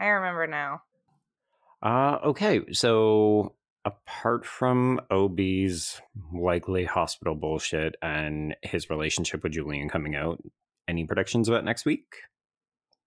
I 0.00 0.06
remember 0.06 0.48
now. 0.48 0.82
Uh 1.82 2.18
okay, 2.24 2.62
so 2.72 3.54
apart 3.86 4.44
from 4.44 5.00
Obie's 5.10 6.00
likely 6.34 6.84
hospital 6.84 7.34
bullshit 7.34 7.94
and 8.02 8.54
his 8.62 8.90
relationship 8.90 9.42
with 9.42 9.52
Julien 9.52 9.88
coming 9.88 10.14
out, 10.14 10.42
any 10.88 11.04
predictions 11.06 11.48
about 11.48 11.64
next 11.64 11.86
week? 11.86 12.04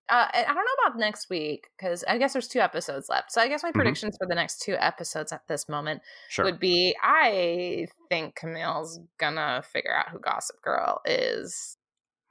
Uh, 0.10 0.28
I 0.34 0.44
don't 0.44 0.56
know 0.56 0.88
about 0.88 0.98
next 0.98 1.30
week 1.30 1.68
because 1.78 2.04
I 2.08 2.18
guess 2.18 2.34
there's 2.34 2.48
two 2.48 2.62
episodes 2.62 3.10
left. 3.10 3.32
So 3.32 3.42
I 3.42 3.48
guess 3.48 3.62
my 3.62 3.70
Mhm. 3.70 3.76
predictions 3.76 4.18
for 4.18 4.26
the 4.26 4.34
next 4.34 4.60
two 4.64 4.76
episodes 4.80 5.32
at 5.32 5.48
this 5.48 5.70
moment 5.70 6.02
Sure. 6.30 6.46
would 6.46 6.60
be: 6.60 6.96
I 7.04 7.86
think 8.10 8.34
Camille's 8.36 9.00
gonna 9.20 9.62
figure 9.62 9.96
out 9.96 10.10
who 10.10 10.18
Gossip 10.20 10.62
Girl 10.64 11.00
is, 11.06 11.78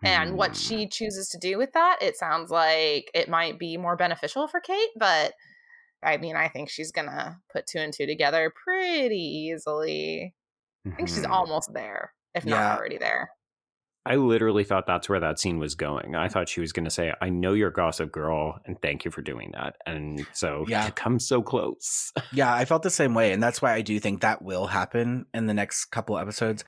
and 0.02 0.36
what 0.36 0.50
Hmm. 0.52 0.54
she 0.54 0.88
chooses 0.88 1.28
to 1.28 1.38
do 1.38 1.56
with 1.56 1.72
that. 1.74 1.98
It 2.02 2.16
sounds 2.16 2.50
like 2.50 3.10
it 3.14 3.28
might 3.28 3.58
be 3.60 3.76
more 3.76 3.94
beneficial 3.94 4.48
for 4.48 4.60
Kate, 4.60 4.90
but 4.96 5.34
I 6.02 6.16
mean, 6.16 6.36
I 6.36 6.48
think 6.48 6.70
she's 6.70 6.92
gonna 6.92 7.40
put 7.52 7.66
two 7.66 7.78
and 7.78 7.92
two 7.92 8.06
together 8.06 8.52
pretty 8.64 9.16
easily. 9.16 10.34
I 10.86 10.96
think 10.96 11.08
she's 11.08 11.24
Mhm. 11.24 11.30
almost 11.30 11.72
there, 11.74 12.14
if 12.34 12.44
Yeah. 12.44 12.52
not 12.54 12.78
already 12.78 12.98
there. 12.98 13.30
I 14.06 14.16
literally 14.16 14.64
thought 14.64 14.86
that's 14.86 15.08
where 15.08 15.20
that 15.20 15.38
scene 15.38 15.58
was 15.58 15.74
going. 15.74 16.14
I 16.14 16.28
thought 16.28 16.48
she 16.48 16.60
was 16.60 16.72
going 16.72 16.84
to 16.86 16.90
say, 16.90 17.12
"I 17.20 17.28
know 17.28 17.52
you're 17.52 17.70
Gossip 17.70 18.10
Girl, 18.10 18.58
and 18.64 18.80
thank 18.80 19.04
you 19.04 19.10
for 19.10 19.20
doing 19.20 19.50
that." 19.52 19.76
And 19.84 20.26
so, 20.32 20.64
Yeah. 20.68 20.86
to 20.86 20.92
come 20.92 21.18
so 21.18 21.42
close. 21.42 22.10
Yeah, 22.32 22.54
I 22.54 22.64
felt 22.64 22.82
the 22.82 22.90
same 22.90 23.12
way, 23.14 23.32
and 23.32 23.42
that's 23.42 23.60
why 23.60 23.74
I 23.74 23.82
do 23.82 24.00
think 24.00 24.22
that 24.22 24.40
will 24.40 24.68
happen 24.68 25.26
in 25.34 25.46
the 25.46 25.52
next 25.52 25.86
couple 25.86 26.16
episodes, 26.18 26.64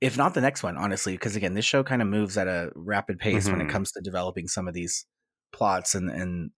if 0.00 0.16
not 0.16 0.34
the 0.34 0.40
next 0.40 0.64
one, 0.64 0.76
honestly. 0.76 1.12
Because 1.12 1.36
again, 1.36 1.54
this 1.54 1.64
show 1.64 1.84
kind 1.84 2.02
of 2.02 2.08
moves 2.08 2.36
at 2.36 2.48
a 2.48 2.72
rapid 2.74 3.18
pace 3.20 3.48
when 3.48 3.60
it 3.60 3.68
Mhm. 3.68 3.70
comes 3.70 3.92
to 3.92 4.00
developing 4.00 4.48
some 4.48 4.66
of 4.66 4.74
these 4.74 5.06
plots, 5.52 5.94
and 5.94 6.10
and 6.10 6.50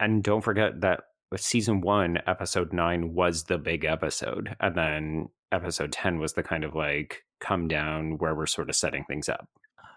And 0.00 0.24
don't 0.24 0.40
forget 0.42 0.80
that 0.80 1.04
season 1.36 1.80
one, 1.80 2.18
episode 2.26 2.72
nine, 2.72 3.14
was 3.14 3.44
the 3.44 3.58
big 3.58 3.84
episode, 3.84 4.56
and 4.60 4.74
then 4.76 5.28
episode 5.52 5.92
ten 5.92 6.18
was 6.18 6.32
the 6.34 6.42
kind 6.42 6.64
of 6.64 6.74
like 6.74 7.22
come 7.40 7.68
down 7.68 8.18
where 8.18 8.34
we're 8.34 8.46
sort 8.46 8.68
of 8.70 8.76
setting 8.76 9.04
things 9.04 9.28
up. 9.28 9.48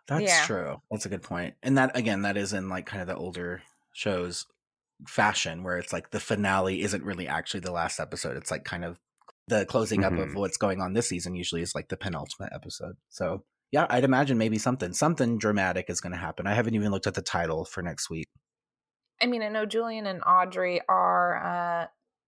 that's 0.07 0.23
Yeah. 0.23 0.45
true. 0.45 0.81
That's 0.89 1.05
a 1.05 1.09
good 1.09 1.21
point. 1.21 1.53
And 1.63 1.77
that 1.77 1.95
again, 1.95 2.23
that 2.23 2.35
is 2.35 2.53
in 2.53 2.69
like 2.69 2.85
kind 2.85 3.01
of 3.01 3.07
the 3.07 3.15
older 3.15 3.61
shows 3.93 4.45
fashion, 5.07 5.63
where 5.63 5.77
it's 5.77 5.93
like 5.93 6.09
the 6.11 6.19
finale 6.19 6.81
isn't 6.81 7.03
really 7.03 7.27
actually 7.27 7.61
the 7.61 7.71
last 7.71 7.99
episode. 7.99 8.35
It's 8.35 8.51
like 8.51 8.63
kind 8.65 8.83
of 8.83 8.99
the 9.47 9.65
closing 9.65 10.03
up 10.03 10.13
of 10.13 10.29
Mhm. 10.29 10.35
what's 10.35 10.57
going 10.57 10.81
on 10.81 10.93
this 10.93 11.07
season. 11.09 11.35
Usually 11.35 11.61
is 11.61 11.75
like 11.75 11.87
the 11.89 11.97
penultimate 11.97 12.51
episode. 12.53 12.95
So 13.09 13.43
yeah, 13.71 13.85
I'd 13.89 14.03
imagine 14.03 14.37
maybe 14.37 14.57
something 14.57 14.91
something 14.93 15.37
dramatic 15.37 15.89
is 15.89 16.01
going 16.01 16.11
to 16.13 16.17
happen. 16.19 16.45
I 16.47 16.53
haven't 16.55 16.75
even 16.75 16.91
looked 16.91 17.07
at 17.07 17.13
the 17.13 17.21
title 17.21 17.63
for 17.65 17.81
next 17.81 18.09
week. 18.09 18.27
I 19.21 19.27
mean, 19.27 19.43
I 19.43 19.49
know 19.49 19.65
Julien 19.65 20.07
and 20.07 20.21
Audrey 20.23 20.81
are 20.89 21.83
uh, 21.83 21.87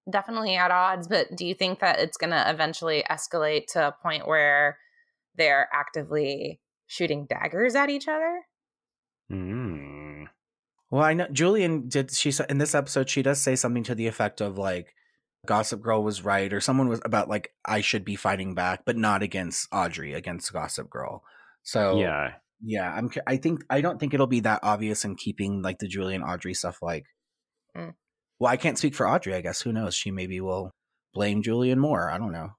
definitely 0.09 0.55
at 0.55 0.71
odds, 0.71 1.07
but 1.07 1.35
do 1.35 1.45
you 1.45 1.55
think 1.55 1.79
that 1.79 1.99
it's 1.99 2.17
going 2.17 2.29
to 2.31 2.49
eventually 2.49 3.03
escalate 3.09 3.67
to 3.67 3.87
a 3.87 3.91
point 3.91 4.27
where 4.27 4.77
they're 5.35 5.67
actively 5.73 6.59
shooting 6.87 7.25
daggers 7.25 7.75
at 7.75 7.89
each 7.89 8.07
other? 8.07 8.41
Mm. 9.31 10.27
Well, 10.91 11.03
I 11.03 11.13
know 11.13 11.27
Julien 11.31 11.89
did. 11.89 12.11
She 12.11 12.31
said 12.31 12.51
in 12.51 12.59
this 12.59 12.75
episode, 12.75 13.09
she 13.09 13.23
does 13.23 13.41
say 13.41 13.55
something 13.55 13.83
to 13.83 13.95
the 13.95 14.05
effect 14.05 14.41
of 14.41 14.59
like, 14.59 14.93
"Gossip 15.47 15.81
Girl 15.81 16.03
was 16.03 16.23
right," 16.23 16.53
or 16.53 16.61
someone 16.61 16.87
was 16.87 17.01
about 17.03 17.29
like, 17.29 17.51
"I 17.65 17.81
should 17.81 18.05
be 18.05 18.15
fighting 18.15 18.53
back, 18.53 18.81
but 18.85 18.95
not 18.95 19.23
against 19.23 19.67
Audrey, 19.71 20.13
against 20.13 20.53
Gossip 20.53 20.91
Girl." 20.91 21.23
So 21.63 21.99
Yeah, 21.99 22.33
yeah, 22.63 22.91
I'm. 22.91 23.09
I 23.27 23.37
think 23.37 23.63
I 23.69 23.81
don't 23.81 23.99
think 23.99 24.13
it'll 24.13 24.27
be 24.27 24.39
that 24.41 24.61
obvious 24.63 25.03
in 25.05 25.15
keeping 25.15 25.61
like 25.61 25.79
the 25.79 25.87
Julien 25.87 26.23
Audrey 26.23 26.53
stuff. 26.53 26.77
Like, 26.81 27.05
Mm. 27.75 27.93
well, 28.39 28.51
I 28.51 28.57
can't 28.57 28.77
speak 28.77 28.95
for 28.95 29.07
Audrey. 29.07 29.33
I 29.35 29.41
guess 29.41 29.61
who 29.61 29.73
knows? 29.73 29.95
She 29.95 30.11
maybe 30.11 30.39
will 30.41 30.71
blame 31.13 31.41
Julien 31.43 31.79
more. 31.79 32.09
I 32.11 32.17
don't 32.17 32.31
know. 32.31 32.51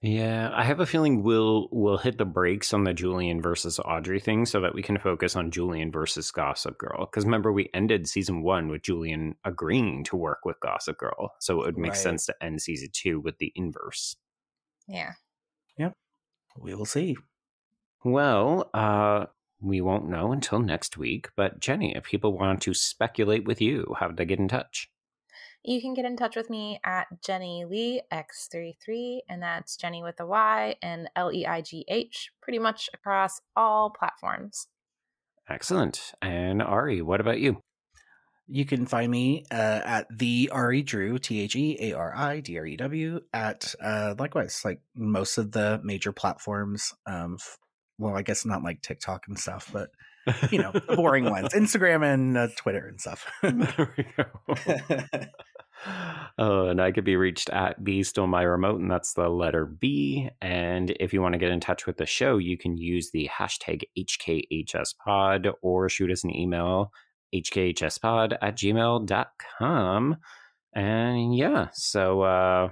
yeah. 0.00 0.50
I 0.54 0.62
have 0.64 0.78
a 0.80 0.86
feeling 0.86 1.22
we'll 1.24 1.68
we'll 1.72 1.98
hit 1.98 2.18
the 2.18 2.24
brakes 2.24 2.72
on 2.72 2.84
the 2.84 2.94
Julien 2.94 3.42
versus 3.42 3.80
Audrey 3.84 4.20
thing 4.20 4.46
so 4.46 4.60
that 4.60 4.74
we 4.74 4.82
can 4.82 4.96
focus 4.98 5.34
on 5.34 5.50
Julien 5.50 5.90
versus 5.90 6.30
Gossip 6.30 6.78
Girl. 6.78 7.06
Because 7.06 7.24
remember, 7.24 7.52
we 7.52 7.68
ended 7.74 8.08
season 8.08 8.42
one 8.42 8.68
with 8.68 8.82
Julien 8.82 9.34
agreeing 9.44 10.04
to 10.04 10.16
work 10.16 10.44
with 10.44 10.60
Gossip 10.60 10.98
Girl, 10.98 11.32
so 11.40 11.60
it 11.62 11.66
would 11.66 11.78
make 11.78 11.92
Right. 11.92 11.98
sense 12.00 12.26
to 12.26 12.34
end 12.40 12.62
season 12.62 12.88
two 12.92 13.20
with 13.20 13.38
the 13.38 13.52
inverse. 13.56 14.16
Yeah. 14.86 15.12
Yep. 15.78 15.94
We 16.60 16.74
will 16.76 16.86
see. 16.86 17.16
Well, 18.04 18.70
uh, 18.72 19.26
we 19.60 19.80
won't 19.80 20.08
know 20.08 20.32
until 20.32 20.60
next 20.60 20.96
week. 20.96 21.28
But 21.36 21.60
Jenny, 21.60 21.96
if 21.96 22.04
people 22.04 22.36
want 22.36 22.62
to 22.62 22.74
speculate 22.74 23.44
with 23.44 23.60
you, 23.60 23.94
how 23.98 24.08
do 24.08 24.14
they 24.14 24.24
get 24.24 24.38
in 24.38 24.48
touch? 24.48 24.90
You 25.64 25.80
can 25.80 25.92
get 25.92 26.04
in 26.04 26.16
touch 26.16 26.36
with 26.36 26.48
me 26.48 26.80
at 26.84 27.08
Jenny 27.22 27.64
Leigh 27.68 28.02
X33, 28.12 29.18
and 29.28 29.42
that's 29.42 29.76
Jenny 29.76 30.02
with 30.02 30.20
a 30.20 30.26
Y 30.26 30.76
and 30.80 31.10
L 31.16 31.32
E 31.32 31.46
I 31.46 31.60
G 31.60 31.84
H, 31.88 32.30
pretty 32.40 32.58
much 32.58 32.88
across 32.94 33.40
all 33.56 33.90
platforms. 33.90 34.68
Excellent. 35.48 36.12
And 36.22 36.62
Ari, 36.62 37.02
what 37.02 37.20
about 37.20 37.40
you? 37.40 37.62
You 38.46 38.64
can 38.64 38.86
find 38.86 39.10
me 39.10 39.44
uh, 39.50 39.80
at 39.84 40.06
the 40.10 40.48
Ari 40.52 40.82
Drew 40.82 41.18
T 41.18 41.40
H 41.40 41.56
E 41.56 41.76
A 41.80 41.92
R 41.92 42.14
I 42.16 42.40
D 42.40 42.56
R 42.56 42.64
E 42.64 42.76
W 42.76 43.20
at 43.34 43.74
uh, 43.82 44.14
likewise 44.18 44.62
like 44.64 44.80
most 44.94 45.36
of 45.36 45.52
the 45.52 45.80
major 45.82 46.12
platforms. 46.12 46.94
Um, 47.04 47.36
f- 47.38 47.58
well, 47.98 48.16
I 48.16 48.22
guess 48.22 48.44
not 48.44 48.62
like 48.62 48.82
TikTok 48.82 49.24
and 49.28 49.38
stuff, 49.38 49.70
but 49.72 49.90
you 50.50 50.58
know 50.58 50.72
the 50.72 50.80
boring 50.96 51.24
ones, 51.24 51.52
Instagram 51.54 52.04
and 52.04 52.36
uh, 52.36 52.48
Twitter 52.56 52.86
and 52.86 53.00
stuff. 53.00 53.26
there 53.42 53.94
we 53.98 54.06
go. 54.16 55.26
Oh, 56.38 56.68
and 56.68 56.80
I 56.80 56.92
could 56.92 57.04
be 57.04 57.16
reached 57.16 57.50
at 57.50 57.82
B 57.82 58.02
Still 58.02 58.26
My 58.26 58.42
Remote, 58.42 58.80
and 58.80 58.90
that's 58.90 59.14
the 59.14 59.28
letter 59.28 59.64
B. 59.66 60.28
And 60.40 60.90
if 60.98 61.12
you 61.12 61.22
want 61.22 61.34
to 61.34 61.38
get 61.38 61.50
in 61.50 61.60
touch 61.60 61.86
with 61.86 61.96
the 61.96 62.06
show, 62.06 62.38
you 62.38 62.56
can 62.58 62.76
use 62.76 63.10
the 63.10 63.28
hashtag 63.32 63.82
HKHSPod 63.96 65.52
or 65.62 65.88
shoot 65.88 66.10
us 66.10 66.24
an 66.24 66.34
email, 66.34 66.92
hkhspod 67.34 68.36
at 68.40 68.56
gmail.com. 68.56 70.16
And 70.74 71.36
yeah, 71.36 71.68
so 71.72 72.22
uh 72.22 72.68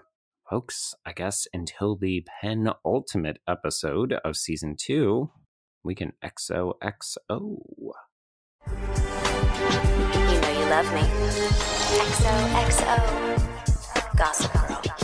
folks, 0.49 0.95
I 1.05 1.13
guess 1.13 1.47
until 1.53 1.97
the 1.97 2.25
penultimate 2.41 3.39
episode 3.49 4.15
of 4.25 4.37
season 4.37 4.77
two, 4.79 5.31
we 5.85 5.95
can 5.95 6.13
XOXO. 6.23 7.19
You 7.31 8.77
know 10.41 10.51
you 10.51 10.67
love 10.71 10.93
me. 10.95 11.03
XOXO. 12.13 13.37
Gossip 14.17 14.53
Girl. 14.53 14.96